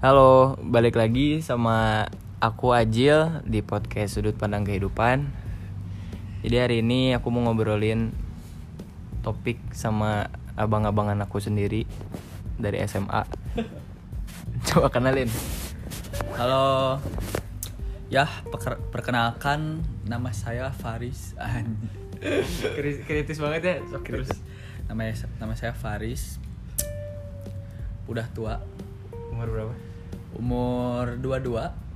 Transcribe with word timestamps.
Halo, 0.00 0.56
balik 0.64 0.96
lagi 0.96 1.44
sama 1.44 2.08
aku 2.40 2.72
Ajil 2.72 3.44
di 3.44 3.60
podcast 3.60 4.16
Sudut 4.16 4.32
Pandang 4.32 4.64
Kehidupan. 4.64 5.28
Jadi 6.40 6.56
hari 6.56 6.76
ini 6.80 7.12
aku 7.12 7.28
mau 7.28 7.44
ngobrolin 7.44 8.08
topik 9.20 9.60
sama 9.76 10.32
abang-abangan 10.56 11.20
aku 11.20 11.44
sendiri 11.44 11.84
dari 12.56 12.80
SMA. 12.88 13.28
Coba 14.72 14.88
kenalin. 14.88 15.28
Halo. 16.32 16.96
Ya, 18.08 18.24
perkenalkan 18.96 19.84
nama 20.08 20.32
saya 20.32 20.72
Faris. 20.72 21.36
Kritis 23.04 23.36
banget 23.36 23.60
ya. 23.68 23.76
Terus 24.00 24.32
nama 24.88 25.12
nama 25.36 25.52
saya 25.52 25.76
Faris. 25.76 26.40
Udah 28.08 28.24
tua, 28.32 28.64
umur 29.28 29.52
berapa? 29.52 29.89
Umur 30.34 31.18
22. 31.18 31.50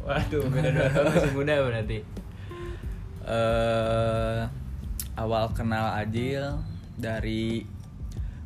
Waduh, 0.04 0.42
beda 0.52 0.68
dua 0.76 1.02
masih 1.08 1.32
muda 1.32 1.54
berarti. 1.64 1.98
Eh 3.24 4.40
awal 5.14 5.46
kenal 5.54 5.94
Ajil 5.94 6.58
dari 6.98 7.62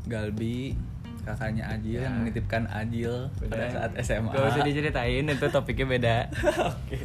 Galbi, 0.04 0.76
kakaknya 1.24 1.68
Ajil 1.68 2.00
Ya. 2.00 2.08
yang 2.08 2.22
menitipkan 2.22 2.68
Ajil 2.68 3.28
pada 3.42 3.66
saat 3.68 3.90
SMA. 4.00 4.32
Gak 4.32 4.52
usah 4.56 4.64
diceritain, 4.64 5.24
itu 5.24 5.46
topiknya 5.48 5.86
beda. 5.88 6.16
Oke. 6.76 6.98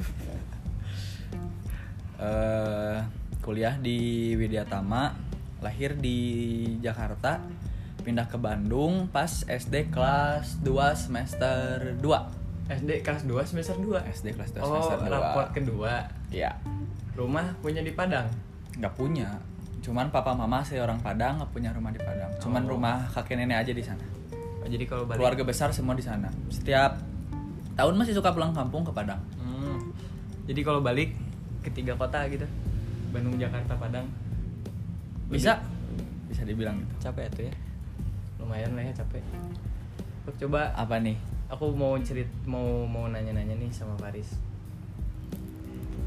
Eh, 2.24 2.98
kuliah 3.42 3.76
di 3.76 4.32
Widyatama, 4.36 5.12
lahir 5.60 5.96
di 5.98 6.20
Jakarta, 6.80 7.44
pindah 8.04 8.28
ke 8.28 8.38
Bandung 8.38 9.08
pas 9.08 9.44
SD 9.44 9.92
kelas 9.92 10.60
2 10.62 10.96
semester 10.96 11.96
2. 12.00 12.43
SD 12.66 13.04
kelas 13.04 13.24
2 13.24 13.34
semester 13.44 13.76
2 13.76 14.00
SD 14.10 14.28
kelas 14.34 14.52
2 14.52 14.60
Oh, 14.60 14.68
semester 14.80 15.00
2. 15.02 15.12
raport 15.12 15.48
kedua. 15.52 15.94
Iya. 16.30 16.52
Rumah 17.14 17.60
punya 17.60 17.80
di 17.80 17.92
Padang. 17.92 18.28
Nggak 18.74 18.94
punya. 18.94 19.28
Cuman 19.80 20.08
papa 20.10 20.32
mama 20.32 20.64
saya 20.64 20.82
orang 20.82 20.98
Padang 20.98 21.38
nggak 21.38 21.52
punya 21.52 21.70
rumah 21.70 21.92
di 21.92 22.00
Padang. 22.00 22.32
Cuman 22.40 22.64
Oh. 22.64 22.72
rumah 22.72 23.04
kakek 23.10 23.36
nenek 23.36 23.58
aja 23.60 23.72
di 23.72 23.84
sana. 23.84 24.04
Oh, 24.64 24.66
jadi 24.66 24.84
kalau 24.84 25.04
balik 25.04 25.20
Keluarga 25.20 25.44
besar 25.44 25.70
semua 25.70 25.92
di 25.92 26.02
sana. 26.02 26.32
Setiap 26.48 26.96
tahun 27.74 27.94
masih 27.96 28.16
suka 28.16 28.32
pulang 28.32 28.56
kampung 28.56 28.82
ke 28.82 28.92
Padang. 28.92 29.20
Hmm. 29.36 29.92
Jadi 30.44 30.62
kalau 30.62 30.80
balik 30.80 31.12
ke 31.60 31.70
tiga 31.70 31.94
kota 31.94 32.24
gitu, 32.28 32.48
Bandung, 33.10 33.36
Jakarta, 33.36 33.76
Padang, 33.76 34.08
Bisa? 35.28 35.60
Bisa 36.28 36.44
dibilang 36.44 36.80
gitu. 36.80 36.94
capek 37.04 37.28
tuh 37.30 37.44
ya. 37.48 37.54
Lumayan 38.40 38.72
lah 38.74 38.84
ya 38.84 38.94
capek. 38.94 39.24
Coba, 40.40 40.72
Apa 40.74 40.98
nih? 40.98 41.16
Aku 41.52 41.74
mau 41.76 41.96
cerit, 42.02 42.30
mau 42.48 42.86
mau 42.88 43.08
nanya-nanya 43.12 43.56
nih 43.58 43.72
sama 43.72 43.96
Faris 44.00 44.38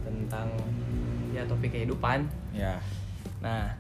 tentang 0.07 0.49
ya 1.35 1.43
topik 1.45 1.75
kehidupan. 1.75 2.25
Ya. 2.55 2.81
Nah, 3.43 3.75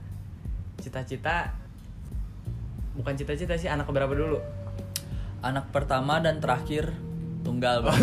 cita-cita 0.82 1.54
bukan 2.96 3.14
cita-cita 3.16 3.56
sih 3.56 3.68
anak 3.68 3.88
berapa 3.88 4.12
dulu? 4.12 4.40
Anak 5.44 5.70
pertama 5.70 6.18
dan 6.20 6.42
terakhir 6.42 6.92
tunggal. 7.46 7.86
Bang. 7.86 8.02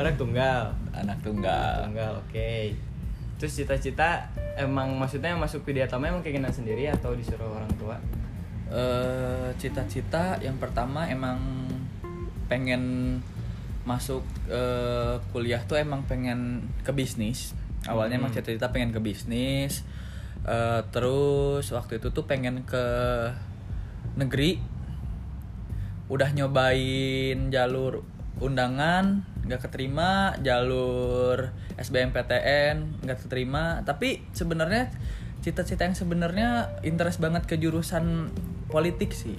anak 0.00 0.14
tunggal. 0.16 0.72
Anak 0.94 1.18
tunggal. 1.20 1.90
Tunggal, 1.90 2.12
oke. 2.24 2.72
Terus 3.36 3.52
cita-cita 3.60 4.30
emang 4.56 4.94
maksudnya 4.96 5.36
masuk 5.36 5.66
Widyatama 5.66 6.08
emang 6.08 6.22
keinginan 6.24 6.54
sendiri 6.54 6.88
atau 6.88 7.12
disuruh 7.12 7.50
orang 7.52 7.68
tua? 7.76 7.98
Eh, 8.74 9.48
cita-cita 9.62 10.34
yang 10.42 10.58
pertama 10.58 11.06
emang 11.06 11.38
pengen 12.50 13.16
masuk 13.86 14.26
eh, 14.50 15.14
kuliah 15.30 15.62
tuh 15.62 15.78
emang 15.78 16.02
pengen 16.10 16.66
ke 16.82 16.90
bisnis. 16.90 17.54
Awalnya 17.86 18.18
emang 18.18 18.34
Hmm. 18.34 18.42
cita-cita 18.42 18.74
pengen 18.74 18.90
ke 18.90 18.98
bisnis. 18.98 19.86
Eh, 20.42 20.82
terus 20.90 21.70
waktu 21.70 22.02
itu 22.02 22.10
tuh 22.10 22.26
pengen 22.26 22.66
ke 22.66 22.84
negeri. 24.18 24.58
Udah 26.10 26.34
nyobain 26.34 27.54
jalur 27.54 28.02
undangan 28.42 29.22
nggak 29.46 29.70
keterima, 29.70 30.34
jalur 30.42 31.54
SBMPTN 31.78 33.06
nggak 33.06 33.22
keterima. 33.22 33.86
Tapi 33.86 34.26
sebenarnya 34.34 34.90
cita-cita 35.44 35.84
yang 35.84 35.94
sebenarnya 35.94 36.80
interest 36.82 37.20
banget 37.20 37.44
ke 37.44 37.60
jurusan 37.60 38.32
politik 38.74 39.14
sih 39.14 39.38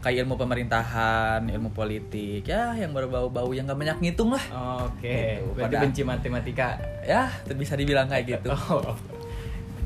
kayak 0.00 0.24
ilmu 0.24 0.34
pemerintahan, 0.34 1.44
ilmu 1.44 1.70
politik, 1.70 2.40
ya 2.42 2.72
yang 2.72 2.90
berbau-bau 2.90 3.52
yang 3.52 3.68
gak 3.68 3.76
banyak 3.76 4.00
ngitung 4.00 4.32
lah. 4.32 4.40
Oke, 4.80 5.36
Gitu, 5.36 5.52
berarti 5.52 5.68
pada- 5.70 5.82
benci 5.84 6.02
matematika. 6.02 6.68
Ya, 7.04 7.28
bisa 7.52 7.76
dibilang 7.76 8.08
kayak 8.08 8.24
gitu. 8.34 8.48
Oh. 8.72 8.96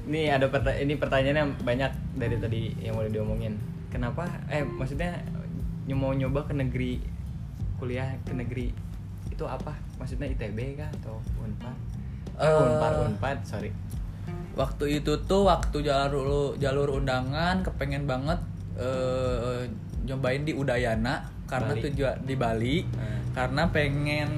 Ini 0.04 0.30
ada 0.30 0.46
perta 0.46 0.70
ini 0.70 0.94
pertanyaannya 0.94 1.58
banyak 1.58 1.90
dari 2.14 2.36
tadi 2.36 2.60
yang 2.78 2.94
udah 2.94 3.10
diomongin. 3.10 3.58
Kenapa? 3.88 4.22
Eh, 4.46 4.62
maksudnya 4.62 5.18
ny- 5.82 5.96
mau 5.96 6.12
nyoba 6.12 6.46
ke 6.46 6.54
negeri 6.54 7.02
kuliah 7.74 8.14
ke 8.22 8.32
negeri 8.32 8.70
itu 9.26 9.44
apa? 9.44 9.74
Maksudnya 9.98 10.30
ITB 10.30 10.76
kah 10.76 10.92
atau 10.94 11.18
Unpad? 11.36 11.74
Eh, 12.36 12.54
Unpad, 12.62 12.92
Unpad, 13.02 13.38
sorry. 13.42 13.74
Waktu 14.54 15.02
itu 15.02 15.18
tuh 15.24 15.42
waktu 15.44 15.82
jalur 15.82 16.54
jalur 16.54 16.86
undangan 16.94 17.64
kepengen 17.64 18.06
banget 18.06 18.38
eh, 18.76 19.60
nyobain 20.04 20.42
di 20.42 20.52
Udayana 20.52 21.24
karena 21.44 21.72
Bali. 21.72 21.82
tujuan 21.84 22.16
di 22.20 22.34
Bali 22.34 22.76
Hmm. 22.84 23.20
karena 23.32 23.62
pengen 23.68 24.30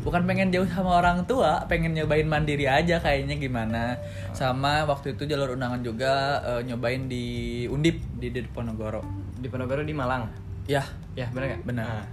bukan 0.00 0.24
pengen 0.24 0.48
jauh 0.48 0.64
sama 0.64 0.96
orang 0.96 1.24
tua, 1.24 1.60
pengen 1.66 1.92
nyobain 1.92 2.24
mandiri 2.24 2.64
aja 2.64 2.96
kayaknya 2.96 3.36
gimana. 3.36 4.00
Sama 4.32 4.82
waktu 4.82 5.12
itu 5.12 5.26
jalur 5.26 5.52
undangan 5.52 5.80
juga 5.80 6.12
eh, 6.40 6.62
nyobain 6.64 7.04
di 7.04 7.24
Undip 7.66 8.00
di 8.16 8.30
Diponegoro. 8.30 9.04
Di 9.36 9.46
Ponorogo 9.46 9.80
di 9.80 9.92
Malang. 9.92 10.24
Ya, 10.64 10.80
Ya, 11.12 11.26
benar 11.28 11.46
nggak? 11.50 11.62
Benar. 11.66 11.86
Nah, 11.90 12.04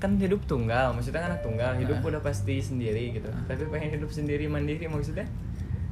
kan 0.00 0.16
hidup 0.16 0.40
tunggal, 0.46 0.90
maksudnya 0.90 1.20
kan 1.20 1.30
anak 1.30 1.44
tunggal, 1.44 1.76
hidup 1.76 2.00
Nah. 2.00 2.08
udah 2.08 2.20
pasti 2.20 2.56
sendiri 2.56 3.12
gitu. 3.12 3.28
Tapi 3.44 3.68
pengen 3.68 3.92
hidup 3.92 4.08
sendiri 4.08 4.48
mandiri 4.48 4.88
maksudnya? 4.88 5.28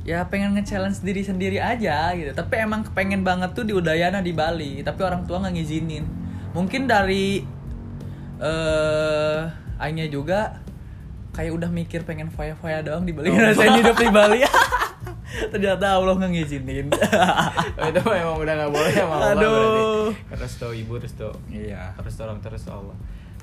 Ya 0.09 0.25
pengen 0.25 0.57
nge-challenge 0.57 1.05
diri 1.05 1.21
sendiri 1.21 1.61
aja 1.61 2.17
gitu 2.17 2.33
tapi 2.33 2.65
emang 2.65 2.81
kepengen 2.81 3.21
banget 3.21 3.53
tuh 3.53 3.69
di 3.69 3.77
Udayana 3.77 4.25
di 4.25 4.33
Bali 4.33 4.81
tapi 4.81 5.05
orang 5.05 5.29
tua 5.29 5.45
nggak 5.45 5.53
ngizinin 5.53 6.05
mungkin 6.57 6.89
dari 6.89 7.45
eh 8.41 9.41
Aingnya 9.79 10.09
juga 10.11 10.59
kayak 11.37 11.53
udah 11.55 11.71
mikir 11.71 12.03
pengen 12.09 12.33
foya-foya 12.33 12.81
doang 12.81 13.05
di 13.05 13.13
Bali 13.13 13.29
ngerasain 13.37 13.85
hidup 13.85 14.01
di 14.01 14.09
Bali 14.09 14.41
ternyata 15.53 16.01
Allah 16.01 16.17
nggak 16.17 16.33
ngizinin 16.33 16.87
Oh, 17.79 17.87
itu 17.87 18.01
emang 18.01 18.39
udah 18.43 18.55
nggak 18.65 18.73
boleh 18.75 18.91
sama 18.97 19.15
Allah 19.15 19.31
Aduh. 19.39 19.55
berarti. 20.11 20.35
Terus 20.35 20.53
tuh 20.59 20.73
ibu 20.75 20.93
terus 20.99 21.15
tuh. 21.15 21.35
iya 21.47 21.95
Terus 21.95 22.15
tolong 22.19 22.41
terus 22.43 22.67
Allah. 22.67 22.97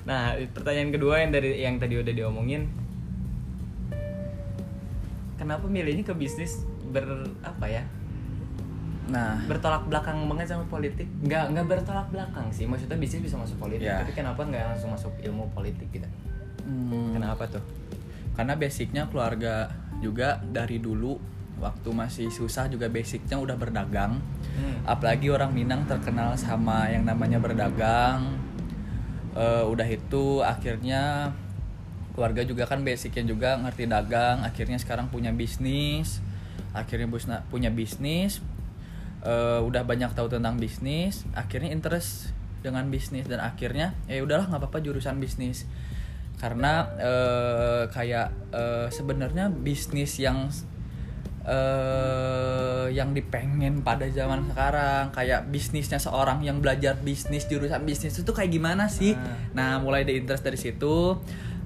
Nah, 0.04 0.36
pertanyaan 0.52 0.92
kedua 0.92 1.24
yang 1.24 1.30
dari 1.32 1.50
yang 1.64 1.80
tadi 1.80 1.96
udah 1.96 2.12
diomongin. 2.12 2.68
Kenapa 5.46 5.70
milihnya 5.70 6.02
ke 6.02 6.10
bisnis 6.10 6.66
ber 6.90 7.06
apa 7.40 7.70
ya? 7.70 7.86
nah 9.06 9.38
Bertolak 9.46 9.86
belakang 9.86 10.26
banget 10.26 10.50
sama 10.50 10.66
politik? 10.66 11.06
Nggak 11.22 11.54
nggak 11.54 11.66
bertolak 11.70 12.10
belakang 12.10 12.50
sih. 12.50 12.66
Maksudnya 12.66 12.98
bisnis 12.98 13.30
bisa 13.30 13.38
masuk 13.38 13.54
politik, 13.62 13.86
Ya. 13.86 14.02
tapi 14.02 14.10
kenapa 14.10 14.42
nggak 14.42 14.74
langsung 14.74 14.90
masuk 14.90 15.14
ilmu 15.22 15.46
politik 15.54 15.86
gitu? 15.94 16.08
hmm, 16.66 17.14
Kenapa 17.14 17.46
tuh? 17.46 17.62
karena 18.34 18.52
basicnya 18.52 19.08
keluarga 19.08 19.70
juga 20.04 20.36
dari 20.44 20.76
dulu 20.76 21.16
waktu 21.56 21.88
masih 21.88 22.28
susah 22.28 22.68
juga 22.68 22.84
basicnya 22.90 23.40
udah 23.40 23.56
berdagang 23.56 24.20
Hmm. 24.56 24.76
apalagi 24.84 25.32
orang 25.32 25.52
Minang 25.52 25.88
terkenal 25.88 26.36
sama 26.36 26.84
yang 26.90 27.04
namanya 27.04 27.40
berdagang 27.40 28.36
Eh, 29.32 29.64
udah 29.64 29.84
itu 29.84 30.40
akhirnya 30.40 31.28
keluarga 32.16 32.40
juga 32.48 32.64
kan 32.64 32.80
basicnya 32.80 33.28
juga 33.28 33.60
ngerti 33.60 33.84
dagang 33.84 34.40
akhirnya 34.40 34.80
sekarang 34.80 35.12
punya 35.12 35.30
bisnis. 35.36 36.24
Akhirnya 36.72 37.06
punya 37.52 37.68
bisnis. 37.68 38.40
Eh, 39.20 39.60
udah 39.60 39.84
banyak 39.84 40.16
tahu 40.16 40.32
tentang 40.32 40.56
bisnis. 40.56 41.28
Akhirnya 41.36 41.68
interest 41.76 42.32
dengan 42.64 42.88
bisnis 42.88 43.28
dan 43.28 43.44
akhirnya 43.44 43.92
ya 44.08 44.24
udahlah 44.24 44.48
nggak 44.48 44.64
apa-apa 44.64 44.80
jurusan 44.80 45.20
bisnis. 45.20 45.68
Karena 46.40 46.88
eh, 46.96 47.84
kayak 47.92 48.32
eh, 48.56 48.88
sebenarnya 48.88 49.52
bisnis 49.52 50.16
yang 50.16 50.48
eh 51.46 52.90
yang 52.90 53.14
dipengen 53.14 53.86
pada 53.86 54.02
zaman 54.10 54.50
sekarang 54.50 55.14
kayak 55.14 55.46
bisnisnya 55.46 56.02
seorang 56.02 56.42
yang 56.42 56.58
belajar 56.58 56.98
bisnis 56.98 57.46
jurusan 57.46 57.86
bisnis 57.86 58.18
itu 58.18 58.32
kayak 58.34 58.50
gimana 58.50 58.90
sih? 58.90 59.14
Nah 59.54 59.78
mulai 59.78 60.02
di 60.02 60.18
interest 60.18 60.42
dari 60.42 60.58
situ 60.58 61.14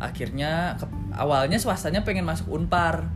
akhirnya 0.00 0.74
ke- 0.74 0.88
awalnya 1.12 1.56
swastanya 1.56 2.00
pengen 2.00 2.24
masuk 2.24 2.48
unpar 2.48 3.06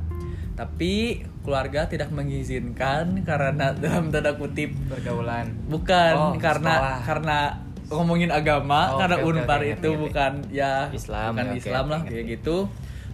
tapi 0.55 1.19
keluarga 1.43 1.85
tidak 1.85 2.09
mengizinkan 2.09 3.19
karena 3.23 3.75
dalam 3.83 4.09
tanda 4.09 4.33
kutip 4.35 4.71
pergaulan 4.87 5.51
bukan 5.67 6.15
Oh, 6.15 6.33
karena 6.37 6.73
sekolah. 6.73 6.99
karena 7.03 7.39
ngomongin 7.85 8.31
agama 8.31 8.81
Oh, 8.91 8.99
karena 8.99 9.17
oke, 9.19 9.27
Unpar 9.27 9.61
oke, 9.61 9.69
itu 9.71 9.89
ngerti. 9.89 10.01
bukan 10.01 10.33
ya 10.49 10.89
Islam, 10.91 11.31
bukan 11.33 11.45
ya, 11.45 11.51
oke, 11.51 11.59
Islam 11.59 11.85
lah 11.87 12.01
ngerti. 12.01 12.13
kayak 12.15 12.27
gitu. 12.33 12.57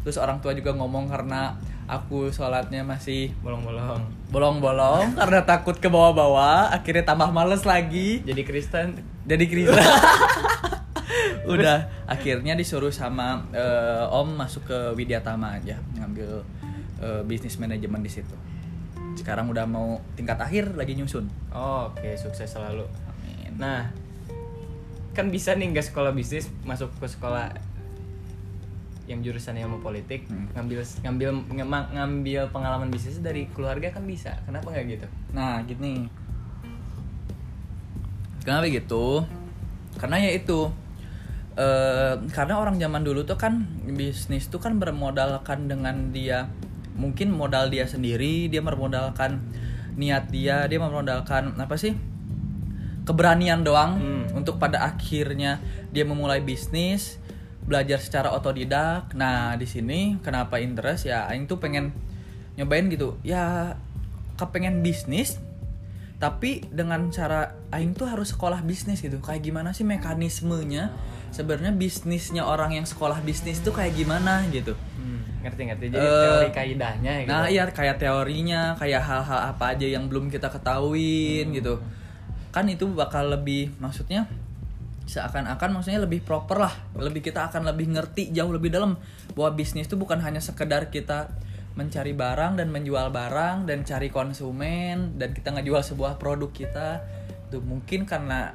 Terus 0.01 0.17
orang 0.17 0.39
tua 0.39 0.53
juga 0.53 0.71
ngomong 0.73 1.05
karena 1.07 1.59
aku 1.85 2.31
sholatnya 2.31 2.81
masih 2.83 3.35
bolong-bolong 3.39 3.99
bolong-bolong 4.29 5.13
karena 5.19 5.43
takut 5.43 5.75
ke 5.75 5.87
bawah-bawah, 5.87 6.71
akhirnya 6.71 7.03
tambah 7.05 7.29
males 7.29 7.65
lagi. 7.65 8.23
jadi 8.23 8.43
Kristen 8.43 8.95
Jadi 9.23 9.45
Kristen. 9.47 9.75
Udah 11.53 11.79
akhirnya 12.05 12.55
disuruh 12.55 12.91
sama 12.91 13.45
eh, 13.51 14.05
Om 14.07 14.37
masuk 14.37 14.67
ke 14.67 14.79
Widyatama 14.95 15.57
aja 15.57 15.77
ngambil 15.95 16.43
eh, 16.99 17.23
bisnis 17.25 17.57
manajemen 17.57 18.01
di 18.01 18.11
situ. 18.11 18.35
Sekarang 19.15 19.47
udah 19.47 19.65
mau 19.65 19.99
tingkat 20.15 20.39
akhir 20.39 20.75
lagi 20.75 20.95
nyusun. 20.95 21.27
oh, 21.51 21.91
oke 21.91 22.09
sukses 22.15 22.47
selalu 22.47 22.87
Amin. 22.87 23.53
nah 23.57 23.91
kan 25.11 25.27
bisa 25.29 25.53
nih 25.53 25.69
nggak 25.69 25.91
sekolah 25.91 26.15
bisnis 26.15 26.47
masuk 26.63 26.89
ke 26.97 27.05
sekolah 27.05 27.51
yang 29.05 29.21
jurusan 29.21 29.59
ilmu 29.59 29.83
politik 29.83 30.23
Hmm. 30.31 30.47
ngambil 30.55 30.87
ngambil 31.03 31.29
ngambil 31.91 32.43
pengalaman 32.49 32.89
bisnis 32.89 33.19
dari 33.19 33.51
keluarga 33.51 33.91
kan 33.91 34.07
bisa 34.07 34.39
kenapa 34.47 34.71
nggak 34.71 34.87
gitu 34.89 35.07
Nah, 35.35 35.59
gini. 35.67 36.07
Kenapa 38.41 38.67
gitu? 38.67 39.27
Karena 39.99 40.17
ya 40.17 40.31
itu 40.33 40.71
eh 41.59 42.15
karena 42.31 42.63
orang 42.63 42.79
zaman 42.79 43.03
dulu 43.03 43.27
tuh 43.27 43.39
kan 43.39 43.67
bisnis 43.87 44.47
tuh 44.47 44.63
kan 44.63 44.79
bermodalkan 44.79 45.67
dengan 45.67 46.15
dia 46.15 46.47
mungkin 46.95 47.33
modal 47.33 47.73
dia 47.73 47.89
sendiri, 47.89 48.47
dia 48.53 48.61
bermodalkan 48.61 49.41
niat 49.97 50.31
dia, 50.31 50.69
dia 50.71 50.79
memodalkan 50.79 51.57
apa 51.59 51.75
sih? 51.75 51.97
keberanian 53.11 53.67
doang 53.67 53.99
Hmm. 53.99 54.39
untuk 54.39 54.63
pada 54.63 54.87
akhirnya 54.87 55.59
dia 55.91 56.07
memulai 56.07 56.39
bisnis, 56.45 57.19
belajar 57.67 57.99
secara 57.99 58.31
otodidak. 58.31 59.11
Nah, 59.19 59.59
di 59.59 59.67
sini 59.67 60.21
kenapa 60.23 60.63
interest 60.63 61.11
ya 61.11 61.27
aing 61.27 61.51
tuh 61.51 61.59
pengen 61.59 61.91
nyobain 62.55 62.87
gitu. 62.87 63.19
Ya 63.27 63.75
kepengen 64.39 64.87
bisnis 64.87 65.43
tapi 66.21 66.69
dengan 66.69 67.09
cara 67.09 67.57
aing 67.73 67.97
tuh 67.97 68.07
harus 68.07 68.31
sekolah 68.37 68.61
bisnis 68.63 69.01
gitu. 69.01 69.19
Kayak 69.19 69.43
gimana 69.43 69.73
sih 69.73 69.83
mekanismenya? 69.83 70.93
Sebenarnya 71.31 71.71
bisnisnya 71.75 72.43
orang 72.43 72.75
yang 72.75 72.87
sekolah 72.87 73.23
bisnis 73.23 73.63
tuh 73.63 73.71
kayak 73.71 73.95
gimana 73.95 74.43
gitu. 74.51 74.75
Hmm, 74.99 75.23
ngerti 75.47 75.63
ngerti 75.71 75.85
jadi 75.95 76.03
Eh, 76.03 76.11
teori 76.11 76.51
kaidahnya 76.51 77.13
gitu 77.23 77.31
Nah 77.31 77.47
iya 77.47 77.65
kayak 77.71 78.03
teorinya, 78.03 78.75
kayak 78.75 79.03
hal-hal 79.03 79.41
apa 79.55 79.79
aja 79.79 79.87
yang 79.87 80.11
belum 80.11 80.27
kita 80.29 80.51
ketahuin 80.51 81.55
gitu. 81.55 81.79
Kan 82.51 82.67
itu 82.67 82.91
bakal 82.91 83.31
lebih 83.31 83.71
maksudnya 83.79 84.27
seakan-akan 85.07 85.75
maksudnya 85.75 86.03
lebih 86.03 86.23
proper 86.23 86.71
lah, 86.71 86.75
lebih 86.95 87.23
kita 87.23 87.51
akan 87.51 87.67
lebih 87.67 87.91
ngerti 87.99 88.31
jauh 88.31 88.55
lebih 88.55 88.71
dalam 88.71 88.95
bahwa 89.35 89.59
bisnis 89.59 89.91
itu 89.91 89.99
bukan 89.99 90.23
hanya 90.23 90.39
sekedar 90.39 90.87
kita 90.87 91.35
mencari 91.75 92.15
barang 92.15 92.59
dan 92.59 92.71
menjual 92.71 93.11
barang 93.11 93.67
dan 93.67 93.83
cari 93.87 94.11
konsumen 94.11 95.19
dan 95.19 95.35
kita 95.35 95.55
ngejual 95.55 95.83
sebuah 95.83 96.19
produk 96.19 96.51
kita. 96.51 97.03
Tuh 97.51 97.63
mungkin 97.63 98.07
karena 98.07 98.55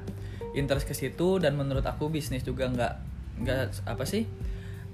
interest 0.56 0.88
ke 0.88 0.96
situ 0.96 1.38
dan 1.38 1.60
menurut 1.60 1.84
aku 1.84 2.08
bisnis 2.10 2.42
juga 2.42 2.72
nggak 2.72 2.94
nggak 3.44 3.88
apa 3.88 4.04
sih 4.08 4.24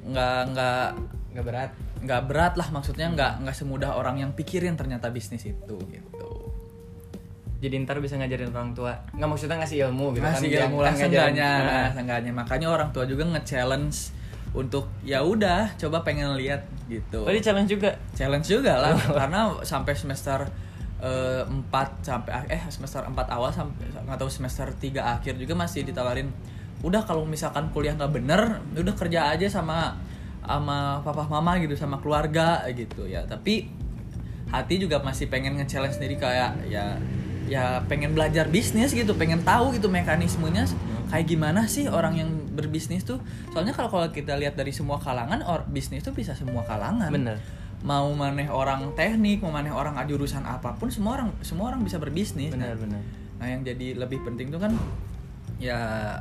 nggak 0.02 0.42
nggak 0.54 0.86
nggak 1.32 1.46
berat. 1.46 1.72
nggak 2.02 2.22
berat 2.26 2.54
lah 2.58 2.68
maksudnya 2.74 3.14
nggak 3.14 3.46
nggak 3.46 3.54
semudah 3.54 3.94
orang 3.94 4.18
yang 4.18 4.34
pikirin 4.34 4.74
ternyata 4.74 5.14
bisnis 5.14 5.46
itu 5.46 5.78
gitu. 5.78 6.30
Jadi 7.62 7.78
ntar 7.86 8.02
bisa 8.02 8.18
ngajarin 8.18 8.50
orang 8.50 8.74
tua. 8.74 8.98
Nggak 9.14 9.30
maksudnya 9.30 9.62
ngasih 9.62 9.78
ilmu 9.86 10.18
gitu 10.18 10.26
ngasih 10.26 10.50
kan 10.50 10.62
ilmu 10.66 10.78
lah 10.82 10.94
seenggaknya 10.98 11.50
Nah, 11.62 11.90
seenggaknya. 11.94 12.32
Makanya 12.34 12.68
orang 12.74 12.90
tua 12.90 13.06
juga 13.06 13.22
nge-challenge 13.30 14.18
untuk 14.58 14.90
ya 15.06 15.22
udah 15.22 15.78
coba 15.78 16.02
pengen 16.02 16.34
lihat 16.42 16.66
gitu. 16.90 17.22
Oh 17.22 17.30
challenge 17.30 17.70
juga? 17.70 17.94
Challenge 18.18 18.44
juga 18.44 18.82
lah 18.82 18.98
karena 19.22 19.54
sampai 19.62 19.94
semester 19.94 20.50
eh, 21.02 21.44
4 21.44 22.06
sampai 22.06 22.32
eh 22.48 22.62
semester 22.70 23.02
4 23.04 23.18
awal 23.34 23.50
sampai 23.50 23.90
tahu 23.92 24.30
semester 24.30 24.70
3 24.70 25.18
akhir 25.20 25.36
juga 25.42 25.58
masih 25.58 25.84
ditawarin. 25.84 26.30
Udah 26.86 27.06
kalau 27.06 27.26
misalkan 27.26 27.70
kuliah 27.74 27.98
nggak 27.98 28.14
bener 28.14 28.62
udah 28.78 28.96
kerja 28.96 29.34
aja 29.34 29.50
sama 29.50 29.98
sama 30.42 31.02
papa 31.06 31.30
mama 31.30 31.58
gitu 31.62 31.74
sama 31.74 31.98
keluarga 32.02 32.62
gitu 32.74 33.10
ya. 33.10 33.26
Tapi 33.26 33.70
hati 34.54 34.82
juga 34.82 35.02
masih 35.02 35.32
pengen 35.32 35.58
nge-challenge 35.58 35.98
sendiri 35.98 36.20
kayak 36.22 36.68
ya 36.70 36.98
ya 37.48 37.84
pengen 37.90 38.16
belajar 38.16 38.48
bisnis 38.48 38.96
gitu 38.96 39.12
pengen 39.18 39.44
tahu 39.44 39.76
gitu 39.76 39.92
mekanismenya 39.92 40.64
kayak 41.12 41.28
gimana 41.28 41.68
sih 41.68 41.90
orang 41.90 42.18
yang 42.18 42.30
berbisnis 42.54 43.04
tuh. 43.04 43.20
Soalnya 43.52 43.74
kalau 43.76 43.90
kita 44.14 44.38
lihat 44.38 44.56
dari 44.56 44.72
semua 44.72 45.02
kalangan 45.02 45.42
or 45.44 45.66
bisnis 45.68 46.06
tuh 46.06 46.14
bisa 46.14 46.38
semua 46.38 46.64
kalangan. 46.64 47.10
Bener 47.10 47.61
mau 47.82 48.14
maneh 48.14 48.46
orang 48.48 48.94
teknik 48.94 49.42
mau 49.42 49.50
maneh 49.50 49.74
orang 49.74 49.98
jurusan 50.06 50.46
apa 50.46 50.78
pun 50.78 50.94
semua 50.94 51.18
orang 51.18 51.30
semua 51.42 51.74
orang 51.74 51.82
bisa 51.82 51.98
berbisnis 51.98 52.54
bener 52.54 52.78
nah, 52.78 52.78
bener 52.78 53.02
nah 53.42 53.48
yang 53.50 53.62
jadi 53.66 53.98
lebih 53.98 54.22
penting 54.22 54.54
tuh 54.54 54.62
kan 54.62 54.74
ya 55.58 56.14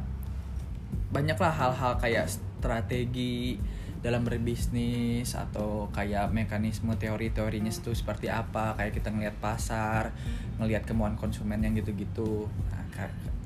banyaklah 1.12 1.52
hal-hal 1.52 2.00
kayak 2.00 2.32
strategi 2.32 3.60
dalam 4.00 4.24
berbisnis 4.24 5.36
atau 5.36 5.92
kayak 5.92 6.32
mekanisme 6.32 6.96
teori-teorinya 6.96 7.68
itu 7.68 7.92
seperti 7.92 8.32
apa 8.32 8.72
kayak 8.80 8.96
kita 8.96 9.12
ngelihat 9.12 9.36
pasar 9.44 10.16
ngelihat 10.56 10.88
kemauan 10.88 11.20
konsumen 11.20 11.60
yang 11.60 11.76
gitu-gitu. 11.76 12.48
Nah, 12.72 12.84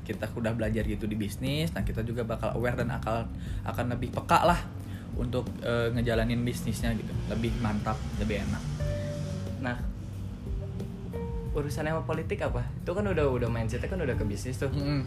kita 0.04 0.28
udah 0.36 0.52
belajar 0.52 0.84
gitu 0.84 1.08
di 1.08 1.16
bisnis 1.16 1.72
nah 1.72 1.82
kita 1.82 2.04
juga 2.04 2.22
bakal 2.28 2.52
aware 2.54 2.76
dan 2.76 2.92
akal 2.92 3.24
akan 3.64 3.96
lebih 3.96 4.12
peka 4.12 4.44
lah 4.44 4.60
untuk 5.14 5.46
eh, 5.60 5.90
ngejalanin 5.90 6.42
bisnisnya 6.42 6.92
gitu. 6.94 7.12
Lebih 7.30 7.54
mantap 7.60 7.98
lebih 8.18 8.42
enak. 8.42 8.62
Nah 9.62 9.76
urusan 11.54 11.86
sama 11.86 12.02
politik 12.02 12.42
apa? 12.42 12.66
Itu 12.82 12.92
kan 12.92 13.06
udah 13.06 13.30
udah 13.30 13.46
mindsetnya 13.46 13.86
kan 13.86 14.02
udah 14.02 14.18
ke 14.18 14.24
bisnis 14.26 14.58
tuh. 14.58 14.70
Mm-mm. 14.70 15.06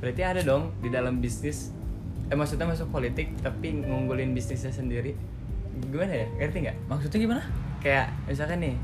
berarti 0.00 0.22
ada 0.24 0.40
dong 0.40 0.72
di 0.80 0.88
dalam 0.88 1.20
bisnis. 1.20 1.74
Eh 2.30 2.36
maksudnya 2.38 2.64
masuk 2.64 2.88
politik 2.88 3.36
tapi 3.42 3.74
ngunggulin 3.74 4.32
bisnisnya 4.32 4.70
sendiri. 4.70 5.12
Gimana 5.90 6.14
ya? 6.14 6.26
Ngerti 6.40 6.56
nggak? 6.64 6.76
Maksudnya 6.88 7.18
gimana? 7.20 7.42
Kayak 7.84 8.14
misalkan 8.24 8.64
nih 8.64 8.74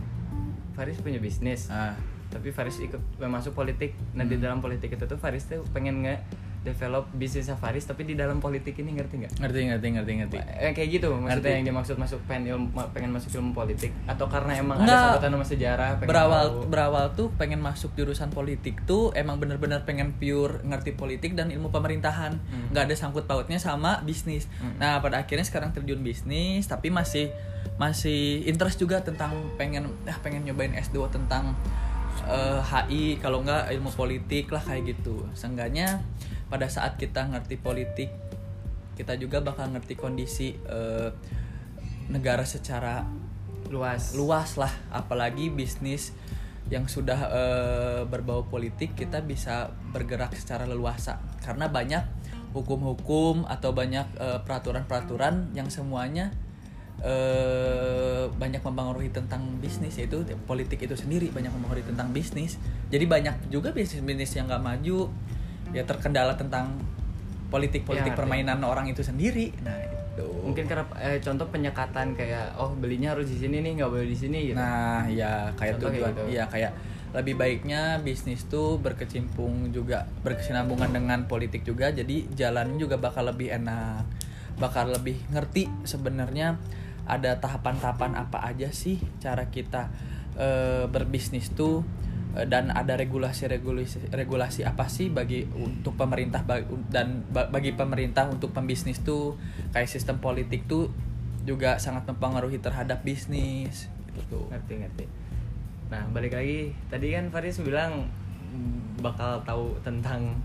Faris 0.75 0.99
punya 1.01 1.17
bisnis. 1.17 1.71
Ah. 1.73 1.97
Tapi 2.29 2.51
Faris 2.51 2.77
ikut 2.83 3.01
masuk 3.17 3.55
politik. 3.55 3.95
Nah 4.13 4.27
di 4.27 4.37
Hmm. 4.37 4.45
dalam 4.45 4.59
politik 4.61 4.93
itu 4.93 5.05
tuh 5.07 5.17
Faris 5.17 5.47
tuh 5.49 5.63
pengen 5.73 6.05
nge 6.05 6.21
develop 6.67 7.07
bisnisnya 7.11 7.55
Faris 7.55 7.83
tapi 7.83 8.03
di 8.03 8.13
dalam 8.13 8.37
politik 8.37 8.75
ini 8.77 8.91
ngerti 8.93 9.15
nggak 9.19 9.33
ngerti 9.39 9.61
ngerti 9.65 9.87
ngerti 9.89 10.13
ngerti 10.17 10.37
eh, 10.37 10.73
kayak 10.73 10.89
gitu 10.91 11.07
maksudnya 11.09 11.31
Ngerti. 11.33 11.51
yang 11.55 11.65
dimaksud 11.65 11.97
masuk 11.97 12.19
pengen 12.25 12.43
ilmu 12.51 12.67
pengen 12.91 13.11
masuk 13.11 13.31
ilmu 13.33 13.51
politik 13.53 13.95
atau 14.05 14.27
karena 14.27 14.53
emang 14.57 14.77
Nggak. 14.79 14.91
ada 14.91 15.03
sangkutan 15.15 15.31
sama 15.33 15.47
sejarah 15.47 15.91
berawal 16.01 16.45
tahu. 16.45 16.59
berawal 16.67 17.07
tuh 17.15 17.29
pengen 17.33 17.61
masuk 17.61 17.95
jurusan 17.95 18.29
politik 18.29 18.83
tuh 18.83 19.15
emang 19.15 19.39
bener-bener 19.39 19.81
pengen 19.81 20.11
pure 20.13 20.59
ngerti 20.61 20.93
politik 20.93 21.33
dan 21.33 21.49
ilmu 21.49 21.71
pemerintahan 21.71 22.35
Hmm. 22.37 22.69
nggak 22.69 22.85
ada 22.85 22.95
sangkut 22.95 23.25
pautnya 23.25 23.57
sama 23.57 24.03
bisnis 24.03 24.51
Hmm. 24.57 24.75
nah 24.77 24.99
pada 24.99 25.17
akhirnya 25.19 25.43
sekarang 25.43 25.71
terjun 25.71 26.01
bisnis 26.01 26.65
tapi 26.65 26.91
masih 26.91 27.31
masih 27.77 28.43
interest 28.45 28.77
juga 28.77 28.99
tentang 28.99 29.31
pengen 29.55 29.87
ah 30.05 30.19
pengen 30.19 30.43
nyobain 30.43 30.73
S2 30.73 31.07
tentang 31.09 31.53
eh, 32.27 32.61
HI 32.63 33.05
kalau 33.17 33.41
nggak 33.41 33.69
ilmu 33.71 33.91
politik 33.93 34.49
lah 34.49 34.59
kayak 34.59 34.97
gitu 34.97 35.29
seenggaknya 35.33 36.01
pada 36.47 36.71
saat 36.71 36.95
kita 36.99 37.27
ngerti 37.27 37.59
politik 37.59 38.11
kita 38.97 39.13
juga 39.21 39.45
bakal 39.45 39.77
ngerti 39.77 39.95
kondisi 39.95 40.57
eh, 40.57 41.13
negara 42.09 42.49
secara 42.49 43.05
luas. 43.69 44.17
luas 44.17 44.57
lah. 44.57 44.73
Apalagi 44.89 45.53
bisnis 45.53 46.17
yang 46.73 46.89
sudah 46.91 47.21
eh, 47.31 48.03
berbau 48.09 48.49
politik 48.49 48.97
kita 48.97 49.23
bisa 49.23 49.71
bergerak 49.93 50.35
secara 50.35 50.65
leluasa. 50.65 51.21
Karena 51.45 51.69
banyak 51.69 52.03
hukum-hukum 52.57 53.45
atau 53.45 53.77
banyak 53.77 54.07
eh, 54.17 54.41
peraturan-peraturan 54.43 55.53
yang 55.53 55.69
semuanya 55.69 56.33
eh, 57.05 58.33
banyak 58.33 58.65
mempengaruhi 58.65 59.13
tentang 59.13 59.61
bisnis 59.61 60.01
yaitu 60.01 60.25
politik 60.49 60.81
itu 60.81 60.97
sendiri 60.97 61.29
banyak 61.29 61.53
mempengaruhi 61.53 61.85
tentang 61.85 62.17
bisnis. 62.17 62.57
Jadi 62.89 63.05
banyak 63.05 63.53
juga 63.53 63.77
bisnis-bisnis 63.77 64.41
yang 64.41 64.49
nggak 64.49 64.65
maju 64.65 65.13
ya 65.75 65.83
terkendala 65.83 66.35
tentang 66.37 66.77
politik-politik 67.51 68.13
Ya, 68.13 68.19
permainan 68.19 68.59
orang 68.67 68.91
itu 68.91 69.07
sendiri. 69.07 69.55
Nah 69.63 69.79
itu 69.79 70.27
mungkin 70.43 70.67
karena 70.67 70.85
eh, 70.99 71.19
contoh 71.23 71.47
penyekatan 71.51 72.17
kayak 72.19 72.59
oh 72.59 72.75
belinya 72.75 73.15
harus 73.15 73.31
di 73.31 73.39
sini 73.39 73.63
nih 73.63 73.83
nggak 73.83 73.91
boleh 73.91 74.09
di 74.09 74.19
sini 74.19 74.39
gitu. 74.51 74.59
Nah, 74.59 75.07
ya 75.07 75.51
kayak 75.55 75.79
Contoh 75.79 75.91
kayak 75.93 76.03
tujuan, 76.03 76.13
gitu. 76.15 76.23
ya 76.35 76.45
kayak 76.51 76.73
lebih 77.15 77.35
baiknya 77.39 78.03
bisnis 78.05 78.45
tuh 78.45 78.77
berkecimpung 78.77 79.73
juga 79.73 80.05
berkesinambungan 80.21 80.91
dengan 80.93 81.25
politik 81.25 81.65
juga, 81.65 81.89
jadi 81.89 82.29
jalannya 82.35 82.77
juga 82.77 83.01
bakal 83.01 83.31
lebih 83.33 83.57
enak, 83.57 84.05
bakal 84.61 84.93
lebih 84.93 85.17
ngerti 85.33 85.71
sebenarnya 85.89 86.61
ada 87.07 87.39
tahapan-tahapan 87.39 88.19
apa 88.19 88.43
aja 88.45 88.69
sih 88.75 88.99
cara 89.23 89.49
kita 89.49 89.89
eh, 90.37 90.85
berbisnis 90.91 91.55
tuh 91.55 91.87
dan 92.45 92.69
ada 92.69 93.01
regulasi-regulasi 93.01 94.13
regulasi 94.13 94.61
apa 94.69 94.85
sih 94.93 95.09
bagi 95.09 95.49
untuk 95.57 95.97
pemerintah 95.97 96.45
dan 96.93 97.25
ba- 97.33 97.49
bagi 97.49 97.73
pemerintah 97.73 98.29
untuk 98.29 98.53
pembisnis 98.53 99.01
tuh 99.01 99.41
kayak 99.73 99.89
sistem 99.89 100.21
politik 100.21 100.69
tuh 100.69 100.93
juga 101.49 101.81
sangat 101.81 102.05
mempengaruhi 102.05 102.61
terhadap 102.61 103.01
bisnis 103.01 103.89
gitu. 104.13 104.45
ngerti 104.53 104.85
ngerti 104.85 105.05
nah 105.89 106.05
balik 106.13 106.37
lagi 106.37 106.77
tadi 106.93 107.17
kan 107.17 107.33
Faris 107.33 107.63
bilang 107.65 108.11
bakal 109.01 109.41
tahu 109.47 109.73
tentang 109.81 110.37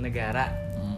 negara 0.00 0.48
Hmm. 0.80 0.96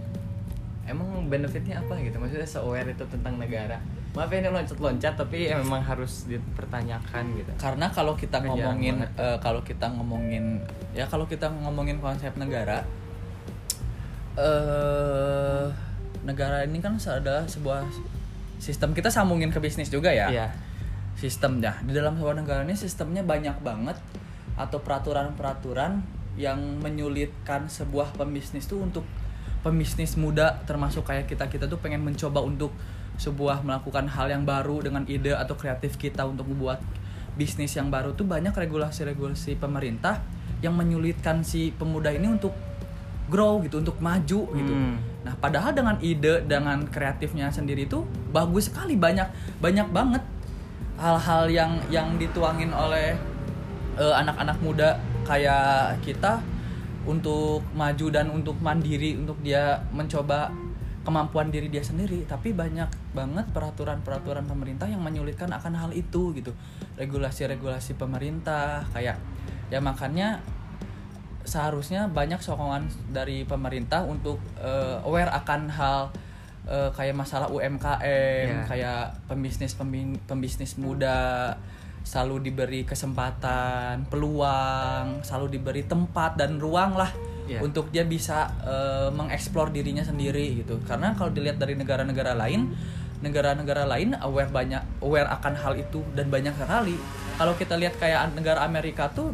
emang 0.87 1.27
benefitnya 1.27 1.83
apa 1.83 1.99
gitu 1.99 2.15
maksudnya 2.23 2.47
se-aware 2.47 2.87
itu 2.87 3.03
tentang 3.11 3.35
negara 3.35 3.83
maaf 4.13 4.29
ya 4.29 4.45
ini 4.45 4.51
loncat-loncat 4.53 5.15
tapi 5.17 5.49
ya 5.49 5.57
memang 5.57 5.81
harus 5.81 6.29
dipertanyakan 6.29 7.33
gitu 7.33 7.51
Karena 7.57 7.89
kalau 7.89 8.13
kita 8.13 8.45
ngomongin 8.45 9.01
eh, 9.17 9.39
kalau 9.41 9.65
kita 9.65 9.89
ngomongin 9.89 10.61
ya 10.93 11.09
kalau 11.09 11.25
kita 11.25 11.49
ngomongin 11.49 11.97
konsep 11.97 12.37
negara 12.37 12.85
eh 14.37 15.65
negara 16.23 16.65
ini 16.65 16.79
kan 16.79 16.97
adalah 16.97 17.45
sebuah 17.49 17.89
sistem 18.63 18.95
kita 18.95 19.11
sambungin 19.11 19.51
ke 19.51 19.59
bisnis 19.59 19.91
juga 19.91 20.15
ya. 20.15 20.31
Iya. 20.31 20.49
Sistemnya 21.19 21.81
di 21.83 21.93
dalam 21.97 22.15
sebuah 22.15 22.37
negara 22.39 22.63
ini 22.63 22.77
sistemnya 22.77 23.27
banyak 23.27 23.59
banget 23.65 23.99
atau 24.55 24.79
peraturan-peraturan 24.85 26.05
yang 26.37 26.61
menyulitkan 26.81 27.69
sebuah 27.69 28.17
pembisnis 28.17 28.65
tuh 28.69 28.81
untuk 28.81 29.05
pembisnis 29.61 30.17
muda 30.17 30.61
termasuk 30.65 31.05
kayak 31.05 31.29
kita 31.29 31.49
kita 31.49 31.65
tuh 31.69 31.81
pengen 31.81 32.01
mencoba 32.01 32.41
untuk 32.41 32.73
sebuah 33.23 33.63
melakukan 33.63 34.11
hal 34.11 34.35
yang 34.35 34.43
baru 34.43 34.83
dengan 34.83 35.07
ide 35.07 35.31
atau 35.39 35.55
kreatif 35.55 35.95
kita 35.95 36.27
untuk 36.27 36.51
membuat 36.51 36.83
bisnis 37.39 37.73
yang 37.79 37.89
baru 37.89 38.13
tuh 38.19 38.27
banyak 38.27 38.51
regulasi-regulasi 38.51 39.63
pemerintah 39.63 40.19
yang 40.59 40.75
menyulitkan 40.75 41.47
si 41.47 41.71
pemuda 41.71 42.11
ini 42.11 42.27
untuk 42.27 42.51
grow 43.31 43.63
gitu 43.63 43.79
untuk 43.79 43.97
maju 44.03 44.41
gitu. 44.51 44.75
Hmm. 44.75 44.99
Nah, 45.23 45.35
padahal 45.39 45.73
dengan 45.73 45.97
ide 46.03 46.43
dengan 46.45 46.83
kreatifnya 46.91 47.49
sendiri 47.49 47.87
itu 47.87 48.03
bagus 48.35 48.69
sekali 48.69 48.99
banyak 48.99 49.31
banyak 49.63 49.89
banget 49.95 50.23
hal-hal 50.99 51.49
yang 51.49 51.73
yang 51.89 52.19
dituangin 52.19 52.75
oleh 52.75 53.15
eh, 53.97 54.15
anak-anak 54.19 54.59
muda 54.61 54.99
kayak 55.25 56.03
kita 56.03 56.43
untuk 57.03 57.67
maju 57.75 58.07
dan 58.15 58.31
untuk 58.31 58.55
mandiri 58.63 59.19
untuk 59.19 59.39
dia 59.43 59.83
mencoba 59.91 60.51
kemampuan 61.03 61.51
diri 61.51 61.67
dia 61.67 61.83
sendiri 61.83 62.23
tapi 62.31 62.55
banyak 62.55 62.87
banget 63.11 63.47
peraturan-peraturan 63.51 64.47
pemerintah 64.47 64.87
yang 64.87 65.03
menyulitkan 65.03 65.51
akan 65.51 65.75
hal 65.75 65.91
itu 65.91 66.31
gitu 66.33 66.55
regulasi-regulasi 66.95 67.99
pemerintah 67.99 68.87
kayak 68.95 69.19
ya 69.69 69.83
makanya 69.83 70.39
seharusnya 71.43 72.07
banyak 72.07 72.39
sokongan 72.39 72.87
dari 73.11 73.43
pemerintah 73.43 74.07
untuk 74.07 74.39
eh, 74.63 75.03
aware 75.03 75.31
akan 75.35 75.61
hal 75.75 76.01
eh, 76.71 76.91
kayak 76.95 77.19
masalah 77.19 77.51
UMKM 77.51 78.47
Ya. 78.47 78.63
kayak 78.67 79.03
pembisnis 79.27 79.75
pembisnis 80.27 80.79
muda 80.79 81.51
selalu 82.03 82.51
diberi 82.51 82.83
kesempatan 82.83 84.07
peluang 84.07 85.23
selalu 85.23 85.59
diberi 85.59 85.83
tempat 85.87 86.35
dan 86.39 86.59
ruang 86.59 86.95
lah 86.95 87.11
Ya. 87.53 87.61
untuk 87.61 87.93
dia 87.93 88.03
bisa 88.03 88.49
eh, 88.65 89.09
mengeksplor 89.13 89.69
dirinya 89.69 90.01
sendiri 90.01 90.65
gitu 90.65 90.81
karena 90.89 91.13
kalau 91.13 91.29
dilihat 91.29 91.61
dari 91.61 91.77
negara-negara 91.77 92.33
lain 92.33 92.73
negara-negara 93.21 93.87
lain 93.87 94.17
aware 94.19 94.51
banyak 94.51 94.83
aware 94.99 95.29
akan 95.31 95.55
hal 95.55 95.77
itu 95.77 96.01
dan 96.17 96.27
banyak 96.27 96.57
sekali 96.57 96.97
kalau 97.37 97.55
kita 97.55 97.77
lihat 97.77 98.01
kayak 98.01 98.33
negara 98.35 98.65
Amerika 98.65 99.13
tuh 99.13 99.31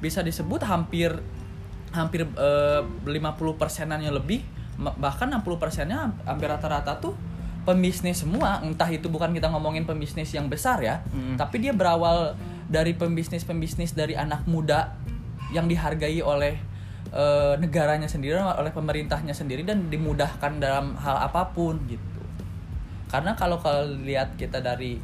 bisa 0.00 0.24
disebut 0.24 0.64
hampir 0.64 1.12
hampir 1.92 2.24
eh, 2.24 2.82
50 3.04 3.10
persenannya 3.58 4.14
lebih 4.14 4.40
bahkan 4.96 5.28
60 5.28 5.44
persennya 5.60 6.14
hampir 6.24 6.48
rata-rata 6.48 6.96
tuh 6.96 7.12
pembisnis 7.68 8.24
semua 8.24 8.64
entah 8.64 8.88
itu 8.88 9.12
bukan 9.12 9.28
kita 9.36 9.52
ngomongin 9.52 9.84
pembisnis 9.84 10.32
yang 10.32 10.48
besar 10.48 10.80
ya 10.80 11.04
Mm. 11.12 11.36
tapi 11.36 11.60
dia 11.60 11.76
berawal 11.76 12.32
dari 12.70 12.94
pembisnis-pembisnis 12.96 13.92
dari 13.92 14.16
anak 14.16 14.46
muda 14.48 14.94
yang 15.50 15.66
dihargai 15.66 16.22
oleh 16.22 16.56
eh, 17.10 17.54
negaranya 17.58 18.06
sendiri 18.06 18.38
oleh 18.38 18.70
pemerintahnya 18.70 19.34
sendiri 19.34 19.66
dan 19.66 19.90
dimudahkan 19.90 20.62
dalam 20.62 20.94
hal 20.98 21.16
apa 21.30 21.50
pun 21.50 21.78
gitu. 21.90 22.22
Karena 23.10 23.34
kalau 23.34 23.58
kalau 23.58 23.86
lihat 24.06 24.38
kita 24.38 24.62
dari 24.62 25.02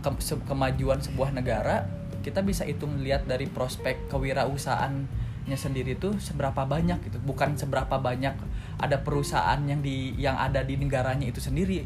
ke- 0.00 0.22
se- 0.22 0.38
kemajuan 0.46 1.02
sebuah 1.02 1.34
negara 1.34 1.84
kita 2.20 2.44
bisa 2.44 2.68
hitung 2.68 3.00
lihat 3.00 3.24
dari 3.24 3.48
prospek 3.48 4.12
kewirausahaannya 4.12 5.56
sendiri 5.56 5.96
tuh 5.96 6.20
seberapa 6.20 6.68
banyak 6.68 7.00
gitu. 7.08 7.18
Bukan 7.24 7.56
seberapa 7.56 7.96
banyak 7.98 8.34
ada 8.80 8.96
perusahaan 9.00 9.58
yang 9.64 9.80
di 9.80 10.14
yang 10.20 10.36
ada 10.36 10.62
di 10.62 10.76
negaranya 10.76 11.26
itu 11.26 11.40
sendiri. 11.42 11.82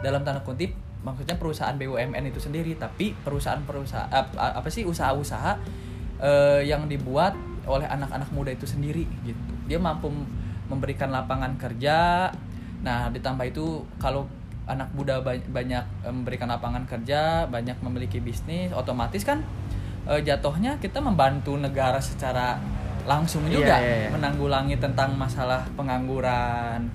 Dalam 0.00 0.22
tanda 0.22 0.40
kutip 0.46 0.72
maksudnya 1.04 1.36
perusahaan 1.36 1.76
BUMN 1.76 2.32
itu 2.32 2.40
sendiri 2.40 2.80
tapi 2.80 3.12
perusahaan-perusahaan 3.12 4.08
ap- 4.08 4.40
apa 4.40 4.68
sih 4.72 4.88
usaha-usaha 4.88 5.60
eh, 6.24 6.60
yang 6.64 6.88
dibuat 6.88 7.36
oleh 7.64 7.86
anak-anak 7.86 8.28
muda 8.30 8.50
itu 8.52 8.64
sendiri 8.64 9.04
gitu. 9.22 9.38
Dia 9.66 9.78
mampu 9.78 10.08
memberikan 10.68 11.08
lapangan 11.08 11.56
kerja. 11.56 12.28
Nah 12.84 13.08
ditambah 13.08 13.44
itu 13.48 13.80
kalau 13.96 14.28
anak 14.64 14.88
muda 14.96 15.20
ba- 15.20 15.36
banyak 15.36 15.84
eh, 16.04 16.12
memberikan 16.12 16.48
lapangan 16.48 16.88
kerja 16.88 17.44
banyak 17.44 17.76
memiliki 17.84 18.16
bisnis 18.16 18.72
otomatis 18.72 19.20
kan 19.20 19.44
eh, 20.08 20.24
jatuhnya 20.24 20.80
kita 20.80 21.04
membantu 21.04 21.52
negara 21.60 22.00
secara 22.00 22.56
langsung 23.04 23.44
Iya, 23.44 23.52
juga 23.52 23.76
iya, 23.76 23.94
iya. 24.04 24.08
menanggulangi 24.08 24.80
tentang 24.80 25.12
masalah 25.20 25.60
pengangguran. 25.76 26.88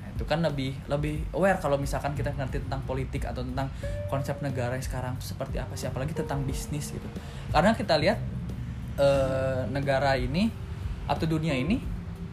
Nah, 0.00 0.08
itu 0.16 0.24
kan 0.24 0.40
lebih 0.40 0.72
lebih 0.88 1.20
aware 1.36 1.60
kalau 1.60 1.76
misalkan 1.76 2.16
kita 2.16 2.32
ngerti 2.32 2.64
tentang 2.64 2.80
politik 2.88 3.28
atau 3.28 3.44
tentang 3.44 3.68
konsep 4.08 4.40
negara 4.40 4.72
yang 4.72 4.80
sekarang 4.80 5.12
seperti 5.20 5.60
apa 5.60 5.76
sih 5.76 5.92
apalagi 5.92 6.16
tentang 6.16 6.40
bisnis 6.48 6.96
gitu. 6.96 7.04
Karena 7.52 7.76
kita 7.76 8.00
lihat 8.00 8.16
eh, 9.00 9.60
negara 9.72 10.14
ini 10.14 10.52
atau 11.08 11.24
dunia 11.24 11.56
ini 11.56 11.80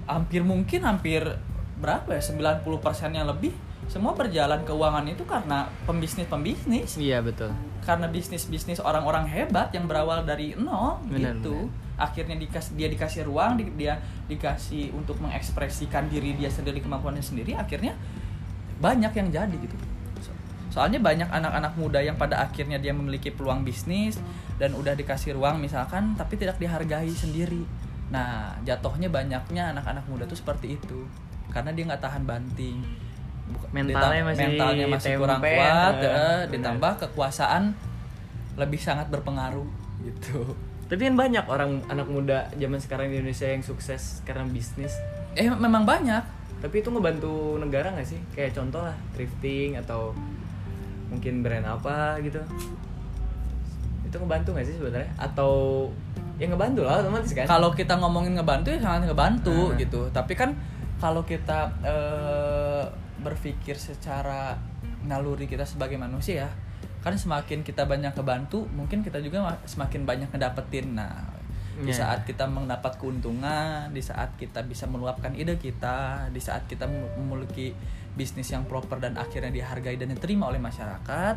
hampir 0.03 0.43
mungkin 0.43 0.83
hampir 0.83 1.23
berapa 1.79 2.11
ya 2.11 2.21
90 2.21 2.61
persennya 2.83 3.23
lebih 3.23 3.55
semua 3.87 4.11
berjalan 4.11 4.67
keuangan 4.67 5.07
itu 5.07 5.23
karena 5.23 5.63
pembisnis-pembisnis. 5.87 6.99
Iya 6.99 7.23
betul. 7.23 7.55
Karena 7.87 8.11
bisnis-bisnis 8.11 8.83
orang-orang 8.83 9.23
hebat 9.31 9.71
yang 9.71 9.87
berawal 9.87 10.27
dari 10.27 10.51
nol 10.59 10.99
Benar, 11.07 11.39
gitu. 11.39 11.71
akhirnya 11.95 12.35
dikas 12.35 12.75
dia 12.75 12.91
dikasih 12.91 13.23
ruang 13.23 13.55
di- 13.55 13.71
dia 13.79 13.95
dikasih 14.27 14.91
untuk 14.91 15.23
mengekspresikan 15.23 16.11
diri 16.11 16.35
dia 16.35 16.51
sendiri 16.51 16.83
kemampuannya 16.83 17.23
sendiri 17.23 17.55
akhirnya 17.55 17.95
banyak 18.77 19.09
yang 19.15 19.27
jadi 19.31 19.55
gitu 19.55 19.73
soalnya 20.77 21.01
banyak 21.01 21.25
anak-anak 21.25 21.73
muda 21.73 21.97
yang 22.05 22.21
pada 22.21 22.37
akhirnya 22.37 22.77
dia 22.77 22.93
memiliki 22.93 23.33
peluang 23.33 23.65
bisnis 23.65 24.21
dan 24.61 24.77
udah 24.77 24.93
dikasih 24.93 25.33
ruang 25.33 25.57
misalkan 25.57 26.13
tapi 26.13 26.37
tidak 26.37 26.61
dihargai 26.61 27.09
sendiri. 27.09 27.65
Nah 28.13 28.53
jatuhnya 28.61 29.09
banyaknya 29.09 29.73
anak-anak 29.73 30.05
muda 30.05 30.29
tuh 30.29 30.37
seperti 30.37 30.77
itu. 30.77 31.09
Karena 31.49 31.73
dia 31.73 31.81
nggak 31.89 31.97
tahan 31.97 32.29
banting. 32.29 32.77
Mentalnya 33.73 34.21
masih 34.21 34.45
mentalnya 34.53 34.85
masih 34.85 35.11
kurang 35.17 35.41
tempe, 35.41 35.57
kuat 35.57 35.95
eh, 35.97 36.05
eh, 36.05 36.13
benar. 36.13 36.53
ditambah 36.53 36.91
kekuasaan 37.09 37.63
lebih 38.53 38.77
sangat 38.77 39.09
berpengaruh 39.09 39.65
gitu. 40.05 40.53
Tapi 40.93 41.09
kan 41.09 41.17
banyak 41.17 41.45
orang 41.49 41.81
anak 41.89 42.05
muda 42.05 42.53
zaman 42.53 42.77
sekarang 42.77 43.09
di 43.09 43.17
Indonesia 43.17 43.49
yang 43.49 43.65
sukses 43.65 44.21
karena 44.29 44.45
bisnis. 44.45 44.93
Eh 45.33 45.49
memang 45.49 45.89
banyak. 45.89 46.21
Tapi 46.61 46.85
itu 46.85 46.93
ngebantu 46.93 47.57
negara 47.57 47.97
nggak 47.97 48.05
sih? 48.05 48.21
Kayak 48.37 48.61
contoh 48.61 48.85
lah 48.85 48.93
thrifting 49.17 49.73
atau 49.73 50.13
mungkin 51.07 51.41
brand 51.41 51.63
apa 51.63 52.19
gitu. 52.19 52.39
Itu 54.03 54.15
ngebantu 54.17 54.55
nggak 54.55 54.65
sih 54.65 54.75
sebenarnya? 54.75 55.11
Atau 55.17 55.51
ya 56.37 56.47
ngebantu 56.47 56.83
lah 56.83 57.01
otomatis 57.01 57.33
kan? 57.33 57.45
Kalau 57.45 57.69
kita 57.71 57.97
ngomongin 57.97 58.33
ngebantu 58.33 58.69
ya 58.69 58.79
sangat 58.79 59.07
ngebantu 59.07 59.73
Hmm. 59.73 59.77
gitu. 59.77 60.01
Tapi 60.09 60.33
kan 60.33 60.55
kalau 60.97 61.21
kita 61.21 61.69
eh, 61.83 62.83
berpikir 63.19 63.75
secara 63.75 64.55
naluri 65.03 65.45
kita 65.45 65.63
sebagai 65.63 65.95
manusia 65.95 66.47
kan 66.97 67.13
semakin 67.13 67.63
kita 67.63 67.87
banyak 67.87 68.11
kebantu 68.11 68.67
mungkin 68.69 68.99
kita 68.99 69.21
juga 69.21 69.39
ma- 69.41 69.61
semakin 69.63 70.03
banyak 70.03 70.29
ngedapetin. 70.29 70.93
Nah 70.93 71.35
di 71.77 71.87
Iya. 71.87 72.01
saat 72.03 72.25
kita 72.25 72.43
mendapat 72.43 72.97
keuntungan 72.97 73.93
di 73.93 74.01
saat 74.01 74.33
kita 74.35 74.65
bisa 74.65 74.89
meluapkan 74.89 75.29
ide 75.31 75.55
kita 75.57 76.25
di 76.27 76.41
saat 76.41 76.65
kita 76.65 76.83
mem- 76.83 77.05
memiliki 77.15 77.69
bisnis 78.17 78.49
yang 78.49 78.65
proper 78.65 78.97
dan 78.97 79.13
akhirnya 79.15 79.53
dihargai 79.53 79.95
dan 79.95 80.09
diterima 80.09 80.49
oleh 80.49 80.57
masyarakat 80.57 81.35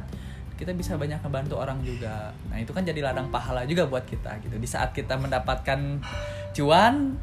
kita 0.56 0.76
bisa 0.76 1.00
banyak 1.00 1.24
ngebantu 1.24 1.56
orang 1.56 1.80
juga. 1.80 2.36
Nah 2.52 2.60
itu 2.60 2.72
kan 2.76 2.84
jadi 2.84 3.00
ladang 3.00 3.32
pahala 3.32 3.64
juga 3.64 3.88
buat 3.88 4.04
kita 4.04 4.44
gitu. 4.44 4.60
Di 4.60 4.68
saat 4.68 4.92
kita 4.92 5.16
mendapatkan 5.16 6.00
cuan 6.56 7.16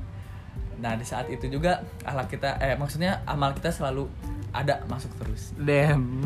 nah 0.77 0.93
di 0.93 1.01
saat 1.01 1.25
itu 1.33 1.49
juga 1.49 1.81
akhlak 2.05 2.37
kita 2.37 2.61
eh 2.61 2.77
maksudnya 2.77 3.25
amal 3.25 3.49
kita 3.57 3.73
selalu 3.73 4.05
ada 4.53 4.81
masuk 4.85 5.09
terus. 5.17 5.53
Damn. 5.57 6.21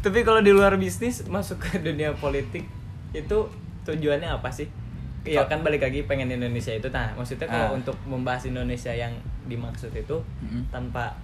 Tapi 0.00 0.18
kalau 0.24 0.40
di 0.40 0.52
luar 0.52 0.76
bisnis 0.80 1.24
masuk 1.28 1.60
ke 1.60 1.76
dunia 1.80 2.16
politik 2.16 2.64
itu 3.12 3.38
tujuannya 3.84 4.28
apa 4.32 4.48
sih? 4.48 4.68
Iya 5.20 5.44
kan 5.44 5.60
balik 5.60 5.84
lagi 5.84 6.08
pengen 6.08 6.32
Indonesia 6.32 6.72
itu. 6.72 6.88
Nah 6.88 7.12
maksudnya 7.12 7.44
kalau 7.44 7.72
Ah. 7.72 7.76
untuk 7.76 7.96
membahas 8.08 8.48
Indonesia 8.48 8.92
yang 8.96 9.12
dimaksud 9.44 9.90
itu 9.90 10.16
Mm-mm. 10.40 10.68
tanpa 10.68 11.16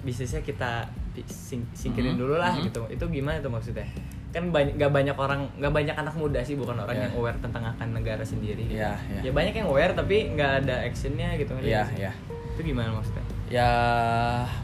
bisnisnya 0.00 0.40
kita 0.40 0.88
sing- 1.24 1.68
singkirin 1.72 2.14
Mhm. 2.14 2.20
dulu 2.20 2.34
lah 2.36 2.52
Mhm. 2.52 2.64
gitu 2.66 2.82
itu 2.88 3.04
gimana 3.10 3.38
tuh 3.38 3.48
maksudnya 3.48 3.86
kan 4.30 4.50
banyak 4.50 4.74
gak 4.74 4.90
banyak 4.90 5.14
orang 5.14 5.46
nggak 5.56 5.70
banyak 5.72 5.94
anak 5.94 6.14
muda 6.14 6.42
sih 6.42 6.54
bukan 6.54 6.74
orang 6.76 6.90
Iya. 6.92 7.04
yang 7.06 7.14
aware 7.14 7.38
tentang 7.38 7.62
akan 7.64 7.88
negara 7.92 8.18
sendiri 8.20 8.66
gitu. 8.66 8.74
Iya, 8.76 8.98
iya. 9.08 9.20
ya 9.20 9.30
banyak 9.30 9.54
yang 9.54 9.68
aware 9.68 9.94
tapi 9.94 10.34
nggak 10.34 10.52
ada 10.62 10.82
actionnya 10.82 11.36
gitu 11.36 11.54
nggak 11.54 11.64
sih? 11.64 12.02
iya. 12.02 12.12
itu 12.50 12.60
gimana 12.64 12.90
maksudnya 12.92 13.22
ya 13.48 13.70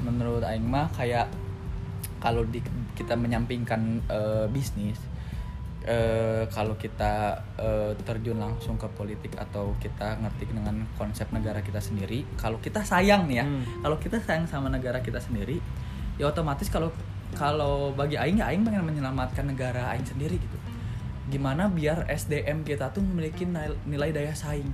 menurut 0.00 0.42
Aing 0.42 0.62
mah 0.62 0.90
kayak 0.90 1.26
kalau 2.18 2.42
di, 2.44 2.58
kita 2.92 3.14
menyampingkan 3.14 3.80
eh, 4.04 4.46
bisnis 4.49 4.99
eh, 5.87 6.44
kalau 6.52 6.76
kita 6.76 7.40
eh, 7.56 7.92
terjun 8.04 8.37
langsung 8.37 8.76
ke 8.76 8.84
politik 8.92 9.32
atau 9.40 9.72
kita 9.80 10.20
ngerti 10.20 10.52
dengan 10.52 10.84
konsep 11.00 11.28
negara 11.32 11.64
kita 11.64 11.80
sendiri 11.80 12.25
kalau 12.37 12.60
kita 12.60 12.84
sayang 12.84 13.25
nih 13.28 13.40
ya 13.40 13.44
Hmm. 13.49 13.64
kalau 13.80 13.96
kita 13.96 14.20
sayang 14.20 14.44
sama 14.44 14.68
negara 14.68 15.00
kita 15.00 15.16
sendiri 15.16 15.56
ya 16.20 16.28
otomatis 16.28 16.68
kalau 16.68 16.92
kalau 17.32 17.94
bagi 17.96 18.18
Aing 18.20 18.42
ya 18.42 18.52
Aing 18.52 18.66
pengen 18.66 18.84
menyelamatkan 18.84 19.46
negara 19.49 19.88
Aing 19.94 20.04
sendiri 20.04 20.37
gitu 20.37 20.58
gimana 21.30 21.70
biar 21.70 22.10
SDM 22.10 22.66
kita 22.66 22.90
tuh 22.90 23.06
memiliki 23.06 23.46
nilai, 23.87 24.10
daya 24.10 24.34
saing 24.34 24.66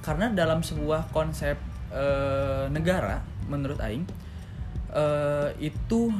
karena 0.00 0.30
dalam 0.30 0.62
sebuah 0.62 1.10
konsep 1.10 1.58
eh, 1.90 2.64
negara 2.70 3.20
menurut 3.50 3.76
Aing 3.82 4.06
eh, 4.94 5.50
itu 5.58 6.14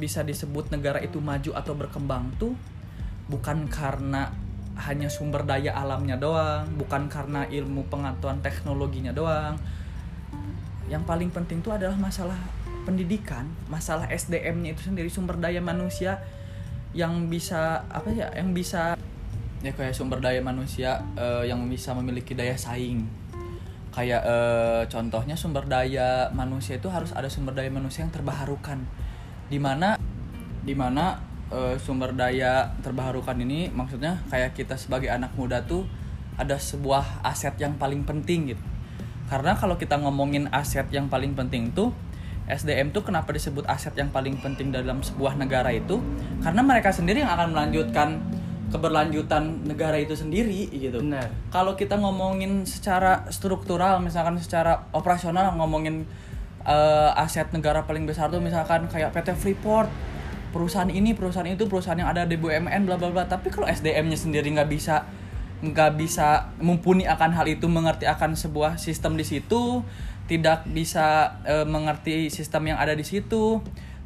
bisa 0.00 0.24
disebut 0.24 0.72
negara 0.72 0.98
itu 1.04 1.20
maju 1.20 1.52
atau 1.52 1.76
berkembang 1.76 2.32
tuh 2.40 2.56
bukan 3.28 3.68
karena 3.68 4.32
hanya 4.80 5.12
sumber 5.12 5.44
daya 5.44 5.76
alamnya 5.76 6.16
doang, 6.16 6.64
bukan 6.80 7.12
karena 7.12 7.44
ilmu 7.44 7.84
pengetahuan 7.92 8.40
teknologinya 8.40 9.12
doang. 9.12 9.60
Yang 10.88 11.04
paling 11.04 11.30
penting 11.30 11.60
tuh 11.60 11.76
adalah 11.76 11.94
masalah 12.00 12.36
pendidikan, 12.88 13.44
masalah 13.68 14.08
SDM-nya 14.08 14.72
itu 14.72 14.88
sendiri 14.88 15.12
sumber 15.12 15.36
daya 15.36 15.60
manusia 15.60 16.18
yang 16.96 17.28
bisa 17.30 17.86
apa 17.92 18.10
ya, 18.10 18.32
yang 18.34 18.56
bisa 18.56 18.96
ya 19.60 19.72
kayak 19.76 19.92
sumber 19.92 20.24
daya 20.24 20.40
manusia 20.40 21.04
eh, 21.14 21.44
yang 21.46 21.68
bisa 21.68 21.92
memiliki 21.92 22.32
daya 22.32 22.56
saing. 22.56 23.04
Kayak 23.92 24.22
eh, 24.24 24.82
contohnya 24.88 25.36
sumber 25.36 25.68
daya 25.68 26.32
manusia 26.32 26.80
itu 26.80 26.88
harus 26.88 27.12
ada 27.12 27.28
sumber 27.28 27.52
daya 27.52 27.68
manusia 27.68 28.02
yang 28.02 28.12
terbaharukan. 28.14 28.80
Di 29.50 29.58
mana 29.58 29.98
di 30.62 30.72
mana 30.78 31.18
eh, 31.50 31.76
sumber 31.82 32.14
daya 32.14 32.72
terbaharukan 32.80 33.34
ini 33.42 33.68
maksudnya 33.74 34.22
kayak 34.30 34.54
kita 34.54 34.78
sebagai 34.78 35.10
anak 35.10 35.34
muda 35.34 35.66
tuh 35.66 35.84
ada 36.38 36.56
sebuah 36.56 37.26
aset 37.26 37.58
yang 37.58 37.76
paling 37.76 38.06
penting 38.06 38.54
gitu. 38.54 38.64
Karena 39.28 39.54
kalau 39.54 39.76
kita 39.76 39.98
ngomongin 39.98 40.48
aset 40.50 40.86
yang 40.90 41.10
paling 41.10 41.34
penting 41.34 41.70
tuh 41.74 41.92
SDM 42.50 42.90
tuh 42.90 43.06
kenapa 43.06 43.30
disebut 43.30 43.62
aset 43.70 43.94
yang 43.94 44.10
paling 44.10 44.34
penting 44.42 44.74
dalam 44.74 45.04
sebuah 45.06 45.38
negara 45.38 45.70
itu? 45.70 46.02
Karena 46.42 46.66
mereka 46.66 46.90
sendiri 46.90 47.22
yang 47.22 47.30
akan 47.30 47.54
melanjutkan 47.54 48.18
keberlanjutan 48.70 49.66
negara 49.66 49.98
itu 49.98 50.18
sendiri 50.18 50.66
gitu. 50.70 50.98
Benar. 51.02 51.30
Kalau 51.50 51.78
kita 51.78 51.98
ngomongin 51.98 52.66
secara 52.66 53.26
struktural 53.30 54.02
misalkan 54.02 54.38
secara 54.38 54.90
operasional 54.90 55.54
ngomongin 55.58 56.06
eh, 56.66 57.22
aset 57.24 57.48
negara 57.52 57.84
paling 57.84 58.04
besar 58.04 58.28
tuh 58.28 58.42
misalkan 58.42 58.88
kayak 58.90 59.14
PT 59.14 59.36
Freeport. 59.36 59.88
Perusahaan 60.50 60.90
ini 60.90 61.14
perusahaan 61.14 61.46
itu 61.46 61.70
perusahaan 61.70 61.94
yang 61.94 62.10
ada 62.10 62.26
di 62.26 62.34
BUMN 62.34 62.82
bla 62.88 62.98
bla 62.98 63.14
bla. 63.14 63.24
Tapi 63.30 63.54
kalau 63.54 63.70
SDM-nya 63.70 64.18
sendiri 64.18 64.50
nggak 64.50 64.68
bisa 64.68 65.06
nggak 65.60 65.90
bisa 66.00 66.56
mumpuni 66.58 67.04
akan 67.04 67.36
hal 67.36 67.44
itu 67.44 67.68
mengerti 67.68 68.08
akan 68.08 68.32
sebuah 68.32 68.80
sistem 68.80 69.20
di 69.20 69.28
situ 69.28 69.84
tidak 70.24 70.64
bisa 70.72 71.36
eh, 71.44 71.68
mengerti 71.68 72.32
sistem 72.32 72.72
yang 72.72 72.78
ada 72.80 72.96
di 72.96 73.04
situ 73.04 73.60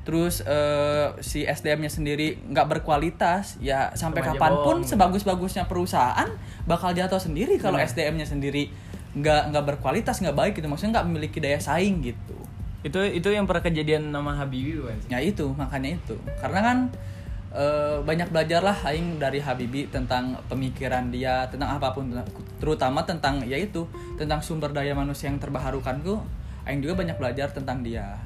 terus 0.05 0.45
eh, 0.45 1.17
si 1.25 1.49
SDM-nya 1.49 1.89
sendiri 1.89 2.37
nggak 2.53 2.67
berkualitas 2.77 3.57
ya 3.63 3.95
sampai 3.97 4.21
aja 4.21 4.37
kapan 4.37 4.53
pun 4.61 4.77
sebagus-bagusnya 4.85 5.65
perusahaan 5.65 6.29
bakal 6.69 6.93
jatuh 6.93 7.23
sendiri 7.23 7.57
kalau. 7.57 7.81
SDM-nya 7.81 8.29
sendiri 8.29 8.69
nggak 9.17 9.55
nggak 9.55 9.65
berkualitas 9.65 10.21
nggak 10.21 10.37
baik 10.37 10.53
gitu. 10.61 10.69
Maksudnya 10.69 11.01
nggak 11.01 11.07
memiliki 11.09 11.39
daya 11.41 11.57
saing 11.57 12.05
gitu 12.05 12.44
itu 12.85 13.01
itu 13.01 13.29
yang 13.33 13.49
pernah 13.49 13.65
kejadian 13.65 14.13
nama 14.13 14.37
Habibie 14.37 14.77
bukan 14.77 14.97
sih? 15.01 15.09
Ya 15.09 15.19
itu 15.19 15.49
makanya 15.57 15.97
itu. 15.97 16.15
Karena 16.37 16.61
kan 16.61 16.79
eh, 17.51 17.97
banyak 17.99 18.29
belajar 18.29 18.61
lah 18.61 18.77
aing 18.85 19.17
dari 19.17 19.41
Habibi 19.41 19.89
tentang 19.89 20.37
pemikiran 20.47 21.09
dia 21.09 21.49
tentang 21.49 21.81
apa 21.81 21.97
pun 21.97 22.13
terutama 22.61 23.01
tentang 23.03 23.41
ya 23.49 23.57
itu 23.57 23.89
tentang 24.15 24.45
sumber 24.45 24.69
daya 24.71 24.93
manusia 24.93 25.33
yang 25.33 25.41
terbaharukan 25.41 26.05
tuh 26.05 26.21
aing 26.69 26.85
juga 26.85 27.01
banyak 27.01 27.17
belajar 27.17 27.49
tentang 27.51 27.81
dia. 27.81 28.21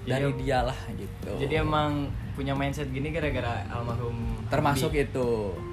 Dari 0.00 0.28
Jadi- 0.28 0.38
dia 0.44 0.60
lah 0.64 0.76
gitu. 0.92 1.32
Jadi 1.40 1.54
emang 1.56 2.08
punya 2.36 2.56
mindset 2.56 2.88
gini 2.88 3.12
gara-gara 3.12 3.64
almarhum 3.68 4.16
termasuk 4.48 4.92
Habibie 4.92 5.08
itu 5.08 5.28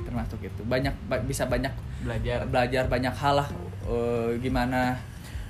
termasuk 0.07 0.39
itu. 0.43 0.61
Banyak 0.63 0.95
ba- 1.11 1.23
bisa 1.23 1.43
banyak 1.43 1.71
belajar. 2.03 2.47
belajar 2.47 2.83
banyak 2.87 3.15
hal 3.15 3.35
lah 3.43 3.49
eh, 3.83 4.39
gimana 4.39 4.95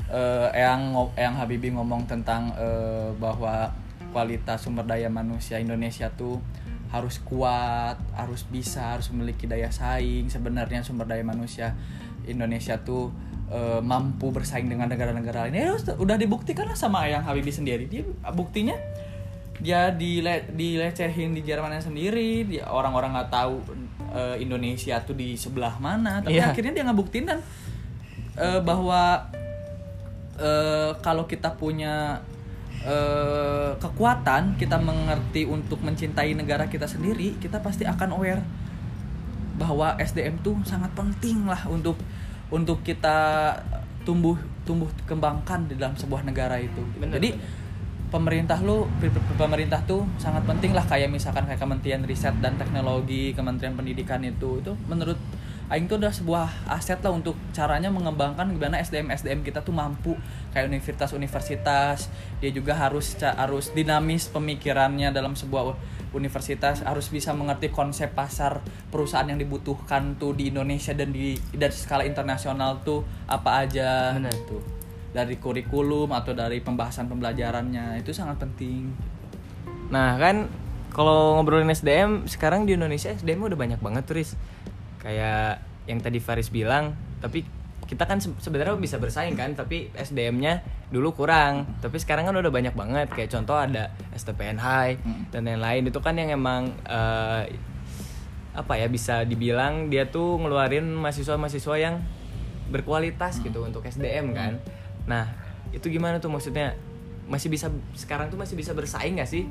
eh, 0.10 0.48
yang 0.56 0.94
yang 1.16 1.34
Habibie 1.36 1.72
ngomong 1.72 2.08
tentang 2.08 2.52
eh, 2.56 3.10
bahwa 3.16 3.72
kualitas 4.12 4.64
sumber 4.64 4.88
daya 4.88 5.12
manusia 5.12 5.60
Indonesia 5.60 6.08
tuh 6.10 6.40
harus 6.88 7.20
kuat, 7.20 8.00
harus 8.16 8.48
bisa, 8.48 8.96
harus 8.96 9.12
memiliki 9.12 9.44
daya 9.44 9.68
saing. 9.68 10.32
Sebenarnya 10.32 10.82
sumber 10.88 11.04
daya 11.04 11.20
manusia 11.22 11.76
Indonesia 12.24 12.80
tuh 12.80 13.12
eh, 13.52 13.80
mampu 13.84 14.32
bersaing 14.32 14.72
dengan 14.72 14.88
negara-negara 14.88 15.48
lain. 15.48 15.56
Ya 15.56 15.76
udah- 16.00 16.16
dibuktikan 16.20 16.68
lah 16.68 16.80
sama 16.80 17.04
yang 17.08 17.24
Habibie 17.28 17.52
sendiri. 17.52 17.88
Dia 17.92 18.08
buktinya 18.32 18.76
dia 19.58 19.90
dile 19.90 20.46
dilecehin 20.54 21.34
di 21.34 21.42
Jerman 21.42 21.82
sendiri, 21.82 22.46
dia 22.46 22.70
orang-orang 22.70 23.18
nggak 23.18 23.32
tahu 23.34 23.58
eh, 24.14 24.36
Indonesia 24.40 25.02
tuh 25.04 25.18
di 25.18 25.36
sebelah 25.36 25.76
mana, 25.82 26.22
tapi 26.24 26.38
Iya. 26.40 26.54
akhirnya 26.54 26.72
dia 26.78 26.86
ngebuktiin 26.88 27.26
dan 27.28 27.40
eh, 28.38 28.62
bahwa 28.64 29.28
eh, 30.38 30.92
kalau 31.02 31.26
kita 31.26 31.54
punya 31.58 32.22
eh, 32.86 33.72
kekuatan, 33.78 34.56
kita 34.56 34.78
mengerti 34.80 35.44
untuk 35.46 35.82
mencintai 35.82 36.34
negara 36.38 36.70
kita 36.70 36.86
sendiri, 36.86 37.36
kita 37.42 37.60
pasti 37.62 37.84
akan 37.84 38.10
aware 38.16 38.42
bahwa 39.58 39.98
SDM 39.98 40.38
tuh 40.46 40.54
sangat 40.64 40.94
penting 40.94 41.50
lah 41.50 41.66
untuk 41.66 41.98
untuk 42.54 42.86
kita 42.86 43.52
tumbuh 44.06 44.38
tumbuh 44.64 44.88
kembangkan 45.10 45.68
di 45.68 45.76
dalam 45.76 45.98
sebuah 45.98 46.24
negara 46.24 46.62
itu. 46.62 46.80
Bener, 46.96 47.20
Jadi 47.20 47.36
bener. 47.36 47.44
pemerintah 48.08 48.62
lu 48.64 48.88
pe- 49.04 49.12
pe- 49.12 49.36
pemerintah 49.36 49.84
tuh 49.84 50.08
sangat 50.16 50.46
penting 50.48 50.72
lah 50.72 50.86
kayak 50.86 51.12
misalkan 51.12 51.44
kayak 51.44 51.60
Kementerian 51.60 52.06
Riset 52.06 52.38
dan 52.40 52.56
Teknologi, 52.56 53.36
Kementerian 53.36 53.76
Pendidikan 53.76 54.24
itu 54.24 54.64
itu 54.64 54.72
menurut 54.88 55.18
Aing 55.68 55.92
tuh 55.92 56.00
udah 56.00 56.16
sebuah 56.16 56.48
aset 56.72 57.04
lah 57.04 57.12
untuk 57.12 57.36
caranya 57.52 57.92
mengembangkan 57.92 58.48
gimana 58.56 58.80
SDM 58.80 59.12
SDM 59.12 59.44
kita 59.44 59.60
tuh 59.60 59.76
mampu. 59.76 60.16
Kayak 60.56 60.72
universitas-universitas 60.72 62.08
dia 62.40 62.52
juga 62.56 62.72
harus 62.72 63.20
harus 63.20 63.76
dinamis 63.76 64.32
pemikirannya 64.32 65.12
dalam 65.12 65.36
sebuah 65.36 65.76
universitas 66.16 66.88
harus 66.88 67.12
bisa 67.12 67.36
mengerti 67.36 67.68
konsep 67.68 68.16
pasar 68.16 68.64
perusahaan 68.88 69.28
yang 69.28 69.36
dibutuhkan 69.36 70.16
tuh 70.16 70.32
di 70.32 70.56
Indonesia 70.56 70.96
dan 70.96 71.12
di 71.12 71.36
dan 71.52 71.70
skala 71.76 72.08
internasional 72.08 72.80
tuh 72.88 73.04
apa 73.28 73.68
aja. 73.68 74.16
Benar. 74.16 74.32
gitu 74.32 74.78
dari 75.18 75.40
kurikulum 75.42 76.14
atau 76.14 76.36
dari 76.38 76.62
pembahasan 76.62 77.10
pembelajarannya 77.10 77.98
itu 77.98 78.14
sangat 78.14 78.38
penting. 78.44 78.94
Nah 79.90 80.20
kan 80.20 80.46
kalau 80.94 81.40
ngobrolin 81.40 81.74
SDM 81.74 82.30
sekarang 82.30 82.70
di 82.70 82.78
Indonesia 82.78 83.10
SDM 83.10 83.50
udah 83.50 83.58
banyak 83.58 83.80
banget 83.82 84.04
turis 84.06 84.38
kayak 84.98 85.60
yang 85.86 85.98
tadi 85.98 86.18
Faris 86.18 86.50
bilang 86.50 86.92
tapi 87.18 87.42
kita 87.84 88.04
kan 88.04 88.20
se- 88.20 88.36
sebenarnya 88.38 88.76
bisa 88.76 88.98
bersaing 88.98 89.34
kan 89.34 89.54
tapi 89.54 89.88
SDM-nya 89.92 90.60
dulu 90.88 91.14
kurang. 91.14 91.80
Tapi 91.80 91.96
sekarang 91.96 92.26
kan 92.26 92.36
udah 92.36 92.50
banyak 92.50 92.74
banget 92.74 93.08
kayak 93.10 93.32
contoh 93.32 93.56
ada 93.56 93.88
STPN 94.12 94.58
High 94.58 95.00
Hmm. 95.00 95.24
dan 95.30 95.48
lain-lain. 95.48 95.88
Itu 95.88 96.00
kan 96.00 96.14
yang 96.14 96.28
emang 96.30 96.76
eh, 96.84 97.44
apa 98.52 98.74
ya 98.76 98.88
bisa 98.88 99.24
dibilang 99.24 99.88
dia 99.88 100.04
tuh 100.06 100.36
ngeluarin 100.36 100.84
mahasiswa-mahasiswa 100.92 101.76
yang 101.78 102.04
berkualitas 102.68 103.40
gitu 103.40 103.64
untuk 103.64 103.80
SDM 103.82 104.34
kan. 104.34 104.60
Nah 105.06 105.32
itu 105.72 105.88
gimana 105.88 106.20
tuh 106.20 106.28
maksudnya? 106.28 106.76
Masih 107.26 107.48
bisa 107.48 107.68
sekarang 107.94 108.28
tuh 108.28 108.36
masih 108.36 108.56
bisa 108.56 108.72
bersaing 108.72 109.16
gak 109.16 109.28
sih 109.28 109.48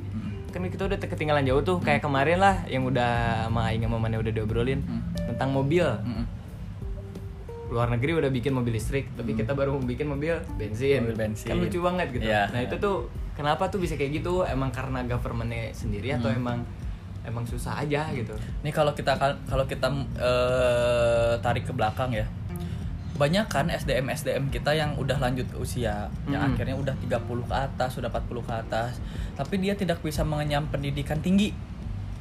kan 0.57 0.65
kita 0.67 0.83
udah 0.87 0.99
ketinggalan 0.99 1.45
jauh 1.45 1.61
tuh 1.61 1.77
kayak 1.79 2.01
kemarin 2.01 2.39
lah 2.39 2.65
yang 2.65 2.83
udah 2.83 3.11
sama 3.45 3.69
Aing 3.69 3.83
sama 3.83 3.99
Mane 3.99 4.17
udah 4.17 4.33
diobrolin 4.33 4.81
Hmm. 4.81 5.05
tentang 5.27 5.53
mobil 5.53 5.85
Mm-mm. 5.85 6.25
luar 7.67 7.91
negeri 7.91 8.15
udah 8.15 8.31
bikin 8.31 8.53
mobil 8.53 8.73
listrik 8.73 9.11
tapi 9.13 9.35
kita 9.35 9.53
baru 9.53 9.75
mau 9.75 9.83
bikin 9.83 10.07
mobil 10.07 10.33
bensin 10.55 11.03
Hmm. 11.03 11.05
Mobil 11.05 11.19
bensin. 11.21 11.49
kan 11.49 11.57
lucu 11.59 11.79
banget 11.79 12.07
gitu 12.11 12.25
Iya. 12.25 12.43
nah 12.49 12.61
itu 12.63 12.75
tuh 12.79 12.97
kenapa 13.33 13.67
tuh 13.67 13.77
bisa 13.77 13.95
kayak 13.95 14.17
gitu 14.17 14.41
emang 14.43 14.71
karena 14.71 15.03
governmentnya 15.03 15.69
sendiri 15.71 16.15
atau 16.15 16.31
Hmm. 16.31 16.39
emang 16.39 16.59
emang 17.23 17.43
susah 17.45 17.77
aja 17.77 18.07
gitu 18.11 18.33
Ini 18.63 18.71
kalau 18.71 18.95
kita 18.95 19.19
kalau 19.45 19.65
kita 19.65 19.89
eh, 20.17 21.33
tarik 21.37 21.65
ke 21.65 21.73
belakang 21.73 22.15
ya. 22.15 22.25
Banyak 23.17 23.47
kan 23.49 23.67
SDM 23.73 24.13
SDM 24.13 24.45
kita 24.53 24.77
yang 24.77 24.93
udah 25.01 25.17
lanjut 25.17 25.49
usia, 25.57 26.13
yang 26.29 26.41
Mm. 26.45 26.49
akhirnya 26.53 26.77
udah 26.77 26.95
30 27.01 27.45
ke 27.49 27.57
atas, 27.57 27.97
sudah 27.97 28.13
40 28.13 28.45
ke 28.45 28.53
atas, 28.53 29.01
tapi 29.35 29.57
dia 29.59 29.73
tidak 29.73 30.05
bisa 30.05 30.21
mengenyam 30.23 30.69
pendidikan 30.69 31.19
tinggi. 31.21 31.53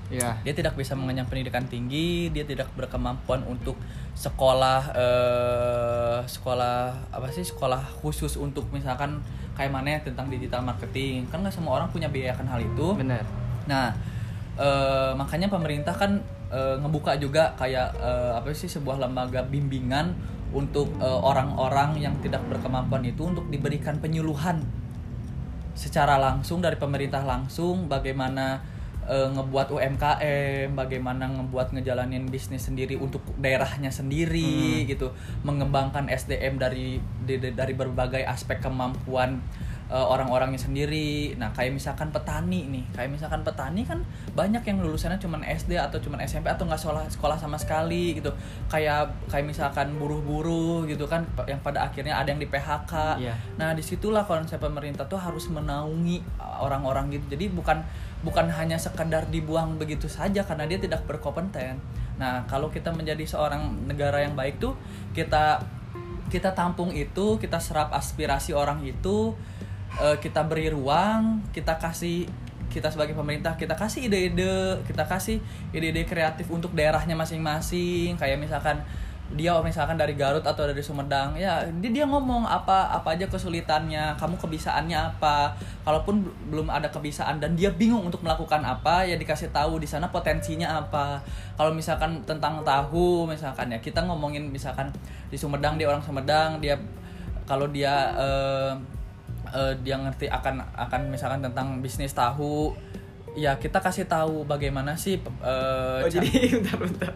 Iya 0.05 0.37
Dia 0.45 0.53
tidak 0.53 0.77
bisa 0.77 0.93
mengenyam 0.93 1.25
pendidikan 1.25 1.65
tinggi, 1.65 2.29
dia 2.29 2.45
tidak 2.45 2.69
berkemampuan 2.77 3.41
untuk 3.49 3.73
sekolah 4.13 4.93
eh 4.93 6.19
sekolah 6.29 7.09
apa 7.09 7.27
sih? 7.33 7.41
Sekolah 7.41 7.81
khusus 8.05 8.37
untuk 8.37 8.69
misalkan 8.69 9.19
kayak 9.57 9.71
mana 9.73 9.97
ya 9.97 9.99
tentang 10.05 10.29
digital 10.29 10.61
marketing. 10.61 11.25
Kan 11.33 11.41
nggak 11.41 11.53
semua 11.57 11.81
orang 11.81 11.89
punya 11.89 12.05
biaya 12.07 12.37
akan 12.37 12.47
hal 12.53 12.61
itu. 12.61 12.87
bener 12.95 13.25
Nah, 13.65 13.89
eh, 14.61 15.11
makanya 15.17 15.49
pemerintah 15.49 15.97
kan 15.97 16.21
eh, 16.53 16.75
ngebuka 16.77 17.17
juga 17.17 17.57
kayak 17.57 17.97
eh, 17.97 18.31
apa 18.37 18.53
sih 18.53 18.69
sebuah 18.69 19.01
lembaga 19.01 19.41
bimbingan 19.41 20.13
untuk 20.55 20.87
eh, 21.03 21.19
orang-orang 21.21 21.99
yang 21.99 22.15
tidak 22.23 22.41
berkemampuan 22.47 23.03
itu 23.03 23.27
untuk 23.27 23.45
diberikan 23.51 23.99
penyuluhan 23.99 24.63
secara 25.75 26.15
langsung 26.15 26.63
dari 26.63 26.79
pemerintah 26.79 27.27
langsung 27.27 27.91
bagaimana 27.91 28.63
eh, 29.05 29.27
ngebuat 29.35 29.67
UMKM, 29.75 30.71
bagaimana 30.73 31.27
ngebuat 31.27 31.75
ngejalanin 31.75 32.31
bisnis 32.31 32.71
sendiri 32.71 32.95
untuk 32.95 33.21
daerahnya 33.37 33.91
sendiri 33.91 34.87
gitu, 34.87 35.11
mengembangkan 35.43 36.07
SDM 36.07 36.55
dari 36.57 37.03
di- 37.27 37.53
dari 37.53 37.73
berbagai 37.75 38.23
aspek 38.23 38.63
kemampuan 38.63 39.43
eh, 39.89 40.05
orang-orangnya 40.05 40.57
sendiri. 40.57 41.35
Nah, 41.37 41.53
kayak 41.53 41.75
misalkan 41.75 42.09
petani 42.09 42.65
nih, 42.69 42.85
kayak 42.95 43.09
misalkan 43.13 43.41
petani 43.45 43.85
kan 43.85 44.01
banyak 44.33 44.63
yang 44.65 44.81
lulusannya 44.81 45.21
cuman 45.21 45.45
SD 45.45 45.77
atau 45.77 45.97
cuman 46.01 46.21
SMP 46.25 46.49
atau 46.49 46.65
nggak 46.65 46.79
sekolah 46.81 47.03
sekolah 47.09 47.37
sama 47.37 47.57
sekali 47.59 48.17
gitu. 48.17 48.33
Kayak 48.67 49.13
kayak 49.29 49.45
misalkan 49.45 49.95
buruh-buruh 49.95 50.89
gitu 50.89 51.05
kan 51.05 51.25
yang 51.45 51.61
pada 51.61 51.85
akhirnya 51.85 52.17
ada 52.17 52.33
yang 52.33 52.41
di 52.41 52.49
PHK. 52.49 52.93
Iya. 53.21 53.33
Nah, 53.61 53.73
di 53.77 53.83
situlah 53.85 54.25
konsep 54.25 54.57
pemerintah 54.57 55.05
tuh 55.05 55.21
harus 55.21 55.47
menaungi 55.51 56.21
orang-orang 56.41 57.13
gitu. 57.13 57.37
Jadi 57.37 57.51
bukan 57.53 57.85
bukan 58.25 58.49
hanya 58.49 58.81
sekedar 58.81 59.29
dibuang 59.29 59.77
begitu 59.77 60.09
saja 60.09 60.41
karena 60.41 60.65
dia 60.65 60.81
tidak 60.81 61.05
berkompeten. 61.05 61.77
Nah, 62.15 62.47
kalau 62.47 62.71
kita 62.71 62.89
menjadi 62.95 63.21
seorang 63.27 63.85
negara 63.85 64.23
yang 64.23 64.33
baik 64.33 64.57
tuh 64.57 64.73
kita 65.11 65.61
kita 66.25 66.57
tampung 66.57 66.89
itu, 66.89 67.37
kita 67.37 67.61
serap 67.61 67.93
aspirasi 67.93 68.51
orang 68.51 68.81
itu, 68.81 69.37
eh, 70.01 70.17
kita 70.19 70.43
beri 70.47 70.71
ruang, 70.71 71.43
kita 71.55 71.77
kasih 71.79 72.27
kita 72.65 72.91
sebagai 72.91 73.15
pemerintah 73.15 73.55
kita 73.55 73.71
kasih 73.71 74.11
ide-ide, 74.11 74.83
kita 74.83 75.07
kasih 75.07 75.39
ide-ide 75.71 76.03
kreatif 76.03 76.51
untuk 76.51 76.75
daerahnya 76.75 77.15
masing-masing. 77.15 78.19
Kayak 78.19 78.43
misalkan 78.43 78.83
dia 79.33 79.57
misalkan 79.65 79.97
dari 79.97 80.13
Garut 80.13 80.45
atau 80.45 80.69
dari 80.69 80.85
Sumedang 80.85 81.33
ya 81.33 81.65
dia, 81.81 81.89
dia 81.89 82.05
ngomong 82.05 82.45
apa 82.45 82.93
apa 82.93 83.17
aja 83.17 83.25
kesulitannya 83.25 84.13
kamu 84.21 84.37
kebisaannya 84.37 85.17
apa 85.17 85.49
kalaupun 85.81 86.21
bel- 86.21 86.37
belum 86.53 86.67
ada 86.69 86.93
kebisaan 86.93 87.41
dan 87.41 87.57
dia 87.57 87.73
bingung 87.73 88.05
untuk 88.05 88.21
melakukan 88.21 88.61
apa 88.61 89.01
ya 89.01 89.17
dikasih 89.17 89.49
tahu 89.49 89.81
di 89.81 89.89
sana 89.89 90.13
potensinya 90.13 90.77
apa 90.77 91.17
kalau 91.57 91.73
misalkan 91.73 92.21
tentang 92.21 92.61
tahu 92.61 93.25
misalkan 93.25 93.73
ya 93.73 93.81
kita 93.81 94.05
ngomongin 94.05 94.45
misalkan 94.53 94.93
di 95.33 95.37
Sumedang 95.41 95.81
dia 95.81 95.89
orang 95.89 96.05
Sumedang 96.05 96.61
dia 96.61 96.77
kalau 97.49 97.65
dia 97.73 98.13
eh, 98.13 98.77
eh, 99.55 99.73
dia 99.79 99.95
ngerti 99.95 100.27
akan 100.27 100.61
akan 100.75 101.01
misalkan 101.07 101.39
tentang 101.39 101.79
bisnis 101.79 102.11
tahu 102.11 102.75
ya 103.35 103.55
kita 103.55 103.79
kasih 103.79 104.07
tahu 104.07 104.43
bagaimana 104.43 104.95
sih 104.95 105.15
eh, 105.19 105.99
Oh 106.03 106.09
jadi 106.11 106.27
bentar 106.59 106.77
bentar. 106.77 107.11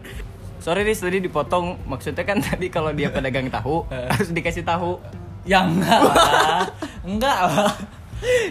Sorry 0.60 0.84
Riz 0.84 1.00
tadi 1.00 1.20
dipotong. 1.20 1.88
Maksudnya 1.88 2.24
kan 2.24 2.40
tadi 2.40 2.68
kalau 2.68 2.92
dia 2.92 3.08
pedagang 3.08 3.48
tahu 3.48 3.84
harus 4.12 4.32
dikasih 4.32 4.64
tahu. 4.64 5.00
Ya 5.44 5.64
enggak 5.64 6.00
lah. 6.04 6.64
enggak 7.08 7.38
lah. 7.48 7.72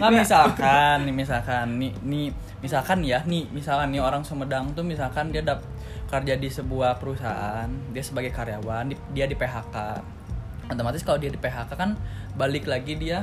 Nah, 0.02 0.10
misalkan 0.10 1.06
nih 1.06 1.14
misalkan 1.14 1.78
nih 1.78 1.94
nih 2.02 2.34
misalkan 2.58 3.06
ya 3.06 3.22
nih 3.22 3.46
misalkan 3.54 3.94
nih 3.94 4.02
orang 4.02 4.26
Sumedang 4.26 4.74
tuh 4.74 4.82
misalkan 4.82 5.30
dia 5.30 5.46
dap 5.46 5.62
kerja 6.10 6.34
di 6.34 6.50
sebuah 6.50 6.98
perusahaan, 6.98 7.70
dia 7.94 8.02
sebagai 8.02 8.34
karyawan, 8.34 8.90
di- 8.90 8.98
dia 9.14 9.30
di 9.30 9.38
PHK. 9.38 10.02
Otomatis 10.66 11.06
kalau 11.06 11.22
dia 11.22 11.30
di 11.30 11.38
PHK 11.38 11.70
kan 11.78 11.94
balik 12.34 12.66
lagi 12.66 12.98
dia 12.98 13.22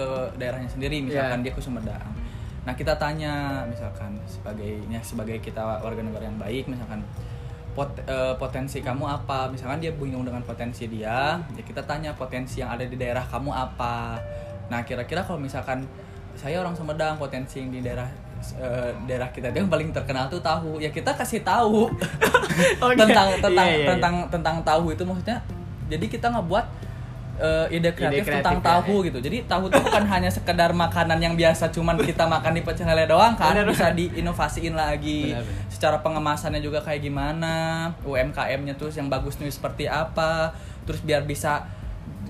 ke 0.00 0.06
daerahnya 0.34 0.64
sendiri 0.66 1.04
misalkan 1.04 1.44
dia 1.44 1.52
ke 1.52 1.60
Sumedang. 1.60 2.08
Nah, 2.60 2.72
kita 2.72 2.92
tanya 2.94 3.64
misalkan 3.64 4.16
sebagainya 4.24 5.00
sebagai 5.00 5.36
kita 5.38 5.60
warga 5.60 6.00
negara 6.00 6.24
yang 6.24 6.36
baik 6.36 6.64
misalkan 6.66 7.00
pot- 7.70 8.00
eh, 8.02 8.34
potensi 8.36 8.80
kamu 8.80 9.04
apa 9.06 9.48
misalkan 9.48 9.78
dia 9.78 9.92
bingung 9.92 10.24
dengan 10.24 10.40
potensi 10.40 10.84
dia 10.84 11.36
ya 11.40 11.62
kita 11.62 11.80
tanya 11.82 12.12
potensi 12.12 12.58
yang 12.58 12.68
ada 12.70 12.82
di 12.82 12.96
daerah 12.96 13.22
kamu 13.22 13.48
apa 13.48 14.18
nah 14.66 14.82
kira-kira 14.82 15.22
kalau 15.22 15.38
misalkan 15.38 15.86
saya 16.34 16.58
orang 16.58 16.74
Sumedang 16.74 17.14
potensi 17.14 17.58
yang 17.58 17.70
di 17.70 17.80
daerah 17.80 18.06
eh, 18.54 18.90
daerah 19.04 19.30
kita 19.30 19.48
dia 19.48 19.60
yang 19.60 19.70
paling 19.70 19.90
terkenal 19.90 20.26
tuh 20.26 20.42
tahu 20.42 20.78
ya 20.78 20.90
kita 20.90 21.14
kasih 21.14 21.40
tahu 21.40 21.88
Oke. 22.84 22.94
tentang 22.94 23.28
tentang 23.38 23.66
Iya, 23.66 23.72
iya, 23.72 23.80
iya. 23.80 23.88
tentang 23.88 24.14
tentang 24.28 24.56
tahu 24.60 24.90
itu 24.90 25.02
maksudnya 25.02 25.38
jadi 25.86 26.06
kita 26.06 26.26
ngebuat 26.28 26.66
eh, 27.40 27.76
ide 27.80 27.90
kreatif, 27.96 28.28
kreatif 28.28 28.44
tentang 28.44 28.60
ya, 28.60 28.66
tahu 28.76 28.94
gitu. 29.08 29.18
Jadi 29.18 29.48
tahu 29.48 29.72
itu 29.72 29.80
bukan 29.80 30.04
hanya 30.06 30.30
sekedar 30.30 30.70
makanan 30.76 31.18
yang 31.18 31.34
biasa 31.34 31.72
cuman 31.72 31.96
kita 31.98 32.28
makan 32.28 32.52
di 32.52 32.62
pecel 32.62 32.86
lele 32.86 33.08
doang 33.08 33.34
kan? 33.34 33.56
Benar, 33.56 33.72
bisa 33.72 33.88
diinovasiin 33.96 34.76
lagi. 34.76 35.32
Benar, 35.32 35.42
benar. 35.42 35.68
secara 35.72 35.96
pengemasannya 36.04 36.60
juga 36.60 36.84
kayak 36.84 37.00
gimana 37.00 37.88
UMKM-nya 38.04 38.76
terus 38.76 39.00
yang 39.00 39.08
bagus 39.08 39.40
nih 39.40 39.48
seperti 39.48 39.88
apa 39.88 40.52
terus 40.84 41.00
biar 41.00 41.24
bisa 41.24 41.64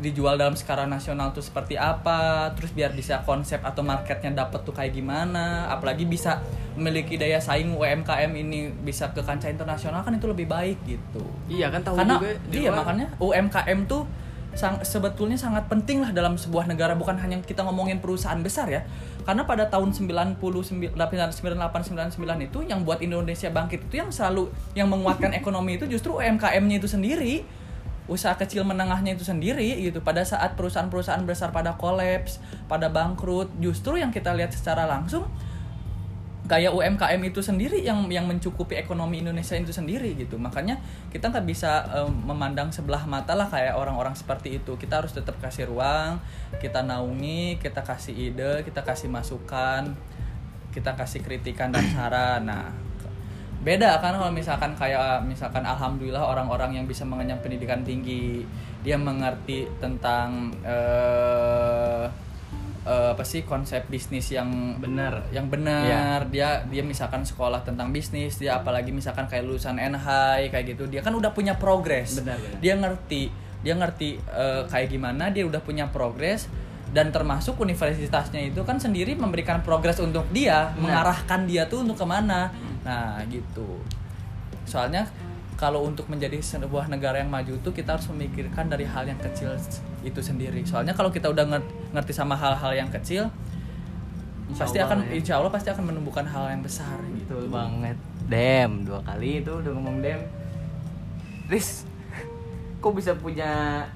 dijual 0.00 0.40
dalam 0.40 0.56
skala 0.56 0.88
nasional 0.88 1.30
tuh 1.36 1.44
seperti 1.44 1.76
apa 1.76 2.50
terus 2.56 2.72
biar 2.72 2.96
bisa 2.96 3.20
konsep 3.26 3.60
atau 3.60 3.84
marketnya 3.84 4.32
dapet 4.32 4.64
tuh 4.64 4.72
kayak 4.72 4.96
gimana 4.96 5.68
apalagi 5.68 6.08
bisa 6.08 6.40
memiliki 6.74 7.20
daya 7.20 7.36
saing 7.36 7.76
UMKM 7.76 8.32
ini 8.32 8.72
bisa 8.80 9.12
ke 9.12 9.20
kancah 9.20 9.52
internasional 9.52 10.00
kan 10.00 10.16
itu 10.16 10.24
lebih 10.24 10.48
baik 10.48 10.80
gitu. 10.88 11.20
Iya 11.52 11.68
kan 11.68 11.84
tahu 11.84 12.00
karena 12.00 12.16
juga. 12.16 12.32
iya 12.48 12.70
makanya 12.72 13.06
UMKM 13.20 13.78
tuh 13.84 14.08
sang- 14.54 14.82
sebetulnya 14.82 15.38
sangat 15.38 15.70
penting 15.70 16.02
lah 16.02 16.10
dalam 16.10 16.34
sebuah 16.34 16.66
negara 16.66 16.98
bukan 16.98 17.14
hanya 17.18 17.38
kita 17.42 17.62
ngomongin 17.62 18.02
perusahaan 18.02 18.38
besar 18.42 18.66
ya. 18.66 18.82
Karena 19.22 19.46
pada 19.46 19.68
tahun 19.70 19.94
99 19.94 20.40
98 20.40 20.96
99 20.96 22.46
itu 22.50 22.58
yang 22.66 22.82
buat 22.82 22.98
Indonesia 23.04 23.48
bangkit 23.52 23.86
itu 23.90 24.02
yang 24.02 24.10
selalu 24.10 24.50
yang 24.74 24.90
menguatkan 24.90 25.30
ekonomi 25.36 25.78
itu 25.78 25.86
justru 25.86 26.18
UMKM-nya 26.18 26.82
itu 26.82 26.88
sendiri. 26.90 27.34
Usaha 28.10 28.34
kecil 28.34 28.66
menengahnya 28.66 29.14
itu 29.14 29.22
sendiri 29.22 29.86
gitu. 29.86 30.02
Pada 30.02 30.26
saat 30.26 30.58
perusahaan-perusahaan 30.58 31.22
besar 31.22 31.54
pada 31.54 31.78
kolaps 31.78 32.42
pada 32.66 32.90
bangkrut 32.90 33.54
justru 33.62 34.02
yang 34.02 34.10
kita 34.10 34.34
lihat 34.34 34.50
secara 34.50 34.82
langsung 34.82 35.30
kayak 36.50 36.74
UMKM 36.74 37.22
itu 37.22 37.38
sendiri 37.38 37.78
yang 37.86 38.10
yang 38.10 38.26
mencukupi 38.26 38.74
ekonomi 38.74 39.22
Indonesia 39.22 39.54
itu 39.54 39.70
sendiri 39.70 40.18
gitu. 40.18 40.34
Makanya 40.34 40.82
kita 41.14 41.30
nggak 41.30 41.46
bisa 41.46 41.86
em, 41.94 42.10
memandang 42.26 42.74
sebelah 42.74 43.06
mata 43.06 43.38
lah 43.38 43.46
kayak 43.46 43.78
orang-orang 43.78 44.18
seperti 44.18 44.58
itu. 44.58 44.74
Kita 44.74 44.98
harus 44.98 45.14
tetap 45.14 45.38
kasih 45.38 45.70
ruang 45.70 46.18
kita 46.58 46.82
naungi 46.82 47.62
kita 47.62 47.86
kasih 47.86 48.34
ide 48.34 48.66
kita 48.66 48.82
kasih 48.82 49.06
masukan 49.06 49.94
kita 50.74 50.98
kasih 50.98 51.22
kritikan 51.22 51.70
dan 51.70 51.86
saran. 51.94 52.42
Nah 52.50 52.74
beda 53.62 54.02
kan 54.02 54.16
kalau 54.16 54.32
misalkan 54.32 54.74
kayak 54.74 55.22
misalkan 55.22 55.62
alhamdulillah 55.62 56.24
orang-orang 56.24 56.80
yang 56.80 56.86
bisa 56.88 57.04
mengenyam 57.06 57.38
pendidikan 57.44 57.84
tinggi 57.86 58.42
dia 58.80 58.96
mengerti 58.96 59.68
tentang 59.78 60.50
eh 60.64 62.29
eh, 62.86 63.08
apa 63.12 63.24
sih 63.26 63.44
konsep 63.44 63.84
bisnis 63.92 64.32
yang 64.32 64.78
Bener. 64.80 65.24
yang 65.34 65.52
benar. 65.52 66.28
Dia 66.32 66.64
dia 66.64 66.82
misalkan 66.84 67.24
sekolah 67.26 67.60
tentang 67.64 67.92
bisnis 67.92 68.40
dia 68.40 68.60
apalagi 68.60 68.92
misalkan 68.94 69.28
kayak 69.28 69.44
lulusan 69.44 69.76
NH 69.76 70.06
kayak 70.48 70.64
gitu. 70.76 70.88
Dia 70.88 71.04
kan 71.04 71.12
udah 71.12 71.32
punya 71.36 71.56
progres. 71.60 72.20
Benar, 72.20 72.40
benar. 72.40 72.58
dia 72.60 72.74
ngerti 72.76 73.22
dia 73.60 73.74
ngerti 73.76 74.16
eh, 74.16 74.62
kayak 74.68 74.88
gimana 74.88 75.28
dia 75.28 75.44
udah 75.44 75.60
punya 75.60 75.88
progres. 75.92 76.48
Dan 76.90 77.14
termasuk 77.14 77.54
universitasnya 77.62 78.50
itu 78.50 78.66
kan 78.66 78.82
sendiri 78.82 79.14
memberikan 79.14 79.62
progres 79.62 80.02
untuk 80.02 80.26
dia 80.34 80.74
Benar. 80.74 80.82
mengarahkan 80.82 81.46
dia 81.46 81.70
tuh 81.70 81.86
untuk 81.86 81.94
ke 81.94 82.06
mana. 82.08 82.50
Nah 82.82 83.22
gitu. 83.30 83.78
Soalnya 84.66 85.06
kalau 85.60 85.84
untuk 85.84 86.08
menjadi 86.08 86.40
sebuah 86.40 86.88
negara 86.88 87.20
yang 87.20 87.28
maju 87.28 87.60
tuh 87.60 87.76
kita 87.76 88.00
harus 88.00 88.08
memikirkan 88.08 88.72
dari 88.72 88.88
hal 88.88 89.04
yang 89.04 89.20
kecil 89.20 89.52
itu 90.00 90.20
sendiri 90.24 90.64
soalnya 90.64 90.96
kalau 90.96 91.12
kita 91.12 91.28
udah 91.28 91.44
ngerti, 91.44 91.72
ngerti 91.92 92.12
sama 92.16 92.32
hal-hal 92.32 92.72
yang 92.72 92.88
kecil 92.88 93.28
Insya 94.50 94.66
pasti 94.66 94.78
Allah 94.82 94.88
akan 94.90 94.98
ya. 95.04 95.10
insya 95.14 95.34
Allah 95.38 95.52
pasti 95.52 95.68
akan 95.70 95.84
menumbuhkan 95.94 96.26
hal 96.26 96.50
yang 96.50 96.62
besar 96.64 96.98
gitu 97.14 97.38
Betul 97.38 97.54
banget. 97.54 97.94
Dem, 98.26 98.82
dua 98.82 98.98
kali 99.06 99.42
itu 99.42 99.50
udah 99.50 99.72
ngomong 99.74 100.02
dem. 100.02 100.20
Riz, 101.46 101.86
kok 102.82 102.94
bisa 102.94 103.14
punya 103.14 103.86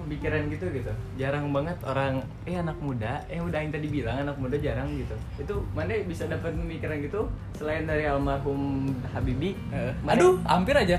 pemikiran 0.00 0.48
gitu 0.48 0.66
gitu. 0.72 0.92
Jarang 1.20 1.52
banget 1.52 1.76
orang 1.84 2.22
eh 2.48 2.56
anak 2.56 2.78
muda. 2.80 3.20
Eh 3.28 3.38
udah 3.38 3.58
yang 3.60 3.72
tadi 3.72 3.88
bilang 3.88 4.22
anak 4.24 4.36
muda 4.38 4.56
jarang 4.58 4.88
gitu. 4.96 5.14
Itu 5.38 5.54
mana 5.76 5.94
bisa 6.06 6.26
dapat 6.26 6.54
pemikiran 6.56 6.98
gitu 7.02 7.28
selain 7.56 7.84
dari 7.84 8.08
almarhum 8.08 8.90
Habibi. 9.12 9.56
Mane- 10.02 10.18
aduh 10.18 10.34
hampir 10.48 10.74
aja 10.76 10.98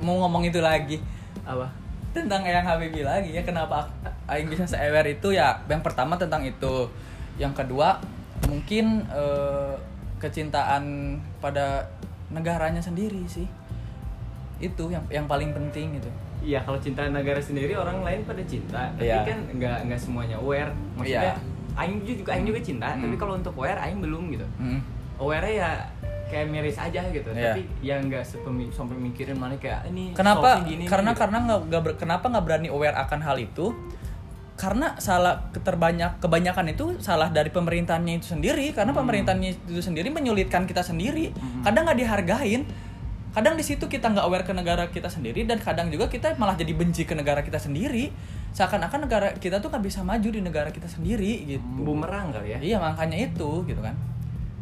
mau 0.00 0.16
ngomong 0.24 0.48
itu 0.48 0.60
lagi. 0.62 0.98
Apa? 1.44 1.68
Tentang 2.10 2.42
yang 2.42 2.66
Habibie 2.66 3.06
lagi 3.06 3.30
ya 3.30 3.42
kenapa 3.46 3.86
Aing 4.26 4.50
bisa 4.50 4.66
se-aware 4.66 5.14
itu 5.14 5.34
ya? 5.34 5.60
Yang 5.70 5.82
pertama 5.86 6.16
tentang 6.16 6.42
itu. 6.42 6.90
Yang 7.38 7.64
kedua 7.64 8.00
mungkin 8.48 9.04
eh, 9.10 9.74
kecintaan 10.18 11.16
pada 11.38 11.86
negaranya 12.30 12.82
sendiri 12.82 13.24
sih. 13.30 13.46
Itu 14.60 14.92
yang 14.92 15.06
yang 15.08 15.24
paling 15.24 15.56
penting 15.56 15.96
gitu 15.96 16.10
Iya 16.40 16.58
kalau 16.60 16.78
cinta 16.78 17.04
negara 17.04 17.36
sendiri 17.36 17.72
orang 17.72 18.00
lain 18.00 18.24
pada 18.24 18.40
cinta 18.42 18.88
tapi 18.92 19.06
Iya. 19.06 19.22
kan 19.22 19.38
nggak 19.52 19.76
nggak 19.86 20.00
semuanya 20.00 20.36
aware 20.36 20.72
maksudnya 20.94 21.36
Iya. 21.36 21.76
Aing 21.76 22.00
juga 22.02 22.30
Aing 22.32 22.46
juga 22.46 22.60
cinta 22.60 22.88
Hmm. 22.90 23.02
tapi 23.02 23.14
kalau 23.14 23.34
untuk 23.36 23.52
aware 23.54 23.76
Aing 23.78 24.00
belum 24.00 24.32
gitu 24.32 24.46
Hmm. 24.56 24.80
aware 25.16 25.46
ya 25.46 25.70
kayak 26.26 26.46
miris 26.48 26.78
aja 26.78 27.02
gitu 27.06 27.28
Iya. 27.30 27.52
tapi 27.52 27.60
yang 27.82 28.06
nggak 28.06 28.24
sampai 28.70 28.96
mikirin 28.96 29.36
mana 29.36 29.54
kayak 29.56 29.84
ini 29.88 30.16
Kenapa? 30.16 30.62
Gini 30.64 30.86
karena 30.86 31.12
gitu. 31.12 31.20
karena 31.20 31.38
nggak 31.44 31.60
kenapa 31.96 32.24
nggak 32.26 32.44
berani 32.44 32.68
aware 32.68 32.96
akan 32.96 33.20
hal 33.20 33.36
itu? 33.36 33.74
Karena 34.54 34.92
salah 35.00 35.48
keterbanyak 35.50 36.20
kebanyakan 36.20 36.68
itu 36.68 37.00
salah 37.00 37.32
dari 37.32 37.48
pemerintahnya 37.48 38.20
itu 38.20 38.28
sendiri. 38.28 38.76
Karena 38.76 38.92
Hmm. 38.92 39.00
pemerintahnya 39.00 39.56
itu 39.56 39.80
sendiri 39.80 40.12
menyulitkan 40.12 40.68
kita 40.68 40.84
sendiri. 40.84 41.32
Hmm. 41.32 41.64
Kadang 41.64 41.88
nggak 41.88 41.96
dihargain. 41.96 42.68
Kadang 43.30 43.54
di 43.54 43.62
situ 43.62 43.86
kita 43.86 44.10
nggak 44.10 44.26
aware 44.26 44.42
ke 44.42 44.50
negara 44.50 44.90
kita 44.90 45.06
sendiri 45.06 45.46
dan 45.46 45.62
kadang 45.62 45.86
juga 45.86 46.10
kita 46.10 46.34
malah 46.34 46.58
jadi 46.58 46.74
benci 46.74 47.06
ke 47.06 47.14
negara 47.14 47.46
kita 47.46 47.62
sendiri. 47.62 48.10
Seakan-akan 48.50 49.06
negara 49.06 49.28
kita 49.38 49.62
tuh 49.62 49.70
nggak 49.70 49.84
bisa 49.86 50.02
maju 50.02 50.28
di 50.34 50.42
negara 50.42 50.74
kita 50.74 50.90
sendiri 50.90 51.46
gitu. 51.46 51.62
bumerang 51.62 52.34
kali 52.34 52.50
ya 52.50 52.58
Iya 52.58 52.76
makanya 52.82 53.30
itu 53.30 53.62
gitu 53.70 53.78
kan. 53.78 53.94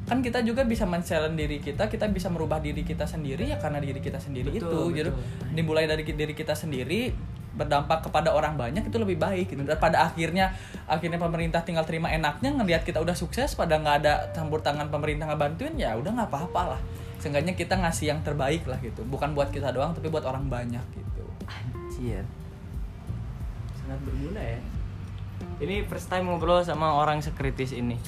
Kan 0.04 0.20
kita 0.20 0.44
juga 0.44 0.64
bisa 0.68 0.84
men-challenge 0.84 1.36
diri 1.36 1.60
kita, 1.60 1.88
kita 1.88 2.08
bisa 2.12 2.28
merubah 2.28 2.60
diri 2.60 2.84
kita 2.84 3.08
sendiri 3.08 3.48
ya 3.48 3.56
karena 3.56 3.80
diri 3.80 4.00
kita 4.00 4.20
sendiri 4.20 4.52
Betul, 4.52 4.68
itu. 4.68 4.80
Jadi 5.00 5.10
betul. 5.16 5.52
dimulai 5.56 5.84
dari 5.88 6.04
diri 6.04 6.36
kita 6.36 6.52
sendiri 6.52 7.12
berdampak 7.56 8.04
kepada 8.04 8.36
orang 8.36 8.54
banyak 8.60 8.84
itu 8.84 8.96
lebih 9.00 9.16
baik 9.16 9.56
gitu. 9.56 9.64
Dan 9.64 9.80
pada 9.80 10.12
akhirnya 10.12 10.52
akhirnya 10.84 11.16
pemerintah 11.16 11.64
tinggal 11.64 11.88
terima 11.88 12.12
enaknya 12.12 12.52
ngelihat 12.52 12.84
kita 12.84 13.00
udah 13.00 13.16
sukses 13.16 13.56
pada 13.56 13.80
nggak 13.80 13.96
ada 14.04 14.28
campur 14.36 14.60
tangan 14.60 14.92
pemerintah 14.92 15.24
ngebantuin 15.24 15.72
ya 15.80 15.96
udah 15.96 16.12
nggak 16.12 16.28
apa-apa 16.28 16.76
lah. 16.76 16.80
Seenggaknya 17.18 17.54
kita 17.58 17.74
ngasih 17.74 18.14
yang 18.14 18.20
terbaik 18.22 18.62
lah 18.64 18.78
gitu. 18.78 19.02
Bukan 19.02 19.34
buat 19.34 19.50
kita 19.50 19.74
doang 19.74 19.90
tapi 19.92 20.06
buat 20.06 20.22
orang 20.22 20.46
banyak 20.46 20.84
gitu. 20.94 21.24
Anjir. 21.50 22.22
Sangat 23.74 23.98
berguna 24.06 24.38
ya. 24.38 24.58
Ini 25.58 25.86
first 25.90 26.06
time 26.06 26.30
ngobrol 26.30 26.62
sama 26.62 26.94
orang 26.94 27.18
sekritis 27.18 27.74
ini. 27.74 27.98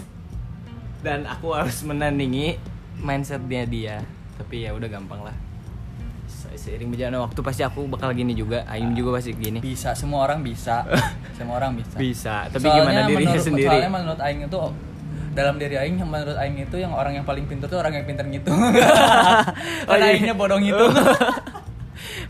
Dan 1.03 1.27
aku 1.27 1.55
harus 1.57 1.83
menandingi 1.83 2.59
mindsetnya 3.03 3.67
dia. 3.67 3.97
Tapi 4.39 4.67
ya 4.69 4.71
udah 4.77 4.87
gampang 4.87 5.27
lah. 5.27 5.35
Se- 6.31 6.55
Seiring 6.55 6.95
berjalannya 6.95 7.21
waktu 7.27 7.41
pasti 7.43 7.63
aku 7.67 7.91
bakal 7.91 8.15
gini 8.15 8.39
juga. 8.39 8.63
Aim 8.71 8.95
juga 8.95 9.19
pasti 9.19 9.35
gini. 9.35 9.59
Bisa, 9.59 9.99
semua 9.99 10.23
orang 10.23 10.47
bisa. 10.47 10.87
semua 11.37 11.59
orang 11.59 11.75
bisa. 11.75 11.97
Bisa. 11.99 12.37
Tapi 12.47 12.63
Soalnya 12.63 12.79
gimana 12.87 13.01
dirinya 13.11 13.35
menurut, 13.35 13.43
sendiri? 13.43 13.67
Soalnya 13.67 13.91
menurut 13.91 14.21
Aing 14.23 14.41
itu 14.47 14.59
dalam 15.31 15.57
diri 15.57 15.79
Aing 15.79 15.97
yang 15.97 16.11
menurut 16.11 16.35
Aing 16.35 16.59
itu 16.59 16.77
yang 16.77 16.91
orang 16.91 17.15
yang 17.15 17.25
paling 17.25 17.47
pintar 17.47 17.71
tuh 17.71 17.79
orang 17.79 17.95
yang 17.95 18.05
pintar 18.05 18.27
gitu. 18.27 18.51
Oh, 19.87 19.95
Karena 19.95 20.07
jadi- 20.07 20.15
Aingnya 20.19 20.35
bodong 20.35 20.63
itu. 20.63 20.85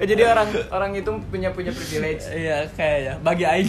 Oh, 0.01 0.07
Jadi 0.11 0.23
orang 0.25 0.49
orang 0.73 0.91
itu 0.97 1.11
punya 1.29 1.53
punya 1.53 1.71
privilege 1.71 2.25
Iya 2.27 2.65
kayak 2.73 2.99
ya 3.01 3.15
bagi 3.21 3.45
Aing. 3.45 3.69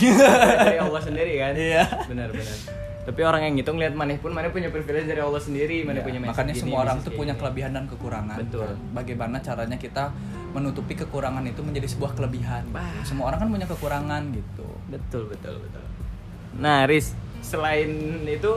dari 0.57 0.79
Allah 0.79 1.01
sendiri 1.03 1.33
kan? 1.37 1.53
Iya. 1.53 1.83
Benar 2.07 2.29
benar. 2.31 2.57
Tapi 3.01 3.21
orang 3.25 3.41
yang 3.43 3.53
ngitung 3.57 3.81
lihat 3.81 3.97
maneh 3.97 4.21
pun 4.21 4.29
maneh 4.29 4.53
punya 4.53 4.69
privilege 4.69 5.09
dari 5.09 5.17
Allah 5.17 5.41
sendiri, 5.41 5.81
maneh 5.81 5.99
Iya, 5.99 6.07
punya 6.07 6.19
makanya 6.21 6.53
gini, 6.53 6.61
semua 6.61 6.77
orang 6.85 7.01
tuh 7.01 7.11
punya 7.11 7.33
kelebihan 7.33 7.73
dan 7.73 7.89
kekurangan. 7.89 8.37
Betul. 8.37 8.77
Bagaimana 8.93 9.41
caranya 9.41 9.75
kita 9.75 10.13
menutupi 10.53 10.93
kekurangan 10.93 11.41
itu 11.43 11.61
menjadi 11.65 11.87
sebuah 11.89 12.13
kelebihan. 12.13 12.63
Bah. 12.69 12.85
Semua 13.01 13.33
orang 13.33 13.41
kan 13.41 13.49
punya 13.49 13.67
kekurangan 13.67 14.21
gitu. 14.31 14.67
Betul 14.87 15.23
betul 15.27 15.55
betul. 15.59 15.83
Nah, 16.61 16.85
Riz, 16.85 17.17
selain 17.41 17.89
itu 18.23 18.51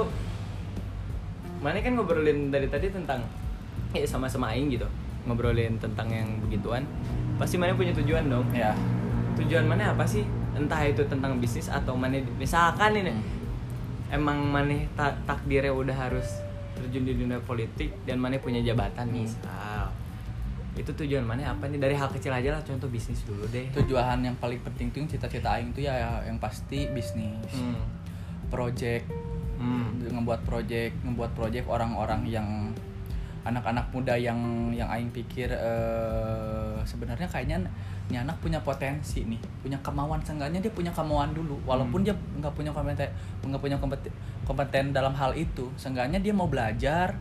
mana 1.64 1.81
kan 1.81 1.96
ngobrolin 1.96 2.53
dari 2.53 2.68
tadi 2.68 2.92
tentang 2.92 3.24
ya 3.96 4.05
sama-sama 4.05 4.53
aing 4.53 4.68
gitu. 4.68 4.85
Ngobrolin 5.24 5.81
tentang 5.81 6.12
yang 6.12 6.29
begituan. 6.44 6.85
Pasti 7.40 7.57
mana 7.57 7.72
punya 7.72 7.96
tujuan 7.96 8.29
dong. 8.29 8.44
Ya. 8.53 8.77
Tujuan 9.40 9.64
mana 9.64 9.96
apa 9.96 10.05
sih? 10.05 10.29
Entah 10.53 10.85
itu 10.85 11.00
tentang 11.09 11.40
bisnis 11.40 11.66
atau 11.66 11.96
mana 11.96 12.20
misalkan 12.37 12.94
ini 12.94 13.11
emang 14.12 14.38
mana 14.44 14.77
ta- 14.94 15.16
takdirnya 15.24 15.72
udah 15.72 15.96
harus 15.96 16.29
terjun 16.77 17.03
di 17.03 17.16
dunia 17.16 17.40
politik 17.40 17.90
dan 18.05 18.20
mana 18.20 18.37
punya 18.37 18.61
jabatan 18.61 19.09
Hmm. 19.09 19.24
misal. 19.24 19.88
Itu 20.74 20.90
tujuan 20.92 21.24
mana 21.24 21.48
apa 21.48 21.66
nih 21.66 21.81
dari 21.81 21.94
hal 21.94 22.11
kecil 22.11 22.31
aja 22.31 22.55
lah 22.55 22.62
contoh 22.62 22.87
bisnis 22.87 23.24
dulu 23.24 23.46
deh. 23.48 23.72
Tujuan 23.72 24.20
yang 24.20 24.37
paling 24.37 24.61
penting 24.61 24.92
tuh 24.92 25.07
cita-cita 25.09 25.57
Aing 25.57 25.72
tuh 25.72 25.83
ya 25.83 26.20
yang 26.22 26.37
pasti 26.37 26.87
bisnis. 26.92 27.50
Hmm. 27.50 27.79
Project 28.53 29.09
Hmm. 29.64 30.12
ngebuat 30.20 30.44
project 30.44 30.94
ngebuat 31.00 31.33
project 31.33 31.66
orang-orang 31.66 32.29
yang 32.29 32.48
anak-anak 33.44 33.85
muda 33.92 34.16
yang 34.16 34.72
yang 34.72 34.88
aing 34.88 35.12
pikir 35.12 35.53
eh, 35.53 36.77
sebenarnya 36.85 37.29
kayaknya 37.29 37.61
ini 38.09 38.16
anak 38.20 38.37
punya 38.40 38.61
potensi 38.61 39.24
nih 39.24 39.40
punya 39.61 39.77
kemauan 39.85 40.20
seenggaknya 40.24 40.61
dia 40.64 40.72
punya 40.72 40.92
kemauan 40.92 41.33
dulu 41.33 41.57
walaupun 41.68 42.05
Hmm. 42.05 42.09
dia 42.12 42.14
nggak 42.40 42.53
punya 42.57 42.70
kompeten 42.72 43.09
nggak 43.44 43.61
punya 43.61 43.77
kompeten, 43.77 44.12
kompeten 44.48 44.85
dalam 44.92 45.12
hal 45.12 45.37
itu 45.37 45.68
seenggaknya 45.77 46.20
dia 46.20 46.33
mau 46.33 46.48
belajar 46.48 47.16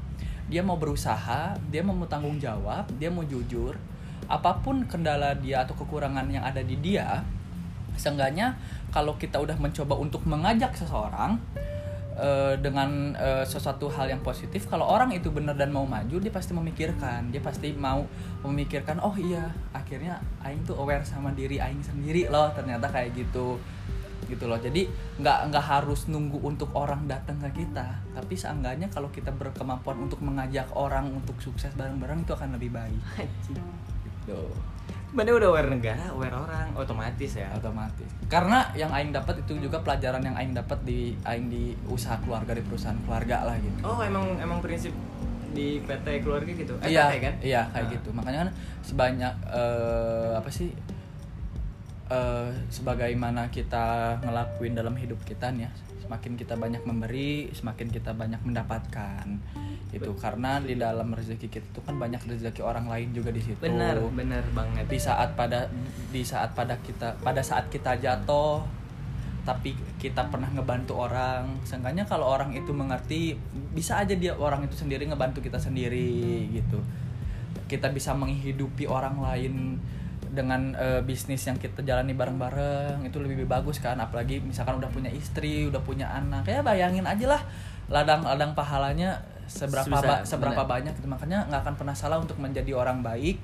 dia 0.48 0.60
mau 0.64 0.76
berusaha 0.76 1.56
dia 1.72 1.82
mau 1.84 1.96
tanggung 2.08 2.40
jawab 2.40 2.88
dia 3.00 3.08
mau 3.12 3.24
jujur 3.24 3.76
apa 4.28 4.64
pun 4.64 4.84
kendala 4.88 5.36
dia 5.40 5.68
atau 5.68 5.76
kekurangan 5.76 6.28
yang 6.32 6.44
ada 6.44 6.64
di 6.64 6.80
dia 6.80 7.24
seenggaknya 8.00 8.56
kalau 8.90 9.16
kita 9.20 9.40
udah 9.40 9.56
mencoba 9.60 9.94
untuk 10.00 10.24
mengajak 10.26 10.72
seseorang 10.74 11.38
eh, 12.18 12.56
dengan 12.62 13.14
eh, 13.18 13.46
sesuatu 13.46 13.90
hal 13.90 14.10
yang 14.10 14.22
positif 14.22 14.66
kalau 14.70 14.86
orang 14.86 15.14
itu 15.14 15.30
benar 15.30 15.58
dan 15.58 15.74
mau 15.74 15.86
maju 15.86 16.16
dia 16.18 16.34
pasti 16.34 16.54
memikirkan. 16.54 17.34
Dia 17.34 17.42
pasti 17.42 17.74
mau 17.74 18.06
memikirkan 18.46 19.02
oh 19.02 19.16
iya 19.18 19.50
akhirnya 19.74 20.22
aing 20.46 20.64
tuh 20.66 20.78
aware 20.78 21.06
sama 21.06 21.34
diri 21.34 21.58
aing 21.62 21.82
sendiri 21.82 22.30
loh 22.30 22.50
ternyata 22.54 22.90
kayak 22.90 23.14
gitu 23.18 23.58
gitu 24.28 24.46
loh. 24.48 24.58
Jadi 24.58 24.88
nggak 25.20 25.54
nggak 25.54 25.66
harus 25.66 26.08
nunggu 26.10 26.42
untuk 26.42 26.72
orang 26.74 27.06
datang 27.06 27.38
ke 27.50 27.66
kita 27.66 28.02
tapi 28.14 28.34
seenggaknya 28.34 28.90
kalau 28.90 29.10
kita 29.14 29.30
berkemampuan 29.34 30.00
untuk 30.02 30.22
mengajak 30.22 30.70
orang 30.74 31.12
untuk 31.12 31.38
sukses 31.38 31.74
bareng-bareng 31.78 32.26
itu 32.26 32.34
akan 32.34 32.56
lebih 32.58 32.74
baik. 32.74 33.02
Gitu 34.04 34.73
Mana 35.14 35.30
udah 35.30 35.46
aware 35.48 35.70
negara, 35.70 36.10
aware 36.10 36.34
orang, 36.34 36.74
otomatis 36.74 37.32
ya. 37.34 37.46
otomatis 37.54 38.10
karena 38.26 38.66
yang 38.74 38.90
aing 38.90 39.14
dapat 39.14 39.38
itu 39.40 39.62
juga 39.62 39.78
pelajaran 39.80 40.20
yang 40.20 40.34
aing 40.34 40.52
dapat 40.52 40.82
di 40.82 41.14
aing 41.22 41.48
di 41.48 41.64
usaha 41.86 42.18
keluarga 42.18 42.52
di 42.52 42.66
perusahaan 42.66 42.98
keluarga 43.06 43.46
lah 43.46 43.56
gitu 43.58 43.78
Oh 43.86 44.02
emang 44.02 44.26
emang 44.42 44.58
prinsip 44.58 44.90
di 45.54 45.78
PT 45.80 46.26
keluarga 46.26 46.50
gitu? 46.50 46.74
Eh, 46.82 46.90
iya 46.90 47.06
PT 47.08 47.16
kan? 47.20 47.34
iya 47.40 47.62
kayak 47.70 47.86
Ah. 47.86 47.94
gitu 47.94 48.10
makanya 48.10 48.40
kan 48.42 48.50
sebanyak 48.82 49.34
eh, 49.48 50.32
apa 50.34 50.50
sih 50.50 50.74
eh, 52.10 52.50
sebagaimana 52.68 53.48
kita 53.48 53.86
ngelakuin 54.20 54.74
dalam 54.74 54.98
hidup 54.98 55.22
kita 55.22 55.50
nih 55.50 55.70
ya 55.70 55.72
semakin 56.14 56.38
kita 56.38 56.54
banyak 56.54 56.86
memberi 56.86 57.50
semakin 57.58 57.90
kita 57.90 58.14
banyak 58.14 58.38
mendapatkan 58.46 59.26
itu 59.90 60.14
karena 60.14 60.62
di 60.62 60.78
dalam 60.78 61.10
rezeki 61.10 61.50
kita 61.50 61.66
itu 61.74 61.82
kan 61.82 61.98
banyak 61.98 62.22
rezeki 62.22 62.62
orang 62.62 62.86
lain 62.86 63.18
juga 63.18 63.34
di 63.34 63.42
situ. 63.42 63.58
Benar, 63.58 63.98
benar 64.14 64.46
banget. 64.54 64.86
di 64.86 65.02
saat 65.02 65.34
pada 65.34 65.66
di 66.14 66.22
saat 66.22 66.54
pada 66.54 66.78
kita 66.86 67.18
pada 67.18 67.42
saat 67.42 67.66
kita 67.74 67.98
jatuh 67.98 68.62
tapi 69.42 69.74
kita 69.98 70.30
pernah 70.30 70.54
ngebantu 70.54 71.02
orang. 71.02 71.58
Seenggaknya 71.66 72.06
kalau 72.06 72.30
orang 72.30 72.54
itu 72.54 72.70
mengerti 72.70 73.34
bisa 73.74 74.06
aja 74.06 74.14
dia 74.14 74.38
orang 74.38 74.70
itu 74.70 74.78
sendiri 74.78 75.10
ngebantu 75.10 75.42
kita 75.42 75.58
sendiri 75.58 76.46
gitu. 76.54 76.78
Kita 77.66 77.90
bisa 77.90 78.14
menghidupi 78.14 78.86
orang 78.86 79.18
lain 79.18 79.82
dengan 80.34 80.74
eh, 80.74 81.02
bisnis 81.06 81.46
yang 81.46 81.62
kita 81.62 81.86
jalani 81.86 82.18
bareng-bareng 82.18 83.06
itu 83.06 83.22
lebih 83.22 83.46
bagus 83.46 83.78
kan. 83.78 84.02
Apalagi 84.02 84.42
misalkan 84.42 84.82
udah 84.82 84.90
punya 84.90 85.14
istri 85.14 85.70
udah 85.70 85.80
punya 85.86 86.10
anak 86.10 86.50
ya 86.50 86.66
bayangin 86.66 87.06
aja 87.06 87.38
lah 87.38 87.42
ladang-ladang 87.88 88.58
pahalanya 88.58 89.22
seberapa 89.46 89.94
ba- 90.02 90.26
seberapa 90.26 90.66
bener. 90.66 90.74
banyak 90.90 90.94
gitu. 90.98 91.08
Makanya 91.08 91.46
nggak 91.54 91.62
akan 91.62 91.76
pernah 91.78 91.96
salah 91.96 92.18
untuk 92.18 92.42
menjadi 92.42 92.74
orang 92.74 93.06
baik 93.06 93.38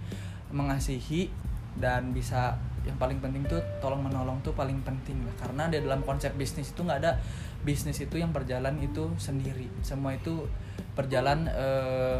mengasihi 0.49 1.29
dan 1.77 2.09
bisa 2.11 2.57
yang 2.87 2.97
paling 2.97 3.21
penting 3.21 3.45
tuh 3.45 3.61
tolong 3.77 4.01
menolong 4.01 4.41
tuh 4.41 4.57
paling 4.57 4.81
penting. 4.81 5.21
Lah 5.21 5.35
karena 5.37 5.69
di 5.69 5.77
dalam 5.85 6.01
konsep 6.01 6.33
bisnis 6.33 6.73
itu 6.73 6.81
nggak 6.81 7.05
ada 7.05 7.21
bisnis 7.61 8.01
itu 8.01 8.17
yang 8.17 8.33
berjalan 8.33 8.81
itu 8.81 9.13
sendiri. 9.21 9.69
Semua 9.85 10.17
itu 10.17 10.49
berjalan 10.97 11.45
eh, 11.45 12.19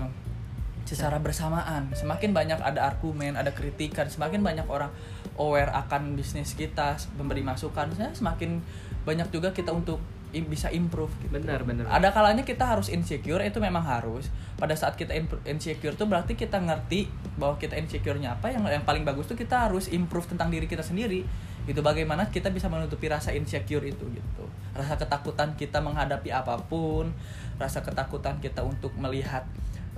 secara 0.90 1.22
bersamaan. 1.22 1.94
Semakin 1.94 2.34
banyak 2.34 2.58
ada 2.58 2.90
argumen 2.90 3.38
ada 3.38 3.54
kritikan 3.54 4.10
semakin 4.10 4.42
banyak 4.42 4.66
orang 4.66 4.90
aware 5.38 5.70
akan 5.70 6.18
bisnis 6.18 6.58
kita 6.58 6.98
memberi 7.14 7.46
masukan 7.46 7.94
saya 7.94 8.10
semakin 8.18 8.58
banyak 9.06 9.30
juga 9.30 9.54
kita 9.54 9.70
untuk 9.70 10.02
bisa 10.30 10.70
improve 10.70 11.10
gitu. 11.26 11.42
benar 11.42 11.66
benar. 11.66 11.90
Ada 11.90 12.14
kalanya 12.14 12.46
kita 12.46 12.62
harus 12.62 12.94
insecure 12.94 13.42
itu 13.42 13.58
memang 13.58 13.82
harus. 13.82 14.30
Pada 14.62 14.78
saat 14.78 14.94
kita 14.94 15.18
in- 15.18 15.42
insecure 15.50 15.98
tuh 15.98 16.06
berarti 16.06 16.38
kita 16.38 16.62
ngerti 16.62 17.10
bahwa 17.42 17.58
kita 17.58 17.74
insecure-nya 17.74 18.38
apa 18.38 18.54
yang 18.54 18.62
yang 18.70 18.86
paling 18.86 19.02
bagus 19.02 19.26
tuh 19.26 19.34
kita 19.34 19.66
harus 19.66 19.90
improve 19.90 20.30
tentang 20.30 20.54
diri 20.54 20.70
kita 20.70 20.86
sendiri. 20.86 21.26
Itu 21.66 21.82
bagaimana 21.82 22.30
kita 22.30 22.54
bisa 22.54 22.70
menutupi 22.70 23.10
rasa 23.10 23.34
insecure 23.34 23.82
itu 23.90 24.06
gitu. 24.06 24.46
Rasa 24.78 25.02
ketakutan 25.02 25.58
kita 25.58 25.82
menghadapi 25.82 26.30
apa 26.30 26.62
pun 26.62 27.10
rasa 27.58 27.82
ketakutan 27.82 28.38
kita 28.38 28.62
untuk 28.62 28.94
melihat 29.02 29.50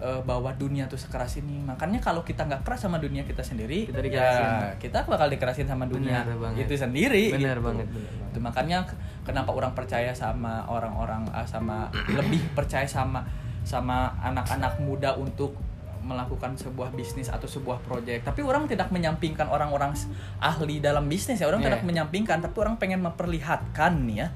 eh, 0.02 0.22
bahwa 0.22 0.50
dunia 0.52 0.86
tuh 0.86 0.98
sekeras 0.98 1.38
ini 1.38 1.62
makanya 1.62 1.98
kalau 1.98 2.22
kita 2.22 2.44
nggak 2.44 2.62
keras 2.62 2.82
sama 2.82 2.98
dunia 2.98 3.22
kita 3.22 3.40
sendiri 3.40 3.86
Kita 3.86 3.98
ya 3.98 4.04
dikerasin. 4.04 4.46
kita 4.80 4.98
bakal 5.06 5.28
dikerasin 5.28 5.66
sama 5.66 5.86
dunia 5.86 6.26
banget. 6.26 6.66
itu 6.66 6.74
sendiri 6.76 7.32
Benar 7.32 7.56
gitu. 7.56 7.66
banget. 7.70 7.88
Itu 8.28 8.40
makanya 8.40 8.78
kenapa 9.22 9.52
orang 9.52 9.72
percaya 9.72 10.10
sama 10.12 10.66
orang-orang 10.66 11.30
ah, 11.30 11.46
sama 11.46 11.88
lebih 12.10 12.42
percaya 12.52 12.84
sama 12.84 13.22
sama 13.62 14.10
anak-anak 14.20 14.82
muda 14.82 15.14
untuk 15.16 15.54
melakukan 16.02 16.58
sebuah 16.58 16.90
bisnis 16.92 17.30
atau 17.30 17.46
sebuah 17.46 17.78
proyek. 17.80 18.26
Tapi 18.26 18.42
orang 18.42 18.66
tidak 18.66 18.90
menyampingkan 18.90 19.46
orang-orang 19.46 19.94
ahli 20.42 20.82
dalam 20.82 21.06
bisnis 21.06 21.38
ya. 21.38 21.46
Orang 21.46 21.62
Iya. 21.62 21.78
tidak 21.78 21.82
menyampingkan, 21.86 22.42
tapi 22.42 22.58
orang 22.58 22.82
pengen 22.82 23.06
memperlihatkan 23.06 24.10
nih 24.10 24.18
ya 24.18 24.28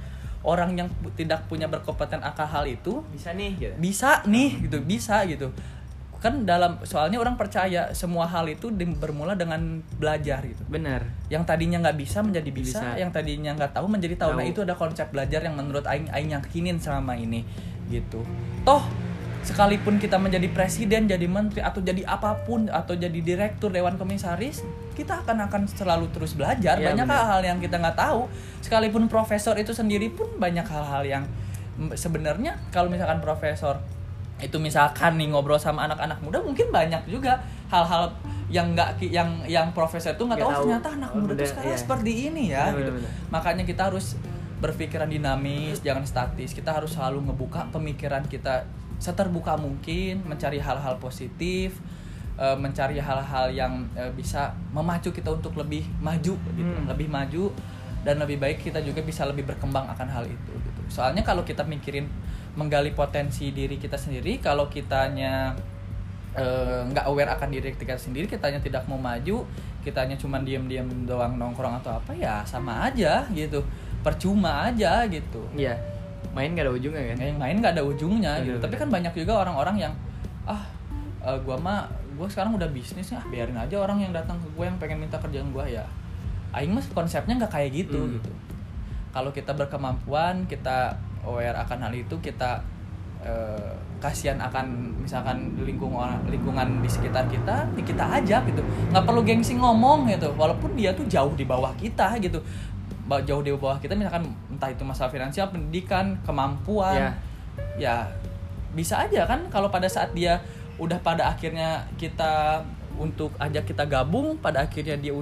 orang 0.46 0.78
yang 0.78 0.88
tidak 1.18 1.50
punya 1.50 1.66
berkompeten 1.66 2.22
akan 2.22 2.48
hal 2.48 2.66
itu 2.70 3.02
bisa 3.10 3.34
nih 3.34 3.52
gitu. 3.58 3.74
bisa 3.82 4.22
nih 4.30 4.50
gitu 4.70 4.78
bisa 4.86 5.26
gitu 5.26 5.50
kan 6.22 6.42
dalam 6.42 6.82
soalnya 6.82 7.22
orang 7.22 7.38
percaya 7.38 7.94
semua 7.94 8.26
hal 8.26 8.50
itu 8.50 8.74
bermula 8.98 9.38
dengan 9.38 9.82
belajar 10.02 10.42
gitu 10.42 10.66
benar 10.66 11.06
yang 11.30 11.46
tadinya 11.46 11.78
nggak 11.86 11.98
bisa 12.02 12.26
menjadi 12.26 12.50
bisa, 12.50 12.82
Bisa. 12.82 12.98
yang 12.98 13.14
tadinya 13.14 13.52
nggak 13.54 13.78
tahu 13.78 13.86
menjadi 13.86 14.16
tahu. 14.18 14.38
Nah 14.38 14.46
itu 14.46 14.66
ada 14.66 14.74
konsep 14.74 15.10
belajar 15.10 15.42
yang 15.42 15.54
menurut 15.54 15.86
Aing 15.86 16.10
Aing 16.10 16.34
yakinin 16.34 16.78
selama 16.82 17.14
ini 17.14 17.46
gitu. 17.94 18.26
Toh 18.66 18.82
sekalipun 19.46 20.02
kita 20.02 20.18
menjadi 20.18 20.50
presiden, 20.50 21.06
jadi 21.06 21.24
menteri 21.30 21.62
atau 21.62 21.78
jadi 21.80 22.02
apa 22.10 22.42
pun 22.44 22.66
atau 22.66 22.98
jadi 22.98 23.14
direktur 23.22 23.70
dewan 23.70 23.96
komisaris, 23.96 24.66
kita 24.98 25.22
akan 25.22 25.46
akan 25.46 25.70
selalu 25.70 26.10
terus 26.10 26.34
belajar. 26.34 26.82
Iya, 26.82 26.92
banyak 26.92 27.06
hal-hal 27.06 27.42
yang 27.46 27.58
kita 27.62 27.78
nggak 27.78 27.94
tahu. 27.94 28.26
Sekalipun 28.66 29.06
profesor 29.06 29.54
itu 29.62 29.70
sendiri 29.72 30.10
pun 30.10 30.26
banyak 30.42 30.66
hal-hal 30.66 31.06
yang 31.06 31.24
mm, 31.78 31.94
sebenarnya 31.94 32.58
kalau 32.74 32.90
misalkan 32.90 33.22
profesor 33.22 33.78
itu 34.36 34.60
misalkan 34.60 35.16
nih 35.16 35.32
ngobrol 35.32 35.56
sama 35.56 35.88
anak-anak 35.88 36.20
muda 36.20 36.44
mungkin 36.44 36.68
banyak 36.68 37.08
juga 37.08 37.40
hal-hal 37.72 38.12
yang 38.52 38.76
nggak 38.76 39.00
yang 39.08 39.30
yang 39.48 39.72
profesor 39.72 40.12
itu 40.12 40.28
nggak 40.28 40.44
tahu 40.44 40.52
tahu. 40.52 40.64
ternyata 40.68 40.90
anak 40.92 41.10
Oh, 41.16 41.24
muda 41.24 41.34
bener, 41.40 41.48
sekarang 41.48 41.72
iya. 41.72 41.80
seperti 41.80 42.12
ini 42.28 42.44
ya 42.52 42.68
Bener, 42.70 42.78
gitu. 42.84 42.92
bener, 42.92 42.94
bener. 43.00 43.12
makanya 43.32 43.64
kita 43.64 43.82
harus 43.88 44.20
berpikiran 44.60 45.08
dinamis 45.08 45.80
jangan 45.80 46.04
statis 46.04 46.52
kita 46.52 46.76
harus 46.76 46.92
selalu 46.94 47.32
ngebuka 47.32 47.72
pemikiran 47.72 48.28
kita 48.28 48.68
seterbuka 49.06 49.54
mungkin 49.56 50.26
mencari 50.26 50.58
hal-hal 50.58 50.98
positif 50.98 51.78
eh, 52.36 52.58
mencari 52.58 52.98
hal-hal 52.98 53.54
yang 53.54 53.86
eh, 53.94 54.10
bisa 54.12 54.52
memacu 54.74 55.14
kita 55.14 55.30
untuk 55.30 55.54
lebih 55.56 55.86
maju 56.02 56.34
gitu 56.34 56.76
Hmm. 56.76 56.90
lebih 56.90 57.08
maju 57.08 57.54
dan 58.02 58.22
lebih 58.22 58.38
baik 58.38 58.62
kita 58.62 58.82
juga 58.82 59.02
bisa 59.02 59.26
lebih 59.26 59.46
berkembang 59.46 59.86
akan 59.90 60.08
hal 60.10 60.26
itu 60.26 60.52
gitu. 60.62 60.82
Soalnya 60.90 61.26
kalau 61.26 61.42
kita 61.42 61.66
mikirin 61.66 62.06
menggali 62.54 62.94
potensi 62.94 63.50
diri 63.50 63.78
kita 63.78 63.98
sendiri 63.98 64.38
kalau 64.38 64.70
kitanya 64.70 65.58
eh, 66.36 66.82
nggak 66.86 67.06
aware 67.08 67.32
akan 67.34 67.50
diri 67.50 67.74
kita 67.74 67.98
sendiri 67.98 68.28
kitanya 68.28 68.60
tidak 68.60 68.86
mau 68.86 69.00
maju 69.00 69.46
kitanya 69.82 70.18
cuma 70.18 70.42
diam-diam 70.42 70.86
doang 71.06 71.38
nongkrong 71.38 71.78
atau 71.82 71.98
apa 71.98 72.12
ya 72.14 72.42
sama 72.46 72.90
aja 72.90 73.26
gitu. 73.34 73.62
Percuma 74.04 74.70
aja 74.70 75.02
gitu. 75.10 75.42
Iya 75.58 75.78
main 76.34 76.56
gak 76.56 76.66
ada 76.66 76.74
ujungnya 76.74 77.04
kan? 77.14 77.18
Yang 77.20 77.38
main 77.38 77.56
nggak 77.60 77.74
ada 77.78 77.84
ujungnya 77.84 78.32
gitu. 78.42 78.58
Bener, 78.58 78.64
tapi 78.66 78.76
kan 78.80 78.90
banyak 78.90 79.14
juga 79.14 79.34
orang-orang 79.46 79.76
yang 79.78 79.94
ah 80.46 80.62
eh, 81.22 81.38
gua 81.44 81.58
mah 81.60 81.86
gua 82.16 82.28
sekarang 82.32 82.56
udah 82.56 82.70
bisnis 82.72 83.12
ya 83.12 83.20
biarin 83.28 83.58
aja 83.60 83.76
orang 83.76 84.00
yang 84.00 84.16
datang 84.16 84.40
ke 84.40 84.48
gue 84.56 84.64
yang 84.64 84.78
pengen 84.80 85.04
minta 85.04 85.20
kerjaan 85.20 85.52
gua 85.52 85.68
ya. 85.68 85.84
Aing 86.56 86.72
mas 86.72 86.88
konsepnya 86.88 87.36
nggak 87.36 87.52
kayak 87.52 87.70
gitu 87.76 88.00
Hmm. 88.00 88.16
gitu. 88.16 88.32
Kalau 89.12 89.32
kita 89.32 89.52
berkemampuan 89.52 90.48
kita 90.48 90.96
aware 91.28 91.56
akan 91.56 91.90
hal 91.90 91.94
itu 91.96 92.16
kita 92.20 92.64
eh, 93.26 93.74
kasihan 93.98 94.38
akan 94.38 94.94
misalkan 95.02 95.50
lingkungan 95.58 96.22
lingkungan 96.30 96.84
di 96.84 96.90
sekitar 96.92 97.26
kita 97.26 97.66
ya 97.74 97.84
kita 97.84 98.04
ajak 98.22 98.42
gitu. 98.54 98.62
Nggak 98.94 99.04
perlu 99.04 99.22
gengsi 99.26 99.58
ngomong 99.58 100.06
gitu. 100.14 100.30
Walaupun 100.38 100.78
dia 100.78 100.94
tuh 100.94 101.08
jauh 101.10 101.34
di 101.34 101.44
bawah 101.48 101.74
kita 101.76 102.16
gitu 102.22 102.38
jauh 103.22 103.46
di 103.46 103.54
bawah 103.54 103.78
kita 103.78 103.94
misalkan 103.94 104.34
entah 104.50 104.70
itu 104.74 104.82
masalah 104.82 105.14
finansial 105.14 105.50
pendidikan 105.54 106.18
kemampuan 106.26 106.98
Ya. 106.98 107.12
ya 107.78 107.96
bisa 108.76 109.00
aja 109.06 109.24
kan 109.30 109.48
kalau 109.48 109.72
pada 109.72 109.88
saat 109.88 110.12
dia 110.12 110.42
udah 110.76 111.00
pada 111.00 111.32
akhirnya 111.32 111.88
kita 111.96 112.66
untuk 113.00 113.32
ajak 113.40 113.72
kita 113.72 113.88
gabung 113.88 114.36
pada 114.40 114.68
akhirnya 114.68 115.00
dia 115.00 115.16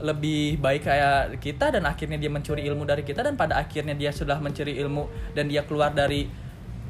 lebih 0.00 0.56
baik 0.60 0.88
kayak 0.88 1.40
kita 1.44 1.72
dan 1.76 1.84
akhirnya 1.84 2.16
dia 2.16 2.32
mencuri 2.32 2.64
ilmu 2.64 2.88
dari 2.88 3.04
kita 3.04 3.20
dan 3.20 3.36
pada 3.36 3.60
akhirnya 3.60 3.92
dia 3.92 4.08
sudah 4.12 4.40
mencuri 4.40 4.76
ilmu 4.80 5.08
dan 5.36 5.48
dia 5.48 5.64
keluar 5.64 5.92
dari 5.92 6.28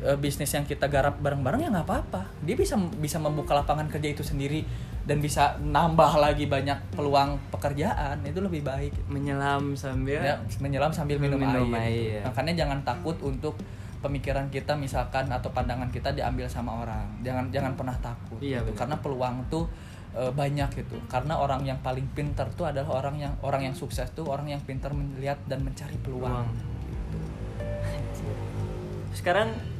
eh, 0.04 0.16
bisnis 0.16 0.52
yang 0.52 0.64
kita 0.64 0.88
garap 0.88 1.20
bareng-bareng 1.20 1.66
ya 1.66 1.68
nggak 1.72 1.86
apa-apa 1.86 2.22
dia 2.44 2.56
bisa 2.56 2.76
bisa 2.98 3.20
membuka 3.20 3.56
lapangan 3.56 3.88
kerja 3.88 4.08
itu 4.12 4.24
sendiri 4.24 4.64
dan 5.10 5.18
bisa 5.18 5.56
nambah 5.58 6.20
lagi 6.20 6.44
banyak 6.44 6.92
peluang 6.92 7.40
pekerjaan 7.48 8.20
itu 8.22 8.38
lebih 8.38 8.62
baik 8.62 8.92
menyelam 9.08 9.72
sambil 9.72 10.20
ya, 10.20 10.36
menyelam 10.60 10.92
sambil 10.92 11.16
minum, 11.16 11.40
Minum 11.40 11.72
air. 11.72 12.20
air. 12.20 12.20
Makanya 12.28 12.62
jangan 12.62 12.78
takut 12.84 13.16
untuk 13.24 13.56
pemikiran 14.00 14.48
kita 14.52 14.76
misalkan 14.76 15.28
atau 15.28 15.48
pandangan 15.52 15.88
kita 15.88 16.12
diambil 16.12 16.48
sama 16.48 16.84
orang. 16.84 17.08
Jangan 17.24 17.48
jangan 17.48 17.72
pernah 17.76 17.96
takut. 18.00 18.40
Iya, 18.40 18.60
gitu. 18.64 18.76
Karena 18.76 18.96
peluang 19.00 19.48
tuh 19.48 19.68
e, 20.12 20.28
banyak 20.32 20.68
gitu. 20.78 20.96
Karena 21.08 21.40
orang 21.40 21.64
yang 21.64 21.80
paling 21.80 22.04
pintar 22.12 22.52
tuh 22.52 22.68
adalah 22.68 23.00
orang 23.00 23.16
yang 23.20 23.32
orang 23.40 23.72
yang 23.72 23.74
sukses 23.76 24.08
tuh 24.12 24.28
orang 24.28 24.52
yang 24.52 24.60
pintar 24.64 24.92
melihat 24.92 25.40
dan 25.48 25.64
mencari 25.64 25.96
peluang. 26.00 26.44
Peluang. 26.44 26.78
sekarang 29.10 29.50
eh 29.50 29.79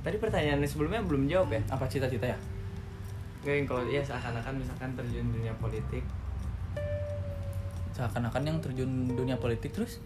tadi 0.00 0.16
pertanyaan 0.16 0.60
sebelumnya 0.64 1.00
belum 1.04 1.28
jawab 1.28 1.52
ya? 1.54 1.62
Apa 1.68 1.84
cita-cita 1.88 2.26
ya? 2.28 2.38
Yang 3.44 3.72
kalau 3.72 3.82
ya 3.88 4.02
seakan-akan 4.04 4.54
misalkan 4.60 4.90
terjun 4.96 5.26
dunia 5.32 5.52
politik. 5.56 6.04
Seakan-akan 7.96 8.42
yang 8.44 8.58
terjun 8.60 8.90
dunia 9.12 9.36
politik 9.36 9.72
terus? 9.72 10.00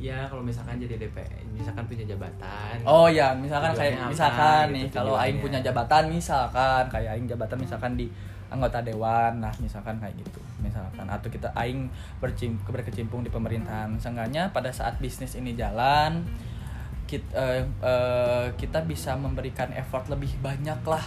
ya 0.00 0.24
kalau 0.30 0.40
misalkan 0.40 0.80
jadi 0.80 0.96
DP 0.96 1.16
misalkan 1.52 1.84
punya 1.84 2.04
jabatan. 2.08 2.74
Oh 2.88 3.10
ya, 3.10 3.36
misalkan 3.36 3.76
kayak 3.76 4.00
apa 4.00 4.08
misalkan 4.08 4.64
gitu 4.70 4.76
nih 4.76 4.84
kalau 4.94 5.14
aing 5.18 5.38
punya 5.44 5.60
jabatan 5.60 6.02
misalkan 6.08 6.82
kayak 6.88 7.10
aing 7.18 7.26
jabatan 7.28 7.58
misalkan 7.60 7.92
di 8.00 8.06
anggota 8.50 8.82
dewan 8.82 9.38
nah 9.38 9.52
misalkan 9.60 10.00
kayak 10.00 10.16
gitu 10.16 10.40
misalkan. 10.64 11.04
Atau 11.04 11.28
kita 11.28 11.52
aing 11.52 11.92
berkecimpung 12.64 13.20
di 13.26 13.30
pemerintahan. 13.32 13.92
Seenggaknya 14.00 14.48
pada 14.54 14.72
saat 14.72 14.96
bisnis 15.02 15.36
ini 15.36 15.52
jalan 15.52 16.24
kita, 17.10 17.66
kita 18.54 18.78
bisa 18.86 19.18
memberikan 19.18 19.74
effort 19.74 20.06
lebih 20.06 20.30
banyak 20.38 20.78
lah 20.86 21.02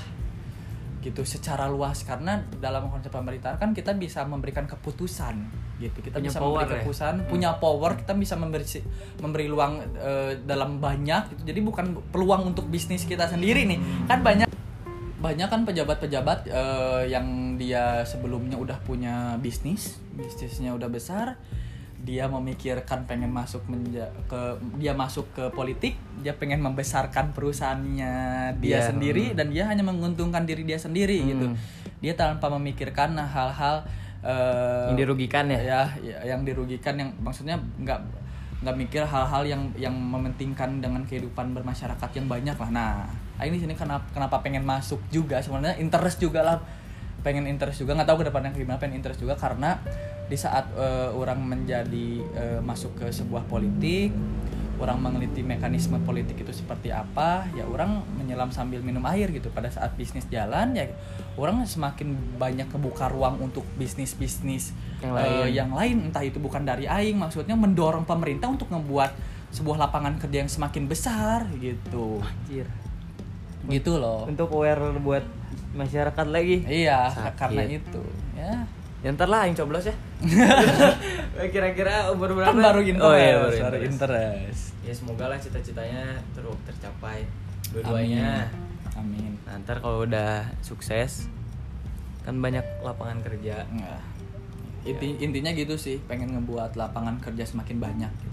gitu 1.03 1.27
secara 1.27 1.67
luas. 1.67 2.03
Karena 2.07 2.39
dalam 2.59 2.87
konsep 2.87 3.11
pemerintahan 3.11 3.59
kan 3.59 3.71
kita 3.75 3.95
bisa 3.95 4.23
memberikan 4.23 4.63
keputusan 4.63 5.35
gitu. 5.83 5.99
Kita 5.99 6.17
Punya 6.23 6.31
bisa 6.31 6.39
power 6.39 6.63
memberi 6.63 6.63
ya? 6.63 6.79
keputusan 6.79 7.13
punya 7.27 7.49
power 7.59 7.91
kita 7.99 8.13
bisa 8.15 8.35
memberi 8.39 8.65
memberi 9.19 9.45
luang 9.51 9.83
eh, 9.99 10.39
dalam 10.47 10.79
banyak 10.79 11.35
gitu. 11.35 11.41
Jadi 11.51 11.59
bukan 11.59 11.85
peluang 12.09 12.55
untuk 12.55 12.71
bisnis 12.71 13.03
kita 13.03 13.27
sendiri 13.27 13.67
nih. 13.67 13.79
Kan 14.07 14.23
banyak 14.23 14.49
banyak 15.19 15.47
kan 15.47 15.63
pejabat-pejabat 15.63 16.51
eh, 16.51 17.03
yang 17.11 17.55
dia 17.59 18.03
sebelumnya 18.03 18.59
udah 18.59 18.79
punya 18.83 19.39
bisnis 19.39 19.99
bisnisnya 20.11 20.75
udah 20.75 20.91
besar 20.91 21.39
dia 22.03 22.27
memikirkan 22.27 23.07
pengen 23.07 23.31
masuk 23.31 23.63
menja- 23.65 24.11
ke 24.27 24.41
dia 24.75 24.91
masuk 24.91 25.23
ke 25.31 25.47
politik 25.49 25.95
dia 26.19 26.35
pengen 26.35 26.59
membesarkan 26.59 27.31
perusahaannya 27.31 28.13
dia 28.59 28.83
Iya. 28.83 28.91
sendiri 28.91 29.31
dan 29.31 29.47
dia 29.49 29.63
hanya 29.65 29.81
menguntungkan 29.81 30.43
diri 30.43 30.67
dia 30.67 30.75
sendiri 30.75 31.23
Hmm. 31.23 31.27
gitu. 31.27 31.45
Dia 32.03 32.13
tanpa 32.13 32.51
memikirkan 32.51 33.15
hal-hal 33.15 33.87
eh, 34.19 34.87
yang 34.87 34.99
dirugikan 34.99 35.47
ya? 35.47 35.59
ya, 35.59 35.81
ya, 35.99 36.17
yang 36.25 36.43
dirugikan 36.43 36.95
yang 36.95 37.11
maksudnya 37.19 37.59
nggak 37.77 37.99
nggak 38.63 38.75
mikir 38.77 39.03
hal-hal 39.03 39.43
yang 39.43 39.67
yang 39.75 39.91
mementingkan 39.91 40.79
dengan 40.79 41.03
kehidupan 41.03 41.51
bermasyarakat 41.51 42.09
yang 42.15 42.27
banyak 42.27 42.55
lah. 42.55 42.69
Nah 42.71 42.91
ini 43.41 43.59
sini 43.59 43.75
kenapa 43.75 44.07
kenapa 44.11 44.39
pengen 44.39 44.63
masuk 44.63 45.03
juga? 45.09 45.43
Sebenarnya 45.43 45.75
interest 45.75 46.19
juga 46.19 46.39
lah. 46.39 46.57
Pengen 47.19 47.43
interest 47.43 47.79
juga. 47.79 47.95
Nggak 47.95 48.07
tahu 48.07 48.23
ke 48.23 48.25
depannya 48.27 48.51
gimana 48.51 48.79
pengen 48.79 48.99
interest 48.99 49.19
juga 49.19 49.35
karena 49.35 49.75
di 50.33 50.37
saat 50.41 50.65
eh, 50.73 51.13
orang 51.13 51.45
menjadi 51.45 52.09
eh, 52.33 52.59
masuk 52.65 52.97
ke 52.97 53.13
sebuah 53.13 53.45
politik 53.45 54.09
orang 54.81 54.97
meneliti 54.97 55.45
mekanisme 55.45 56.01
politik 56.01 56.41
itu 56.41 56.49
seperti 56.49 56.89
apa 56.89 57.45
ya 57.53 57.61
orang 57.69 58.01
menyelam 58.17 58.49
sambil 58.49 58.81
minum 58.81 59.05
air 59.05 59.29
gitu 59.29 59.53
pada 59.53 59.69
saat 59.69 59.93
bisnis 59.93 60.25
jalan 60.33 60.73
ya 60.73 60.89
orang 61.37 61.61
semakin 61.69 62.17
banyak 62.41 62.65
kebuka 62.73 63.13
ruang 63.13 63.37
untuk 63.37 63.61
bisnis 63.77 64.17
bisnis 64.17 64.73
Yang 65.05 65.13
eh, 65.13 65.21
lain. 65.21 65.53
yang 65.53 65.69
lain 65.77 65.95
entah 66.09 66.25
itu 66.25 66.41
bukan 66.41 66.65
dari 66.65 66.89
aing 66.89 67.21
maksudnya 67.21 67.53
mendorong 67.53 68.01
pemerintah 68.03 68.49
untuk 68.49 68.73
membuat 68.73 69.13
sebuah 69.53 69.77
lapangan 69.85 70.17
kerja 70.17 70.41
yang 70.41 70.49
semakin 70.49 70.89
besar 70.89 71.45
gitu 71.61 72.17
Anjir. 72.25 72.65
gitu 73.69 74.01
loh 74.01 74.25
Untuk 74.25 74.49
aware 74.49 74.97
buat 74.97 75.21
masyarakat 75.77 76.27
lagi. 76.33 76.65
iya 76.65 77.13
Sakit. 77.13 77.33
karena 77.37 77.61
itu 77.69 78.01
ya 78.33 78.65
Ya 79.03 79.11
ntar 79.11 79.27
lah 79.27 79.43
yang 79.43 79.51
coblos 79.53 79.83
ya. 79.83 79.95
Kira-kira 81.53 82.07
umur 82.15 82.31
berapa? 82.39 82.55
kan 82.55 82.63
baru 82.63 82.79
interest 82.79 83.03
Oh 83.03 83.13
iya, 83.13 83.35
baru 83.35 83.51
baru 83.51 83.77
interest. 83.83 83.91
interest 83.91 84.61
Ya 84.87 84.93
semoga 84.95 85.25
lah 85.27 85.35
cita-citanya 85.35 86.23
terus 86.31 86.55
tercapai 86.63 87.27
dua-duanya. 87.75 88.47
amin 88.95 89.35
Nah, 89.43 89.59
ntar 89.59 89.83
kalau 89.83 90.07
udah 90.07 90.47
sukses 90.63 91.27
kan 92.23 92.39
banyak 92.39 92.63
lapangan 92.79 93.19
kerja. 93.19 93.67
Nah, 93.75 93.99
inti 94.87 95.19
intinya 95.19 95.51
gitu 95.51 95.75
sih 95.75 95.99
pengen 96.07 96.39
ngebuat 96.39 96.79
lapangan 96.79 97.19
kerja 97.19 97.43
semakin 97.43 97.83
banyak 97.83 98.11
gitu. 98.23 98.32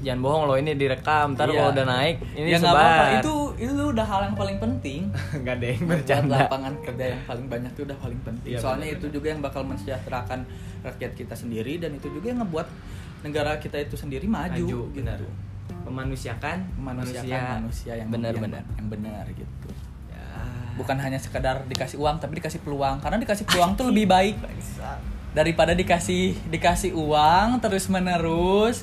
Jangan 0.00 0.20
bohong 0.20 0.42
loh 0.44 0.56
ini 0.56 0.72
direkam. 0.74 1.32
Ntar 1.32 1.46
Iya. 1.46 1.54
kalau 1.54 1.70
udah 1.70 1.86
naik 1.86 2.16
ini 2.32 2.48
ya 2.48 2.58
sebar. 2.58 2.72
apa-apa 2.72 3.04
itu 3.16 3.34
itu 3.60 3.82
udah 3.86 4.06
hal 4.06 4.20
yang 4.24 4.34
paling 4.34 4.56
penting 4.58 5.00
nggak 5.40 5.54
ada 5.54 5.66
yang 5.66 5.82
Buat 5.82 5.92
bercanda. 5.94 6.36
lapangan 6.40 6.72
kerja 6.80 7.04
yang 7.06 7.22
paling 7.22 7.46
banyak 7.46 7.70
itu 7.70 7.82
udah 7.84 7.98
paling 7.98 8.20
penting 8.22 8.50
Iya, 8.50 8.58
soalnya 8.58 8.86
benar, 8.86 8.96
itu 8.96 9.06
juga 9.10 9.26
yang 9.28 9.40
bakal 9.40 9.62
mensejahterakan 9.62 10.40
rakyat 10.82 11.12
kita 11.14 11.34
sendiri 11.34 11.76
dan 11.76 11.90
itu 11.92 12.08
juga 12.08 12.26
yang 12.26 12.40
ngebuat 12.40 12.66
negara 13.20 13.52
kita 13.56 13.76
itu 13.78 13.94
sendiri 13.94 14.24
maju, 14.24 14.48
Maju, 14.56 14.80
gitu 14.88 14.96
benar. 14.96 15.20
Memanusiakan 15.82 16.56
memanusiakan 16.74 17.60
manusia 17.60 17.92
yang 17.94 18.08
benar 18.08 18.32
yang, 18.32 18.42
benar. 18.42 18.62
yang 18.74 18.88
benar 18.88 19.24
gitu 19.28 19.68
Ya. 20.08 20.24
bukan 20.74 20.96
hanya 20.96 21.16
sekedar 21.16 21.60
dikasih 21.66 21.96
uang 21.96 22.16
tapi 22.16 22.36
dikasih 22.36 22.58
peluang 22.58 22.98
karena 22.98 23.18
dikasih 23.18 23.44
peluang 23.44 23.72
tuh 23.74 23.88
lebih 23.88 24.06
baik 24.06 24.34
daripada 25.30 25.72
dikasih 25.72 26.34
dikasih 26.46 26.90
uang 26.92 27.60
terus 27.60 27.86
menerus 27.86 28.82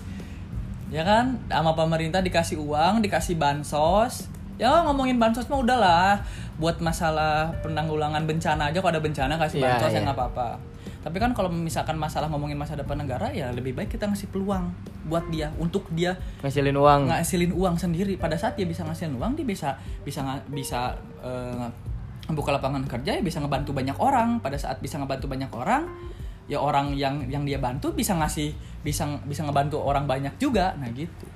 ya 0.90 1.04
kan? 1.04 1.40
Sama 1.48 1.72
pemerintah 1.74 2.20
dikasih 2.20 2.58
uang 2.58 3.00
dikasih 3.02 3.36
bansos. 3.36 4.28
Ya 4.58 4.74
ngomongin 4.84 5.22
bansos 5.22 5.46
mah 5.48 5.62
udahlah. 5.62 6.24
Buat 6.58 6.82
masalah 6.82 7.54
penanggulangan 7.62 8.26
bencana 8.26 8.74
aja 8.74 8.82
kalau 8.82 8.98
ada 8.98 9.04
bencana 9.04 9.38
kasih 9.38 9.62
Iya, 9.62 9.66
bansos 9.78 9.92
ya 9.92 10.02
iya. 10.02 10.06
nggak 10.10 10.18
apa-apa. 10.18 10.50
Tapi 10.98 11.18
kan 11.22 11.32
kalau 11.32 11.48
misalkan 11.48 11.96
masalah 11.96 12.28
ngomongin 12.28 12.58
masa 12.58 12.76
depan 12.76 13.00
negara 13.00 13.32
ya 13.32 13.54
lebih 13.54 13.72
baik 13.72 13.96
kita 13.96 14.10
ngasih 14.10 14.28
peluang 14.28 14.74
buat 15.08 15.24
dia 15.32 15.54
untuk 15.56 15.88
dia 15.94 16.20
Ngasilin 16.44 16.76
uang. 16.76 17.02
ngasilin 17.08 17.54
uang 17.54 17.76
sendiri. 17.78 18.18
Pada 18.18 18.36
saat 18.36 18.58
dia 18.58 18.66
bisa 18.68 18.84
ngasilin 18.84 19.16
uang 19.16 19.38
dia 19.38 19.46
bisa 19.48 19.78
bisa 20.04 20.20
bisa 20.52 20.98
eh, 21.22 21.68
membuka 22.28 22.52
lapangan 22.52 22.84
kerja 22.84 23.16
ya 23.16 23.22
bisa 23.24 23.40
ngebantu 23.40 23.72
banyak 23.72 23.96
orang. 24.02 24.42
Pada 24.44 24.58
saat 24.60 24.82
bisa 24.82 24.98
ngebantu 25.00 25.30
banyak 25.32 25.48
orang 25.54 25.88
ya 26.48 26.64
orang 26.64 26.96
yang 26.96 27.28
yang 27.28 27.44
dia 27.44 27.60
bantu 27.60 27.92
bisa 27.92 28.16
ngasih 28.16 28.56
bisa 28.82 29.20
bisa 29.28 29.44
ngebantu 29.44 29.84
orang 29.84 30.08
banyak 30.08 30.36
juga 30.40 30.76
nah 30.80 30.88
gitu 30.96 31.28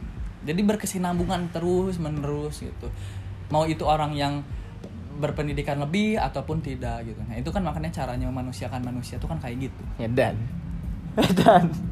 jadi 0.48 0.58
berkesinambungan 0.64 1.52
terus 1.52 2.00
menerus 2.00 2.64
gitu 2.64 2.88
mau 3.52 3.68
itu 3.68 3.84
orang 3.84 4.16
yang 4.16 4.40
berpendidikan 5.20 5.78
lebih 5.78 6.16
ataupun 6.18 6.64
tidak 6.64 7.04
gitu 7.04 7.20
nah 7.28 7.36
itu 7.36 7.52
kan 7.52 7.62
makanya 7.62 7.92
caranya 7.92 8.26
memanusiakan 8.32 8.82
manusia 8.82 9.20
tuh 9.20 9.28
kan 9.28 9.38
kayak 9.38 9.70
gitu 9.70 9.82
Ngedan. 10.00 10.36
Ngedan. 11.20 11.66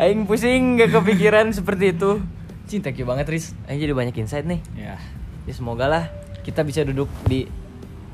Aing 0.00 0.24
pusing 0.24 0.80
gak 0.80 0.96
kepikiran 0.96 1.52
seperti 1.56 1.92
itu. 1.92 2.24
Cinta 2.64 2.88
you 2.94 3.04
banget 3.04 3.28
Riz. 3.28 3.52
Aing 3.68 3.82
jadi 3.82 3.92
banyak 3.92 4.14
insight 4.16 4.46
nih. 4.48 4.60
ya 4.74 4.96
Ya 5.44 5.52
semoga 5.52 5.86
lah 5.86 6.04
kita 6.40 6.64
bisa 6.64 6.82
duduk 6.86 7.10
di 7.28 7.44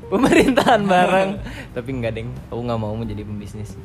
pemerintahan 0.07 0.81
bareng. 0.83 1.29
Tapi 1.75 1.89
enggak 1.91 2.13
deng, 2.17 2.29
aku 2.49 2.59
nggak 2.63 2.79
mau 2.79 2.93
menjadi 2.95 3.23
pembisnis. 3.23 3.75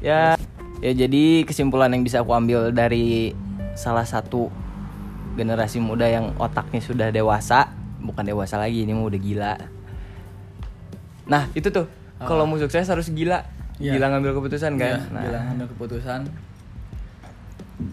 Ya, 0.00 0.34
ya 0.80 0.92
jadi 0.96 1.44
kesimpulan 1.44 1.92
yang 1.92 2.02
bisa 2.02 2.24
aku 2.24 2.32
ambil 2.32 2.72
dari 2.72 3.36
salah 3.76 4.04
satu 4.04 4.48
generasi 5.36 5.78
muda 5.78 6.08
yang 6.08 6.34
otaknya 6.36 6.80
sudah 6.82 7.08
dewasa, 7.14 7.70
bukan 8.02 8.26
dewasa 8.26 8.58
lagi, 8.58 8.84
ini 8.84 8.92
mah 8.96 9.06
udah 9.06 9.20
gila. 9.20 9.54
Nah, 11.30 11.46
itu 11.54 11.70
tuh. 11.70 11.86
Kalau 12.20 12.44
mau 12.44 12.60
sukses 12.60 12.84
harus 12.84 13.08
gila. 13.08 13.48
Iya. 13.80 13.96
Gila 13.96 14.12
ngambil 14.12 14.36
keputusan 14.36 14.76
kan? 14.76 15.00
Ya, 15.00 15.08
nah, 15.08 15.22
bilang 15.24 15.44
ambil 15.56 15.66
keputusan 15.72 16.28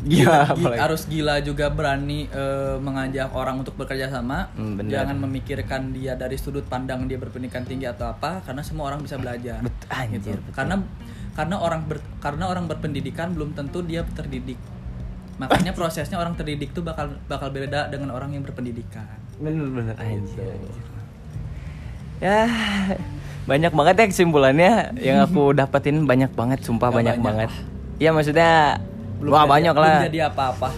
gila 0.03 0.39
Gi- 0.43 0.51
apalagi. 0.53 0.79
harus 0.79 1.01
gila 1.05 1.35
juga 1.39 1.65
berani 1.67 2.25
eh, 2.25 2.75
mengajak 2.77 3.31
orang 3.31 3.55
untuk 3.57 3.75
bekerja 3.75 4.07
sama 4.07 4.49
Hmm, 4.51 4.79
jangan 4.83 5.17
memikirkan 5.17 5.91
dia 5.91 6.13
dari 6.13 6.35
sudut 6.35 6.63
pandang 6.63 7.05
dia 7.05 7.15
berpendidikan 7.15 7.61
tinggi 7.61 7.85
atau 7.85 8.07
apa 8.07 8.39
karena 8.41 8.61
semua 8.61 8.87
orang 8.87 8.99
bisa 8.99 9.15
belajar 9.15 9.59
Bet- 9.59 9.87
anjir, 9.87 10.17
gitu. 10.17 10.35
betul. 10.35 10.53
karena 10.53 10.75
karena 11.33 11.55
orang 11.55 11.81
ber- 11.83 12.07
karena 12.17 12.45
orang 12.45 12.65
berpendidikan 12.65 13.31
belum 13.31 13.53
tentu 13.53 13.81
dia 13.81 14.01
terdidik 14.07 14.57
makanya 15.37 15.71
prosesnya 15.77 16.15
orang 16.15 16.33
terdidik 16.33 16.71
tuh 16.71 16.81
bakal 16.81 17.07
bakal 17.25 17.47
beda 17.47 17.87
dengan 17.87 18.11
orang 18.11 18.31
yang 18.31 18.41
berpendidikan 18.41 19.05
Bener-bener 19.37 19.93
Gitu. 19.93 20.01
anjir, 20.03 20.49
anjir. 20.51 20.85
Ya 22.17 22.49
banyak 23.45 23.71
banget 23.71 23.95
ya 23.95 24.05
kesimpulannya 24.07 24.71
yang 24.97 25.21
aku 25.21 25.53
dapetin 25.59 26.03
banyak 26.03 26.27
banget 26.29 26.59
sumpah 26.59 26.89
Gak 26.89 26.95
banyak, 26.95 27.15
banyak 27.15 27.25
banget. 27.47 27.49
Iya 27.97 28.09
maksudnya 28.11 28.81
wah 29.23 29.43
jadi- 29.43 29.49
banyak 29.49 29.73
belum 29.73 29.87
lah. 29.89 30.03
jadi 30.03 30.19
apa-apa 30.27 30.69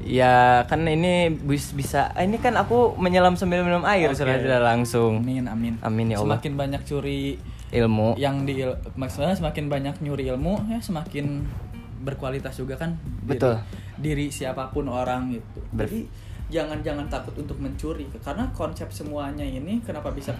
Ya 0.00 0.64
kan 0.64 0.80
ini 0.82 1.28
bis, 1.30 1.70
bisa 1.70 2.10
ah, 2.10 2.24
ini 2.24 2.34
kan 2.36 2.56
aku 2.56 2.96
menyelam 2.96 3.36
sambil 3.36 3.60
minum 3.60 3.84
air 3.84 4.08
secara 4.10 4.40
tidak 4.40 4.58
langsung. 4.58 5.20
amin 5.20 5.44
amin 5.44 5.74
Amin 5.80 6.08
ya 6.08 6.18
Allah. 6.18 6.34
semakin 6.34 6.52
banyak 6.56 6.82
curi 6.82 7.36
Ilmu. 7.70 8.16
yang 8.16 8.42
di 8.42 8.64
maksudnya 8.96 9.30
semakin 9.30 9.68
banyak 9.68 9.94
nyuri 10.00 10.26
ilmu 10.26 10.66
ya 10.66 10.80
semakin 10.80 11.44
berkualitas 12.00 12.56
juga 12.56 12.74
kan 12.74 12.96
diri, 13.22 13.36
Betul. 13.36 13.54
diri 13.96 14.26
siapa 14.28 14.72
pun 14.72 14.88
orang 14.88 15.30
gitu 15.30 15.60
Ber- 15.70 15.84
jadi 15.84 16.08
jangan 16.50 16.78
jangan 16.80 17.06
takut 17.06 17.36
untuk 17.36 17.60
mencuri 17.60 18.08
karena 18.18 18.48
konsep 18.50 18.88
semuanya 18.88 19.44
ini 19.44 19.78
kenapa 19.78 20.10
bisa 20.10 20.32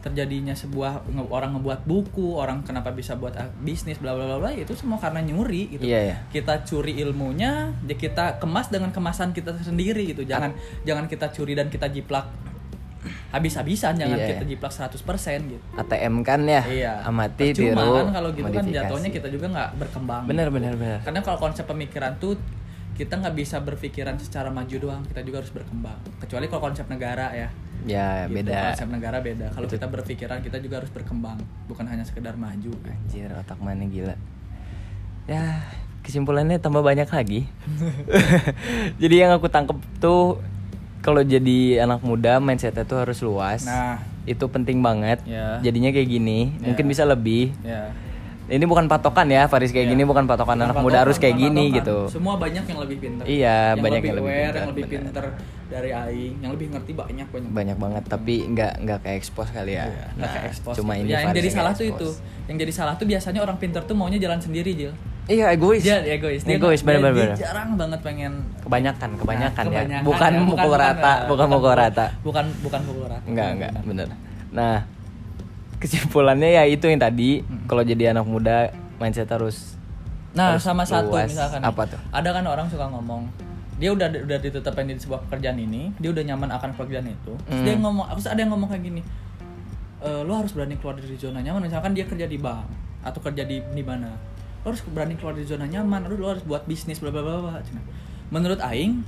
terjadinya 0.00 0.52
sebuah 0.52 1.04
nge- 1.06 1.28
orang 1.28 1.54
ngebuat 1.54 1.84
buku 1.84 2.32
orang 2.32 2.60
kenapa 2.60 2.88
bisa 2.90 3.14
buat 3.14 3.32
ah, 3.34 3.52
bisnis 3.58 3.96
bla 3.96 4.12
bla 4.12 4.24
bla 4.26 4.38
bla 4.38 4.50
itu 4.50 4.72
semua 4.72 4.96
karena 4.96 5.20
nyuri 5.20 5.68
gitu 5.70 5.84
Iya, 5.84 6.00
iya. 6.02 6.16
kita 6.28 6.64
curi 6.64 6.96
ilmunya 6.98 7.76
ya 7.80 7.94
kita 7.94 8.36
kemas 8.36 8.68
dengan 8.68 8.88
kemasan 8.88 9.30
kita 9.30 9.52
sendiri 9.56 10.08
gitu 10.08 10.24
jangan 10.24 10.56
jangan 10.82 11.04
kita 11.04 11.28
curi 11.28 11.52
dan 11.52 11.68
kita 11.68 11.86
jiplak 11.86 12.32
habis-habisan 13.30 13.96
jangan 13.96 14.12
Iya, 14.14 14.28
kita 14.30 14.44
iya. 14.44 14.50
jiplak 14.50 14.72
100% 14.72 15.00
gitu 15.46 15.64
ATM 15.74 16.14
kan 16.20 16.40
ya. 16.42 16.62
Iya. 16.62 16.92
Amati 17.02 17.54
Percuma 17.54 17.80
tiru. 17.80 17.92
kan 17.94 18.08
kalau 18.10 18.28
gitu 18.30 18.50
kan 18.50 18.64
jatuhnya 18.66 19.10
kita 19.10 19.28
juga 19.28 19.46
nggak 19.48 19.70
berkembang. 19.78 20.22
Bener 20.26 20.48
bener 20.48 20.74
bener. 20.74 20.98
Karena 21.00 21.20
kalau 21.20 21.38
konsep 21.38 21.64
pemikiran 21.64 22.16
tuh 22.16 22.36
kita 22.92 23.16
nggak 23.16 23.32
bisa 23.32 23.56
berpikiran 23.58 24.20
secara 24.20 24.50
maju 24.50 24.76
doang, 24.76 25.00
kita 25.06 25.20
juga 25.22 25.40
harus 25.40 25.48
berkembang. 25.48 25.96
Kecuali 26.18 26.44
kalau 26.46 26.62
konsep 26.62 26.84
negara 26.86 27.32
ya. 27.32 27.48
Ya 27.84 28.26
Gitu, 28.26 28.44
beda. 28.44 28.72
Konsep 28.72 28.88
negara 28.88 29.18
beda. 29.18 29.46
Kalau 29.50 29.66
kita 29.66 29.86
berpikiran 29.86 30.38
kita 30.40 30.58
juga 30.58 30.80
harus 30.80 30.90
berkembang, 30.90 31.38
bukan 31.64 31.84
hanya 31.86 32.04
sekedar 32.04 32.34
maju. 32.34 32.72
Anjir 32.84 33.30
otak 33.32 33.58
mana 33.58 33.84
gila 33.84 34.16
Ya 35.24 35.62
kesimpulannya 36.00 36.58
tambah 36.58 36.80
banyak 36.80 37.06
lagi 37.06 37.44
Jadi 39.02 39.14
yang 39.16 39.36
aku 39.36 39.46
tangkep 39.46 39.78
tuh 40.00 40.40
kalau 41.00 41.20
jadi 41.20 41.80
anak 41.80 42.04
muda 42.04 42.40
mindsetnya 42.40 42.84
tuh 42.84 43.04
harus 43.04 43.20
luas 43.20 43.64
Nah, 43.64 44.00
Itu 44.24 44.48
penting 44.48 44.80
banget 44.80 45.20
Ya. 45.24 45.60
Jadinya 45.60 45.92
kayak 45.92 46.08
gini 46.08 46.56
Ya. 46.58 46.72
Mungkin 46.72 46.86
bisa 46.88 47.04
lebih 47.04 47.52
ya. 47.62 47.92
Ini 48.50 48.64
bukan 48.66 48.84
patokan 48.84 49.26
ya 49.26 49.46
Faris 49.46 49.70
kayak 49.70 49.86
Ya. 49.86 49.92
gini 49.94 50.02
bukan 50.02 50.26
patokan 50.26 50.52
Bukan 50.52 50.66
anak 50.66 50.74
patokan, 50.74 50.90
muda 50.90 50.98
harus 51.00 51.16
kayak 51.16 51.34
bukan 51.34 51.44
gini 51.46 51.62
patokan. 51.62 51.78
gitu 51.78 51.96
Semua 52.10 52.34
banyak 52.34 52.64
yang 52.66 52.78
lebih 52.82 52.96
pintar. 52.98 53.24
Iya, 53.24 53.56
banyak 53.72 53.78
lebih 53.78 54.08
yang 54.10 54.18
lebih 54.18 54.26
aware, 54.26 54.42
pintar, 54.42 54.58
yang 54.58 54.68
lebih 54.68 54.84
benar. 54.84 54.94
pintar 55.06 55.24
dari 55.70 55.90
aing, 55.92 56.34
yang 56.36 56.50
lebih 56.50 56.66
ngerti 56.68 56.92
banyak 56.92 57.26
banyak. 57.30 57.48
Banyak 57.48 57.76
banget 57.78 58.02
tapi 58.04 58.34
nggak 58.44 58.72
nggak 58.82 58.98
kayak 59.00 59.16
expose 59.16 59.50
kali 59.50 59.72
ya 59.72 59.86
nggak 59.86 60.08
Nah, 60.18 60.28
kayak 60.28 60.44
expose 60.50 60.76
Cuma 60.76 60.92
gitu. 60.92 61.00
ini 61.00 61.08
ya, 61.08 61.18
yang 61.22 61.30
jadi 61.32 61.48
salah 61.48 61.72
tuh 61.72 61.86
itu. 61.86 62.08
Yang 62.44 62.56
jadi 62.58 62.72
salah 62.74 62.94
tuh 62.98 63.06
biasanya 63.06 63.40
orang 63.40 63.56
pintar 63.56 63.82
tuh 63.86 63.94
maunya 63.94 64.18
jalan 64.18 64.38
sendiri, 64.38 64.70
Jil. 64.74 64.92
Iya 65.30 65.54
egois 65.54 65.86
Dia 65.86 66.02
egois. 66.02 66.42
Dia 66.42 66.58
Egois 66.58 66.82
bener 66.82 67.14
dia 67.14 67.30
jarang 67.38 67.78
banget 67.78 68.02
pengen 68.02 68.32
Kebanyakan 68.66 69.14
kebanyakan, 69.14 69.62
Nah, 69.62 69.70
ya 69.70 69.78
kebanyakan 69.86 70.02
Bukan 70.02 70.32
ya, 70.32 70.42
mukul 70.42 70.72
rata 70.74 71.12
Bukan 71.30 71.46
mukul 71.46 71.72
rata 71.72 72.06
Bukan 72.26 72.44
bukan 72.66 72.80
rata. 73.06 73.18
Enggak, 73.30 73.48
enggak, 73.54 73.72
bener. 73.86 74.08
Nah, 74.50 74.82
kesimpulannya 75.80 76.50
ya 76.52 76.64
itu 76.64 76.84
yang 76.84 77.00
tadi, 77.00 77.40
Hmm. 77.40 77.64
kalau 77.64 77.82
jadi 77.82 78.12
anak 78.12 78.24
muda 78.24 78.68
mindset 78.96 79.26
harus 79.26 79.80
Nah, 80.30 80.54
harus 80.54 80.62
sama 80.62 80.84
satu 80.84 81.10
luas. 81.10 81.26
misalkan. 81.26 81.58
nih. 81.58 81.66
Apa 81.66 81.82
tuh? 81.88 82.00
Ada 82.10 82.28
kan 82.30 82.44
orang 82.44 82.66
suka 82.68 82.86
ngomong, 82.86 83.26
dia 83.76 83.90
udah 83.90 84.06
udah 84.06 84.38
ditetapkan 84.38 84.84
di 84.84 84.94
sebuah 84.94 85.26
pekerjaan 85.26 85.58
ini, 85.58 85.90
dia 85.96 86.08
udah 86.08 86.22
nyaman 86.22 86.52
akan 86.52 86.76
pekerjaan 86.76 87.08
itu. 87.08 87.32
Terus 87.40 87.50
Hmm. 87.50 87.64
dia 87.64 87.74
ngomong, 87.76 88.06
terus 88.12 88.28
ada 88.28 88.38
yang 88.38 88.52
ngomong 88.52 88.68
kayak 88.68 88.84
gini. 88.84 89.02
E, 89.98 90.10
lo 90.22 90.32
harus 90.32 90.52
berani 90.52 90.76
keluar 90.76 90.94
dari 90.94 91.12
zona 91.14 91.40
nyaman. 91.40 91.60
Misalkan 91.60 91.92
dia 91.92 92.04
kerja 92.04 92.24
di 92.24 92.36
bank 92.36 92.64
atau 93.02 93.20
kerja 93.20 93.42
di 93.42 93.60
di 93.60 93.82
mana. 93.82 94.08
Lo 94.60 94.70
harus 94.70 94.80
berani 94.86 95.12
keluar 95.12 95.34
dari 95.34 95.44
zona 95.44 95.64
nyaman. 95.64 96.08
Lo, 96.08 96.24
harus 96.26 96.40
buat 96.42 96.64
bisnis 96.64 97.00
bla 97.00 97.10
bla 97.10 97.20
bla. 97.20 97.60
Menurut 98.28 98.62
aing, 98.62 99.02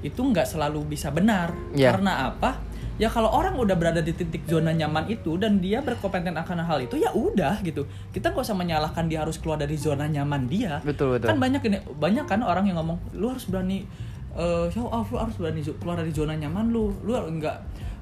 itu 0.00 0.18
nggak 0.18 0.42
selalu 0.44 0.82
bisa 0.88 1.10
benar 1.10 1.54
Iya. 1.70 1.94
karena 1.94 2.32
apa 2.32 2.58
ya 3.02 3.10
kalau 3.10 3.34
orang 3.34 3.58
udah 3.58 3.74
berada 3.74 3.98
di 3.98 4.14
titik 4.14 4.46
zona 4.46 4.70
nyaman 4.70 5.10
itu 5.10 5.34
dan 5.34 5.58
dia 5.58 5.82
berkompeten 5.82 6.38
akan 6.38 6.62
hal 6.62 6.78
itu 6.86 6.94
ya 7.02 7.10
udah 7.10 7.58
gitu. 7.66 7.82
Kita 8.14 8.30
nggak 8.30 8.46
usah 8.46 8.54
menyalahkan 8.54 9.10
dia 9.10 9.26
harus 9.26 9.42
keluar 9.42 9.58
dari 9.58 9.74
zona 9.74 10.06
nyaman 10.06 10.46
dia. 10.46 10.78
Betul, 10.86 11.18
betul. 11.18 11.34
kan 11.34 11.42
banyak 11.42 11.62
ini 11.66 11.82
banyak 11.98 12.30
kan 12.30 12.46
orang 12.46 12.70
yang 12.70 12.78
ngomong 12.78 13.02
lu 13.18 13.34
harus 13.34 13.50
berani 13.50 13.82
eh 14.38 14.66
show 14.70 14.86
off 14.86 15.10
lu 15.10 15.18
harus 15.18 15.34
berani 15.34 15.66
keluar 15.66 15.98
dari 15.98 16.14
zona 16.14 16.38
nyaman 16.38 16.70
lu. 16.70 16.94
Lu 17.02 17.18
nggak 17.18 17.56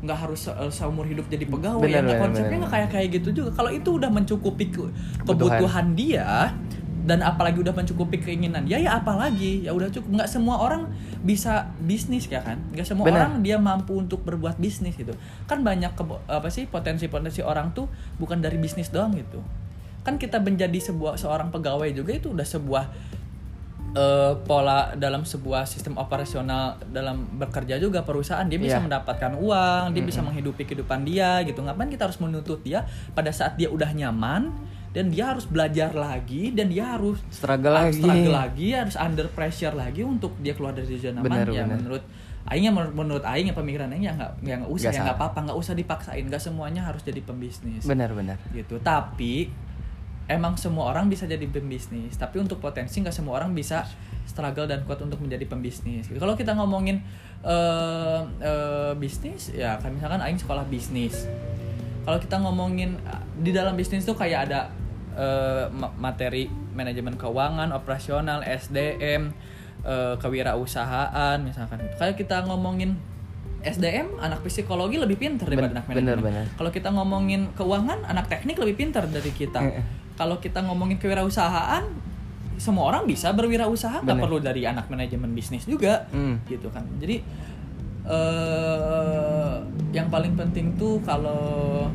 nggak 0.04 0.18
harus 0.20 0.52
eh, 0.52 0.68
seumur 0.68 1.08
hidup 1.08 1.32
jadi 1.32 1.48
pegawai. 1.48 1.80
Benar, 1.80 1.96
ya 1.96 2.00
nggak 2.04 2.12
benar, 2.12 2.24
konsepnya 2.28 2.56
nggak 2.60 2.72
kayak 2.76 2.88
kayak 2.92 3.08
gitu 3.16 3.28
juga. 3.32 3.50
Kalau 3.56 3.70
itu 3.72 3.88
udah 3.96 4.10
mencukupi 4.12 4.68
ke- 4.68 4.92
kebutuhan 5.24 5.96
dia 5.96 6.52
dan 7.00 7.24
apalagi 7.24 7.60
udah 7.64 7.72
mencukupi 7.72 8.20
keinginan. 8.20 8.68
Dia 8.68 8.76
ya 8.76 9.00
apalagi? 9.00 9.64
Ya 9.64 9.72
udah 9.72 9.88
cukup. 9.88 10.20
Nggak 10.20 10.28
semua 10.28 10.60
orang 10.60 10.92
bisa 11.20 11.72
bisnis 11.80 12.28
ya 12.28 12.44
kan? 12.44 12.60
Nggak 12.72 12.86
semua 12.86 13.08
Benar. 13.08 13.28
orang 13.32 13.32
dia 13.40 13.56
mampu 13.56 13.96
untuk 13.96 14.20
berbuat 14.22 14.60
bisnis 14.60 14.96
gitu. 14.96 15.16
Kan 15.48 15.64
banyak 15.64 15.96
kebo- 15.96 16.20
apa 16.28 16.52
sih 16.52 16.68
potensi-potensi 16.68 17.40
orang 17.40 17.72
tuh 17.72 17.88
bukan 18.20 18.38
dari 18.38 18.60
bisnis 18.60 18.92
doang 18.92 19.16
gitu. 19.16 19.40
Kan 20.04 20.16
kita 20.16 20.40
menjadi 20.40 20.76
sebuah 20.76 21.16
seorang 21.16 21.48
pegawai 21.48 21.88
juga 21.92 22.12
itu 22.16 22.32
udah 22.32 22.44
sebuah 22.44 22.84
eh, 23.90 24.32
pola 24.46 24.94
dalam 24.94 25.26
sebuah 25.26 25.66
sistem 25.66 25.98
operasional 25.98 26.78
dalam 26.94 27.26
bekerja 27.34 27.74
juga 27.74 28.06
perusahaan. 28.06 28.46
Dia 28.46 28.60
bisa 28.60 28.78
Iya. 28.78 28.86
mendapatkan 28.86 29.34
uang 29.34 29.90
dia 29.90 30.04
bisa 30.06 30.22
menghidupi 30.22 30.62
kehidupan 30.62 31.02
dia 31.02 31.42
gitu. 31.42 31.58
Ngapain 31.58 31.90
kita 31.90 32.06
harus 32.06 32.22
menuntut 32.22 32.62
dia 32.62 32.86
pada 33.18 33.34
saat 33.34 33.58
dia 33.58 33.66
udah 33.66 33.90
nyaman 33.90 34.54
dan 34.90 35.14
dia 35.14 35.30
harus 35.30 35.46
belajar 35.46 35.94
lagi 35.94 36.50
dan 36.50 36.66
dia 36.66 36.98
harus 36.98 37.22
Struggle 37.30 37.70
lagi. 37.70 38.02
struggle 38.02 38.34
lagi 38.34 38.66
harus 38.74 38.96
under 38.98 39.30
pressure 39.30 39.70
lagi 39.70 40.02
untuk 40.02 40.34
dia 40.42 40.58
keluar 40.58 40.74
dari 40.74 40.90
zona 40.98 41.22
nyaman 41.22 41.46
Benar, 41.46 41.46
ya 41.54 41.64
menurut 41.66 42.04
Aing 42.50 42.66
ya 42.66 42.72
menurut, 42.72 43.22
Aing 43.22 43.52
ya 43.52 43.54
pemikiran 43.54 43.92
Aing 43.92 44.10
ya 44.10 44.16
nggak 44.16 44.32
ya 44.42 44.54
nggak 44.58 44.72
usah 44.72 44.90
Nggak 44.90 44.96
ya 44.96 45.02
nggak 45.04 45.12
salah. 45.14 45.28
apa-apa 45.28 45.38
nggak 45.46 45.58
usah 45.60 45.74
dipaksain. 45.76 46.24
Nggak 46.24 46.42
semuanya 46.42 46.82
harus 46.88 47.04
jadi 47.04 47.20
pembisnis. 47.22 47.84
Benar 47.84 48.10
benar. 48.16 48.40
Gitu. 48.50 48.80
Tapi 48.80 49.52
emang 50.26 50.56
semua 50.56 50.88
orang 50.90 51.06
bisa 51.12 51.28
jadi 51.28 51.44
pembisnis. 51.46 52.16
Tapi 52.16 52.40
untuk 52.40 52.58
potensi 52.58 52.96
nggak 53.04 53.12
semua 53.12 53.38
orang 53.38 53.52
bisa 53.52 53.84
struggle 54.24 54.64
dan 54.66 54.82
kuat 54.88 54.98
untuk 55.04 55.20
menjadi 55.20 55.46
pembisnis. 55.46 56.08
Gitu. 56.08 56.16
kalau 56.18 56.34
kita 56.34 56.56
ngomongin 56.56 57.04
eh 57.44 58.20
eh, 58.40 58.92
bisnis 58.96 59.52
ya 59.52 59.76
kan 59.80 59.92
misalkan 59.92 60.20
aing 60.20 60.40
sekolah 60.40 60.64
bisnis 60.68 61.24
kalau 62.00 62.18
kita 62.18 62.36
ngomongin 62.36 62.96
eh, 62.98 63.22
di 63.38 63.50
dalam 63.50 63.74
bisnis 63.74 64.02
tuh 64.02 64.14
kayak 64.14 64.40
ada 64.46 64.60
ma- 65.70 65.92
materi 65.92 66.46
manajemen 66.70 67.14
keuangan 67.14 67.70
operasional 67.70 68.40
SDM 68.40 69.34
eh, 69.82 70.14
kewirausahaan 70.16 71.38
misalkan 71.40 71.80
kayak 71.92 72.16
kita 72.16 72.44
ngomongin 72.44 72.96
SDM 73.60 74.16
anak 74.18 74.40
psikologi 74.42 74.96
lebih 74.96 75.16
pintar 75.16 75.44
daripada 75.44 75.68
Ben- 75.68 75.76
anak 75.76 75.86
manajemen. 75.86 76.48
Kalau 76.50 76.70
kita 76.70 76.88
ngomongin 76.90 77.52
keuangan, 77.52 78.08
anak 78.08 78.26
teknik 78.26 78.56
lebih 78.56 78.72
pintar 78.78 79.04
dari 79.04 79.28
kita. 79.30 79.60
Kalau 80.16 80.36
kita 80.36 80.64
ngomongin 80.64 80.96
kewirausahaan, 80.96 81.84
semua 82.56 82.88
orang 82.88 83.04
bisa 83.04 83.28
berwirausaha, 83.30 84.00
nggak 84.00 84.16
perlu 84.18 84.36
dari 84.38 84.64
anak 84.64 84.88
manajemen 84.88 85.32
bisnis 85.32 85.64
juga, 85.64 86.08
Hmm. 86.08 86.40
gitu 86.46 86.68
kan. 86.68 86.88
Jadi 86.96 87.20
eh 88.10 89.54
yang 89.94 90.10
paling 90.10 90.34
penting 90.34 90.74
tuh 90.74 90.98
kalau 91.06 91.86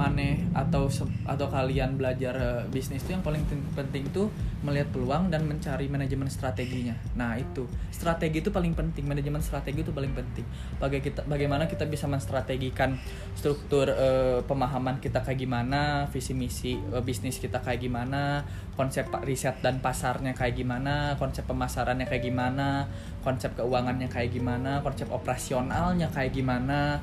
maneh 0.00 0.40
atau 0.56 0.88
atau 1.28 1.46
kalian 1.52 2.00
belajar 2.00 2.32
eh, 2.32 2.62
bisnis 2.72 3.04
tuh 3.04 3.12
yang 3.12 3.20
paling 3.20 3.44
penting 3.76 4.08
tuh 4.16 4.32
melihat 4.64 4.88
peluang 4.92 5.28
dan 5.28 5.44
mencari 5.44 5.88
manajemen 5.92 6.28
strateginya. 6.32 6.96
Nah 7.16 7.36
itu 7.36 7.68
strategi 7.92 8.40
itu 8.40 8.48
paling 8.48 8.72
penting, 8.72 9.04
manajemen 9.04 9.44
strategi 9.44 9.84
itu 9.84 9.92
paling 9.92 10.16
penting. 10.16 10.44
Baga 10.80 11.00
kita, 11.00 11.24
bagaimana 11.28 11.68
kita 11.68 11.84
bisa 11.84 12.08
menstrategikan 12.08 12.96
struktur 13.36 13.92
eh, 13.92 14.40
pemahaman 14.48 15.00
kita 15.04 15.20
kayak 15.20 15.44
gimana, 15.44 16.08
visi 16.08 16.32
misi 16.32 16.80
eh, 16.80 17.04
bisnis 17.04 17.36
kita 17.36 17.60
kayak 17.60 17.84
gimana, 17.84 18.44
konsep 18.80 19.04
riset 19.28 19.60
dan 19.60 19.84
pasarnya 19.84 20.32
kayak 20.32 20.56
gimana, 20.56 21.20
konsep 21.20 21.44
pemasarannya 21.44 22.08
kayak 22.08 22.24
gimana, 22.24 22.88
konsep 23.20 23.52
keuangannya 23.52 24.08
kayak 24.08 24.32
gimana, 24.32 24.80
konsep 24.80 25.12
operasionalnya 25.12 26.08
kayak 26.08 26.32
gimana. 26.32 27.00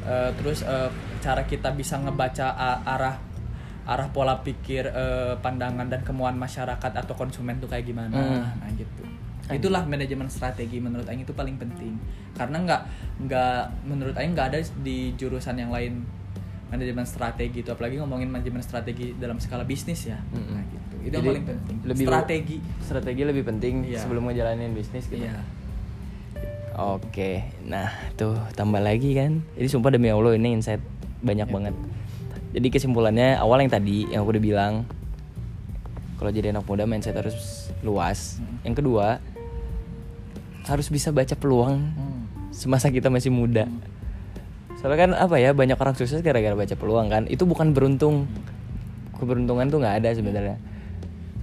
Eh, 0.00 0.30
terus 0.40 0.64
eh, 0.64 0.88
cara 1.20 1.44
kita 1.44 1.76
bisa 1.76 2.00
ngebaca 2.00 2.56
arah 2.84 3.20
arah 3.84 4.08
pola 4.12 4.40
pikir 4.40 4.88
eh, 4.88 5.34
pandangan 5.40 5.88
dan 5.88 6.00
kemauan 6.00 6.40
masyarakat 6.40 6.92
atau 6.94 7.14
konsumen 7.16 7.60
tuh 7.60 7.68
kayak 7.68 7.84
gimana. 7.84 8.16
Hmm. 8.16 8.44
nah 8.60 8.70
gitu. 8.72 9.04
Itulah 9.50 9.82
manajemen 9.82 10.30
strategi 10.30 10.78
menurut 10.78 11.04
Aing 11.10 11.26
itu 11.26 11.34
paling 11.34 11.58
penting. 11.58 11.98
Karena 12.38 12.62
nggak 12.62 12.80
nggak 13.26 13.60
menurut 13.84 14.14
Aing 14.16 14.32
nggak 14.32 14.48
ada 14.54 14.58
di 14.80 15.10
jurusan 15.18 15.58
yang 15.58 15.74
lain 15.74 16.06
manajemen 16.70 17.02
strategi 17.02 17.66
itu. 17.66 17.70
Apalagi 17.74 17.98
ngomongin 17.98 18.30
manajemen 18.30 18.62
strategi 18.62 19.12
dalam 19.18 19.42
skala 19.42 19.66
bisnis 19.66 20.06
ya. 20.06 20.16
Mm-mm. 20.32 20.54
nah 20.54 20.64
gitu. 20.64 20.94
Itu 21.02 21.04
yang 21.10 21.14
Jadi, 21.18 21.28
paling 21.28 21.46
penting. 21.50 21.76
lebih 21.82 22.06
strategi. 22.06 22.56
strategi 22.80 23.22
lebih 23.26 23.44
penting 23.44 23.74
Iya. 23.84 24.00
sebelum 24.06 24.22
ngejalanin 24.30 24.70
bisnis 24.72 25.04
gitu. 25.10 25.18
Iya 25.28 25.59
Oke, 26.70 27.50
nah 27.66 27.90
tuh 28.14 28.38
tambah 28.54 28.78
lagi 28.78 29.12
kan. 29.12 29.42
Jadi 29.58 29.66
sumpah 29.66 29.90
demi 29.90 30.06
Allah 30.06 30.38
ini 30.38 30.54
insight 30.54 30.78
banyak 31.20 31.50
Iya. 31.50 31.54
banget. 31.54 31.74
Jadi 32.50 32.66
kesimpulannya 32.70 33.38
awal 33.38 33.62
yang 33.62 33.70
tadi 33.70 34.06
yang 34.10 34.22
aku 34.22 34.38
udah 34.38 34.44
bilang 34.44 34.72
kalau 36.16 36.30
jadi 36.30 36.54
anak 36.54 36.66
muda 36.66 36.86
mindset 36.86 37.18
harus 37.18 37.70
luas. 37.82 38.38
Hmm. 38.38 38.62
Yang 38.70 38.74
kedua 38.82 39.06
harus 40.66 40.86
bisa 40.86 41.10
baca 41.10 41.34
peluang 41.34 41.90
Hmm. 41.90 42.22
semasa 42.54 42.86
kita 42.92 43.10
masih 43.10 43.34
muda. 43.34 43.66
Soalnya 44.78 44.98
kan 44.98 45.10
apa 45.18 45.36
ya 45.42 45.50
banyak 45.50 45.76
orang 45.76 45.98
sukses 45.98 46.22
gara-gara 46.22 46.54
baca 46.54 46.74
peluang 46.78 47.10
kan. 47.10 47.26
Itu 47.26 47.50
bukan 47.50 47.74
beruntung. 47.74 48.30
Keberuntungan 49.18 49.68
tuh 49.68 49.82
nggak 49.82 49.96
ada 50.00 50.10
sebenarnya. 50.14 50.56
Itu 50.56 50.69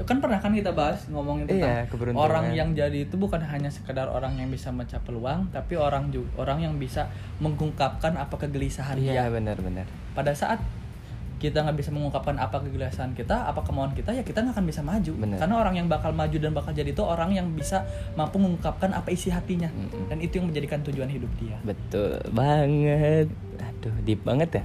kan 0.03 0.19
pernah 0.19 0.37
kan 0.37 0.51
kita 0.51 0.69
bahas 0.71 1.07
ngomongin 1.07 1.45
Iya, 1.45 1.53
tentang 1.55 1.89
keberuntungan. 1.89 2.21
orang 2.21 2.45
yang 2.51 2.69
jadi 2.71 2.99
itu 3.01 3.15
bukan 3.15 3.39
hanya 3.39 3.69
sekedar 3.69 4.05
orang 4.05 4.35
yang 4.35 4.49
bisa 4.49 4.69
membaca 4.69 4.99
peluang, 4.99 5.49
tapi 5.49 5.73
orang 5.73 6.11
juga 6.11 6.29
orang 6.37 6.61
yang 6.61 6.73
bisa 6.75 7.09
mengungkapkan 7.39 8.13
apa 8.13 8.35
kegelisahan 8.37 8.93
Iya 8.95 9.25
dia. 9.25 9.33
benar-benar. 9.33 9.87
Pada 10.11 10.29
saat 10.31 10.61
kita 11.37 11.61
nggak 11.61 11.77
bisa 11.77 11.89
mengungkapkan 11.89 12.33
apa 12.35 12.57
kegelisahan 12.59 13.13
kita, 13.13 13.45
apa 13.45 13.61
kemauan 13.61 13.93
kita, 13.93 14.09
ya 14.09 14.21
kita 14.21 14.41
nggak 14.41 14.53
akan 14.53 14.65
bisa 14.65 14.81
maju. 14.81 15.13
Benar. 15.15 15.37
Karena 15.37 15.55
orang 15.55 15.75
yang 15.75 15.87
bakal 15.87 16.09
maju 16.09 16.33
dan 16.33 16.49
bakal 16.51 16.73
jadi 16.73 16.89
itu 16.89 17.01
orang 17.01 17.29
yang 17.31 17.47
bisa 17.53 17.85
mampu 18.13 18.37
mengungkapkan 18.37 18.89
apa 18.89 19.09
isi 19.09 19.29
hatinya, 19.29 19.69
Mm-mm. 19.69 20.09
dan 20.09 20.17
itu 20.17 20.37
yang 20.37 20.49
menjadikan 20.49 20.81
tujuan 20.83 21.05
hidup 21.07 21.29
dia. 21.37 21.57
Betul 21.61 22.17
banget. 22.31 23.29
Aduh, 23.59 23.93
deep 24.01 24.21
banget 24.21 24.49
ya. 24.51 24.63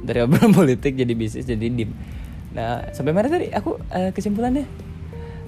Dari 0.00 0.18
obrolan 0.22 0.54
politik 0.58 0.94
jadi 0.94 1.10
bisnis 1.10 1.42
jadi 1.44 1.66
deep. 1.66 1.90
Nah, 2.50 2.82
sampai 2.90 3.10
mana 3.10 3.26
tadi 3.26 3.46
aku 3.48 3.78
eh, 3.88 4.10
kesimpulannya? 4.10 4.66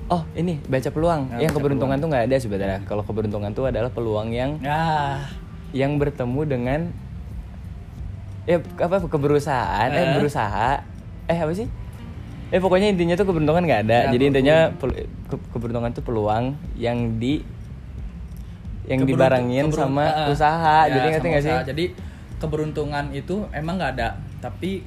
Oh, 0.06 0.22
ini 0.32 0.60
baca 0.62 0.86
peluang. 0.86 1.20
Nah, 1.26 1.38
yang 1.38 1.48
baca 1.48 1.56
keberuntungan 1.56 1.96
tuh 1.96 2.08
nggak 2.08 2.24
ada 2.26 2.36
sebenarnya. 2.36 2.78
Kalau 2.84 3.02
keberuntungan 3.02 3.50
tuh 3.50 3.64
adalah 3.66 3.88
peluang 3.88 4.28
yang 4.30 4.58
Nah, 4.58 5.24
yang 5.72 5.96
bertemu 5.96 6.40
dengan 6.44 6.80
ya 8.44 8.58
apa 8.58 9.02
keberusahaan, 9.02 9.88
eh 9.88 10.02
Eh. 10.02 10.12
berusaha. 10.14 10.82
Eh 11.26 11.38
apa 11.38 11.52
sih? 11.52 11.66
Eh 12.48 12.60
pokoknya 12.60 12.92
intinya 12.92 13.14
tuh 13.14 13.24
keberuntungan 13.24 13.62
nggak 13.62 13.80
ada. 13.88 13.98
Ya, 14.04 14.12
jadi 14.12 14.24
intinya 14.28 14.56
ke- 14.76 15.46
keberuntungan 15.50 15.90
tuh 15.90 16.04
peluang 16.04 16.44
yang 16.76 17.16
di 17.16 17.40
yang 18.84 19.00
Keberuntung- 19.00 19.08
dibarengin 19.08 19.66
sama 19.70 20.04
ah, 20.04 20.28
usaha. 20.28 20.84
ya, 20.84 20.92
jadi 20.92 21.06
ngerti 21.08 21.28
nggak 21.30 21.44
sih? 21.44 21.56
Jadi 21.64 21.84
keberuntungan 22.36 23.04
itu 23.12 23.46
emang 23.50 23.78
nggak 23.78 23.92
ada, 23.96 24.08
tapi 24.38 24.82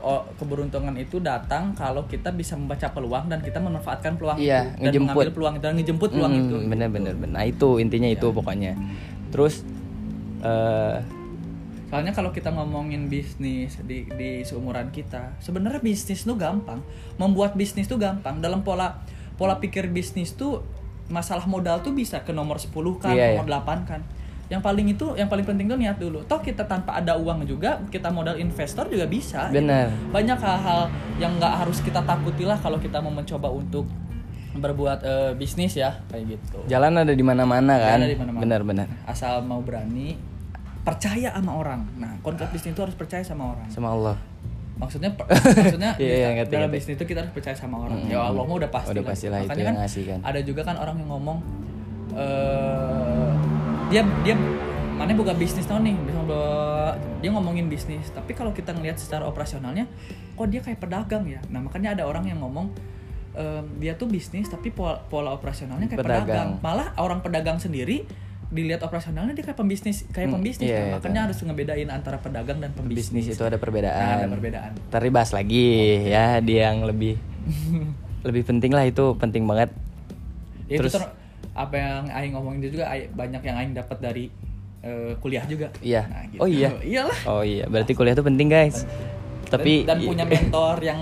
oh, 0.00 0.24
keberuntungan 0.34 0.94
itu 0.94 1.18
datang 1.18 1.72
kalau 1.72 2.04
kita 2.04 2.30
bisa 2.30 2.54
membaca 2.54 2.88
peluang 2.88 3.26
dan 3.26 3.38
kita 3.38 3.58
memanfaatkan 3.58 4.14
peluang 4.14 4.36
Iya, 4.36 4.72
itu 4.72 4.72
dan 4.74 4.80
ngejemput. 4.80 5.04
mengambil 5.06 5.30
peluang 5.30 5.54
dan 5.58 5.72
ngejemput 5.74 6.10
peluang 6.10 6.32
Mm, 6.32 6.40
itu. 6.40 6.56
bener 6.66 6.88
bener 6.88 7.14
bener 7.14 7.32
nah 7.32 7.44
itu 7.44 7.68
intinya 7.76 8.06
itu 8.06 8.26
pokoknya 8.26 8.72
terus 9.28 9.62
eh 10.40 10.98
Soalnya 11.84 12.10
kalau 12.10 12.30
kita 12.30 12.50
ngomongin 12.50 13.06
bisnis 13.06 13.78
di 13.78 14.02
di 14.10 14.42
seumuran 14.42 14.90
kita, 14.90 15.38
sebenarnya 15.38 15.78
bisnis 15.78 16.26
tuh 16.26 16.34
gampang. 16.34 16.82
Membuat 17.14 17.54
bisnis 17.54 17.86
tuh 17.86 17.94
gampang. 17.96 18.42
Dalam 18.42 18.66
pola 18.66 18.98
pola 19.32 19.62
pikir 19.62 19.86
bisnis 19.88 20.34
tuh 20.34 20.66
masalah 21.06 21.46
modal 21.46 21.86
tuh 21.86 21.94
bisa 21.94 22.18
ke 22.18 22.34
nomor 22.34 22.58
10 22.58 22.74
kan, 22.98 23.14
Iya, 23.14 23.38
nomor 23.38 23.46
8 23.46 23.86
kan. 23.86 24.02
Yang 24.54 24.62
paling 24.62 24.86
itu 24.88 25.06
yang 25.14 25.26
paling 25.26 25.42
penting 25.42 25.66
tuh 25.66 25.74
niat 25.74 25.98
dulu. 25.98 26.22
Toh 26.24 26.38
kita 26.38 26.62
tanpa 26.62 26.94
ada 26.94 27.18
uang 27.18 27.42
juga, 27.42 27.82
kita 27.90 28.06
modal 28.08 28.38
investor 28.38 28.86
juga 28.86 29.04
bisa. 29.04 29.50
gitu. 29.50 29.58
Benar. 29.58 29.90
Banyak 30.08 30.38
hal-hal 30.38 30.80
yang 31.18 31.34
nggak 31.34 31.54
harus 31.58 31.82
kita 31.82 31.98
takutilah 32.00 32.54
kalau 32.56 32.78
kita 32.78 33.02
mau 33.02 33.10
mencoba 33.10 33.50
untuk 33.50 33.90
berbuat 34.54 34.98
eh, 35.02 35.32
bisnis 35.34 35.74
ya, 35.74 35.98
kayak 36.06 36.38
gitu. 36.38 36.62
jalan 36.70 36.94
ada 36.94 37.10
di 37.10 37.26
mana-mana 37.26 37.74
kan 37.74 37.98
Jalan 37.98 38.06
ada 38.06 38.14
di 38.14 38.18
mana-mana. 38.22 38.42
benar 38.46 38.60
benar 38.62 38.86
Asal 39.02 39.42
mau 39.42 39.58
berani 39.58 40.14
percaya 40.80 41.34
sama 41.34 41.58
orang. 41.58 41.82
Nah, 41.98 42.22
konsep 42.22 42.46
bisnis 42.54 42.70
itu 42.70 42.78
harus 42.78 42.94
percaya 42.94 43.26
sama 43.26 43.50
orang. 43.50 43.66
sama 43.66 43.90
Allah 43.90 44.14
Maksudnya 44.74 45.10
maksudnya 45.58 45.98
Iya, 45.98 46.14
iya, 46.14 46.28
ngerti, 46.38 46.54
dalam 46.54 46.70
ngerti. 46.70 46.76
bisnis 46.78 46.94
itu 46.94 47.04
kita 47.04 47.26
harus 47.26 47.34
percaya 47.34 47.56
sama 47.58 47.82
orang. 47.82 47.98
Mm-mm. 47.98 48.14
Ya 48.14 48.22
Allah 48.22 48.42
udah 48.44 48.70
pasti. 48.70 48.90
Udah 48.94 49.02
pastilah 49.02 49.38
itu 49.38 49.50
Makanya 49.50 49.58
yang 49.58 49.74
kan 49.74 49.82
ngasih 49.82 50.02
kan. 50.06 50.18
Ada 50.22 50.40
juga 50.42 50.60
kan 50.62 50.76
orang 50.78 50.96
yang 51.02 51.10
ngomong 51.10 51.38
eh 52.14 53.32
dia 53.94 54.02
dia 54.26 54.34
mana 54.98 55.14
buka 55.14 55.30
bisnis 55.38 55.70
tahun 55.70 55.86
nih 55.86 55.96
dia 57.22 57.30
ngomongin 57.30 57.70
bisnis 57.70 58.10
tapi 58.10 58.34
kalau 58.34 58.50
kita 58.50 58.74
ngelihat 58.74 58.98
secara 58.98 59.22
operasionalnya 59.24 59.86
kok 60.34 60.50
dia 60.50 60.58
kayak 60.58 60.82
pedagang 60.82 61.24
ya 61.24 61.38
nah 61.46 61.62
makanya 61.62 61.94
ada 61.94 62.02
orang 62.02 62.26
yang 62.26 62.42
ngomong 62.42 62.74
em, 63.32 63.64
dia 63.78 63.94
tuh 63.94 64.10
bisnis 64.10 64.50
tapi 64.50 64.74
pola, 64.74 64.98
pola 65.00 65.30
operasionalnya 65.30 65.86
kayak 65.86 66.02
pedagang. 66.02 66.26
Pedagang. 66.26 66.50
malah 66.58 66.90
orang 66.98 67.22
pedagang 67.22 67.62
sendiri 67.62 68.02
dilihat 68.50 68.82
operasionalnya 68.82 69.30
dia 69.30 69.46
kayak 69.46 69.58
pembisnis 69.58 70.06
kayak 70.10 70.26
Hmm, 70.26 70.42
pembisnis 70.42 70.66
iya, 70.66 70.76
kan. 70.76 70.84
iya, 70.84 70.94
makanya 70.98 71.20
harus 71.30 71.38
ngebedain 71.38 71.88
antara 71.90 72.18
pedagang 72.18 72.58
dan 72.58 72.70
pembisnis 72.70 73.10
bisnis 73.14 73.34
itu 73.34 73.42
ada 73.42 73.58
perbedaan. 73.58 73.98
Nah, 73.98 74.18
ada 74.20 74.30
perbedaan 74.30 74.70
Ntar 74.90 75.00
dibahas 75.02 75.30
lagi 75.30 75.66
ya 76.06 76.38
di 76.38 76.58
yang 76.58 76.82
lebih 76.82 77.14
lebih 78.26 78.42
penting 78.42 78.70
lah 78.70 78.86
itu 78.86 79.14
penting 79.18 79.46
banget. 79.46 79.70
Ya, 80.66 80.78
itu 80.78 80.86
Terus- 80.86 80.98
ter- 80.98 81.23
apa 81.54 81.74
yang 81.74 82.02
Aing 82.08 82.32
ngomongin 82.34 82.58
itu 82.60 82.76
juga 82.76 82.86
Aing- 82.88 83.10
banyak 83.10 83.40
yang 83.40 83.56
Aing 83.56 83.72
dapat 83.72 83.98
dari 83.98 84.24
eh, 84.80 85.14
kuliah 85.16 85.46
juga. 85.46 85.70
Iya. 85.80 86.02
Nah, 86.04 86.22
gitu. 86.28 86.40
Oh 86.42 86.46
iya. 86.46 86.68
Iyalah. 86.76 87.18
Oh 87.24 87.42
iya, 87.42 87.64
berarti 87.64 87.92
kuliah 87.92 88.12
tuh 88.12 88.22
penting 88.22 88.46
guys. 88.46 88.84
Tapi 89.46 89.86
dan, 89.86 89.96
dan 89.96 90.04
punya 90.04 90.24
mentor 90.34 90.76
yang 90.80 91.00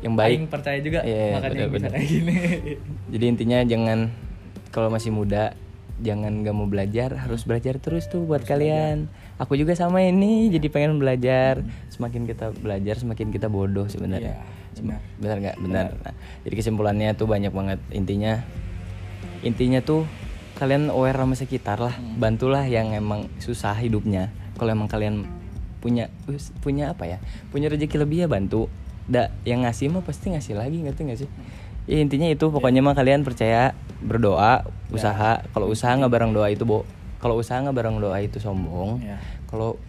Yang 0.00 0.14
baik. 0.16 0.32
Aing 0.34 0.46
percaya 0.48 0.78
juga 0.80 1.00
Iya, 1.04 1.36
makanya 1.36 1.52
benar, 1.52 1.68
bisa 1.68 1.76
benar. 1.76 1.90
kayak 1.92 2.08
gini. 2.08 2.36
Jadi 3.08 3.24
intinya 3.26 3.58
jangan 3.62 3.98
kalau 4.70 4.88
masih 4.88 5.12
muda 5.12 5.52
jangan 6.00 6.40
gak 6.40 6.56
mau 6.56 6.64
belajar 6.64 7.12
harus 7.14 7.44
belajar 7.44 7.76
terus 7.76 8.08
tuh 8.08 8.24
buat 8.24 8.40
kalian. 8.40 9.12
Aku 9.36 9.52
juga 9.54 9.72
sama 9.72 10.00
ini 10.00 10.48
jadi 10.48 10.66
pengen 10.66 10.96
belajar. 10.96 11.60
Semakin 11.88 12.24
kita 12.24 12.56
belajar 12.56 12.96
semakin 12.96 13.28
kita 13.28 13.46
bodoh 13.46 13.84
sebenarnya. 13.86 14.40
Iya, 14.40 14.72
Sem- 14.72 14.88
benar. 14.88 15.00
benar 15.20 15.36
nggak? 15.38 15.56
Benar. 15.60 15.86
Nah, 16.00 16.14
jadi 16.42 16.54
kesimpulannya 16.56 17.08
tuh 17.12 17.28
banyak 17.28 17.52
banget 17.52 17.78
intinya. 17.90 18.40
Intinya 19.40 19.80
tuh 19.80 20.04
kalian 20.60 20.92
aware 20.92 21.16
sama 21.16 21.34
sekitar 21.36 21.80
lah. 21.80 21.96
Hmm. 21.96 22.20
Bantulah 22.20 22.64
yang 22.68 22.92
emang 22.92 23.32
susah 23.40 23.72
hidupnya. 23.80 24.28
Kalau 24.60 24.70
emang 24.72 24.92
kalian 24.92 25.24
punya 25.80 26.12
punya 26.60 26.92
apa 26.92 27.08
ya? 27.08 27.18
Punya 27.48 27.72
rezeki 27.72 27.96
lebih 28.04 28.24
ya 28.24 28.28
bantu. 28.28 28.68
Da, 29.08 29.32
yang 29.48 29.64
ngasih 29.64 29.90
mah 29.90 30.04
pasti 30.04 30.30
ngasih 30.30 30.54
lagi 30.54 30.84
ngerti 30.84 31.00
nggak 31.08 31.18
sih? 31.24 31.30
Ya 31.88 31.98
intinya 31.98 32.28
itu 32.28 32.46
pokoknya 32.52 32.84
mah 32.84 32.92
kalian 32.92 33.24
percaya 33.24 33.72
berdoa, 34.04 34.68
usaha. 34.92 35.42
Kalau 35.50 35.66
usaha 35.72 35.96
nggak 35.96 36.12
bareng 36.12 36.32
doa 36.36 36.52
itu 36.52 36.68
bo. 36.68 36.84
Kalau 37.20 37.40
usaha 37.40 37.56
nggak 37.60 37.76
bareng 37.76 37.96
doa 37.98 38.20
itu 38.20 38.36
sombong. 38.36 39.00
Ya. 39.00 39.16
Kalau 39.48 39.80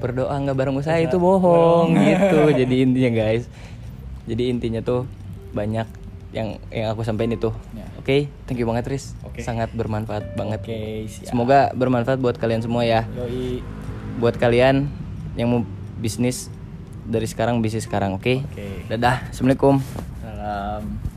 berdoa 0.00 0.32
nggak 0.40 0.56
bareng 0.56 0.76
usaha 0.80 0.96
itu 0.96 1.20
bohong 1.20 1.94
gitu. 2.00 2.38
Jadi 2.64 2.74
intinya 2.80 3.10
guys. 3.12 3.44
Jadi 4.24 4.48
intinya 4.48 4.80
tuh 4.80 5.04
banyak 5.52 5.86
yang 6.34 6.58
yang 6.74 6.90
aku 6.90 7.06
sampaikan 7.06 7.38
itu. 7.38 7.54
Ya. 7.72 7.86
Oke, 7.94 8.26
thank 8.44 8.58
you 8.58 8.66
banget 8.66 8.90
Riz. 8.90 9.14
Oke. 9.22 9.46
Sangat 9.46 9.70
bermanfaat 9.70 10.34
banget. 10.34 10.60
Oke, 10.66 11.06
siap. 11.06 11.30
Semoga 11.30 11.70
bermanfaat 11.72 12.18
buat 12.18 12.34
kalian 12.34 12.60
semua 12.60 12.82
ya. 12.82 13.06
Yoi. 13.14 13.62
Buat 14.18 14.36
kalian 14.42 14.90
yang 15.38 15.48
mau 15.48 15.62
bisnis 16.02 16.50
dari 17.06 17.30
sekarang 17.30 17.62
bisnis 17.62 17.86
sekarang, 17.86 18.18
oke? 18.18 18.42
Oke. 18.50 18.90
Dadah. 18.90 19.30
Assalamualaikum. 19.30 19.78
Salam. 20.20 21.13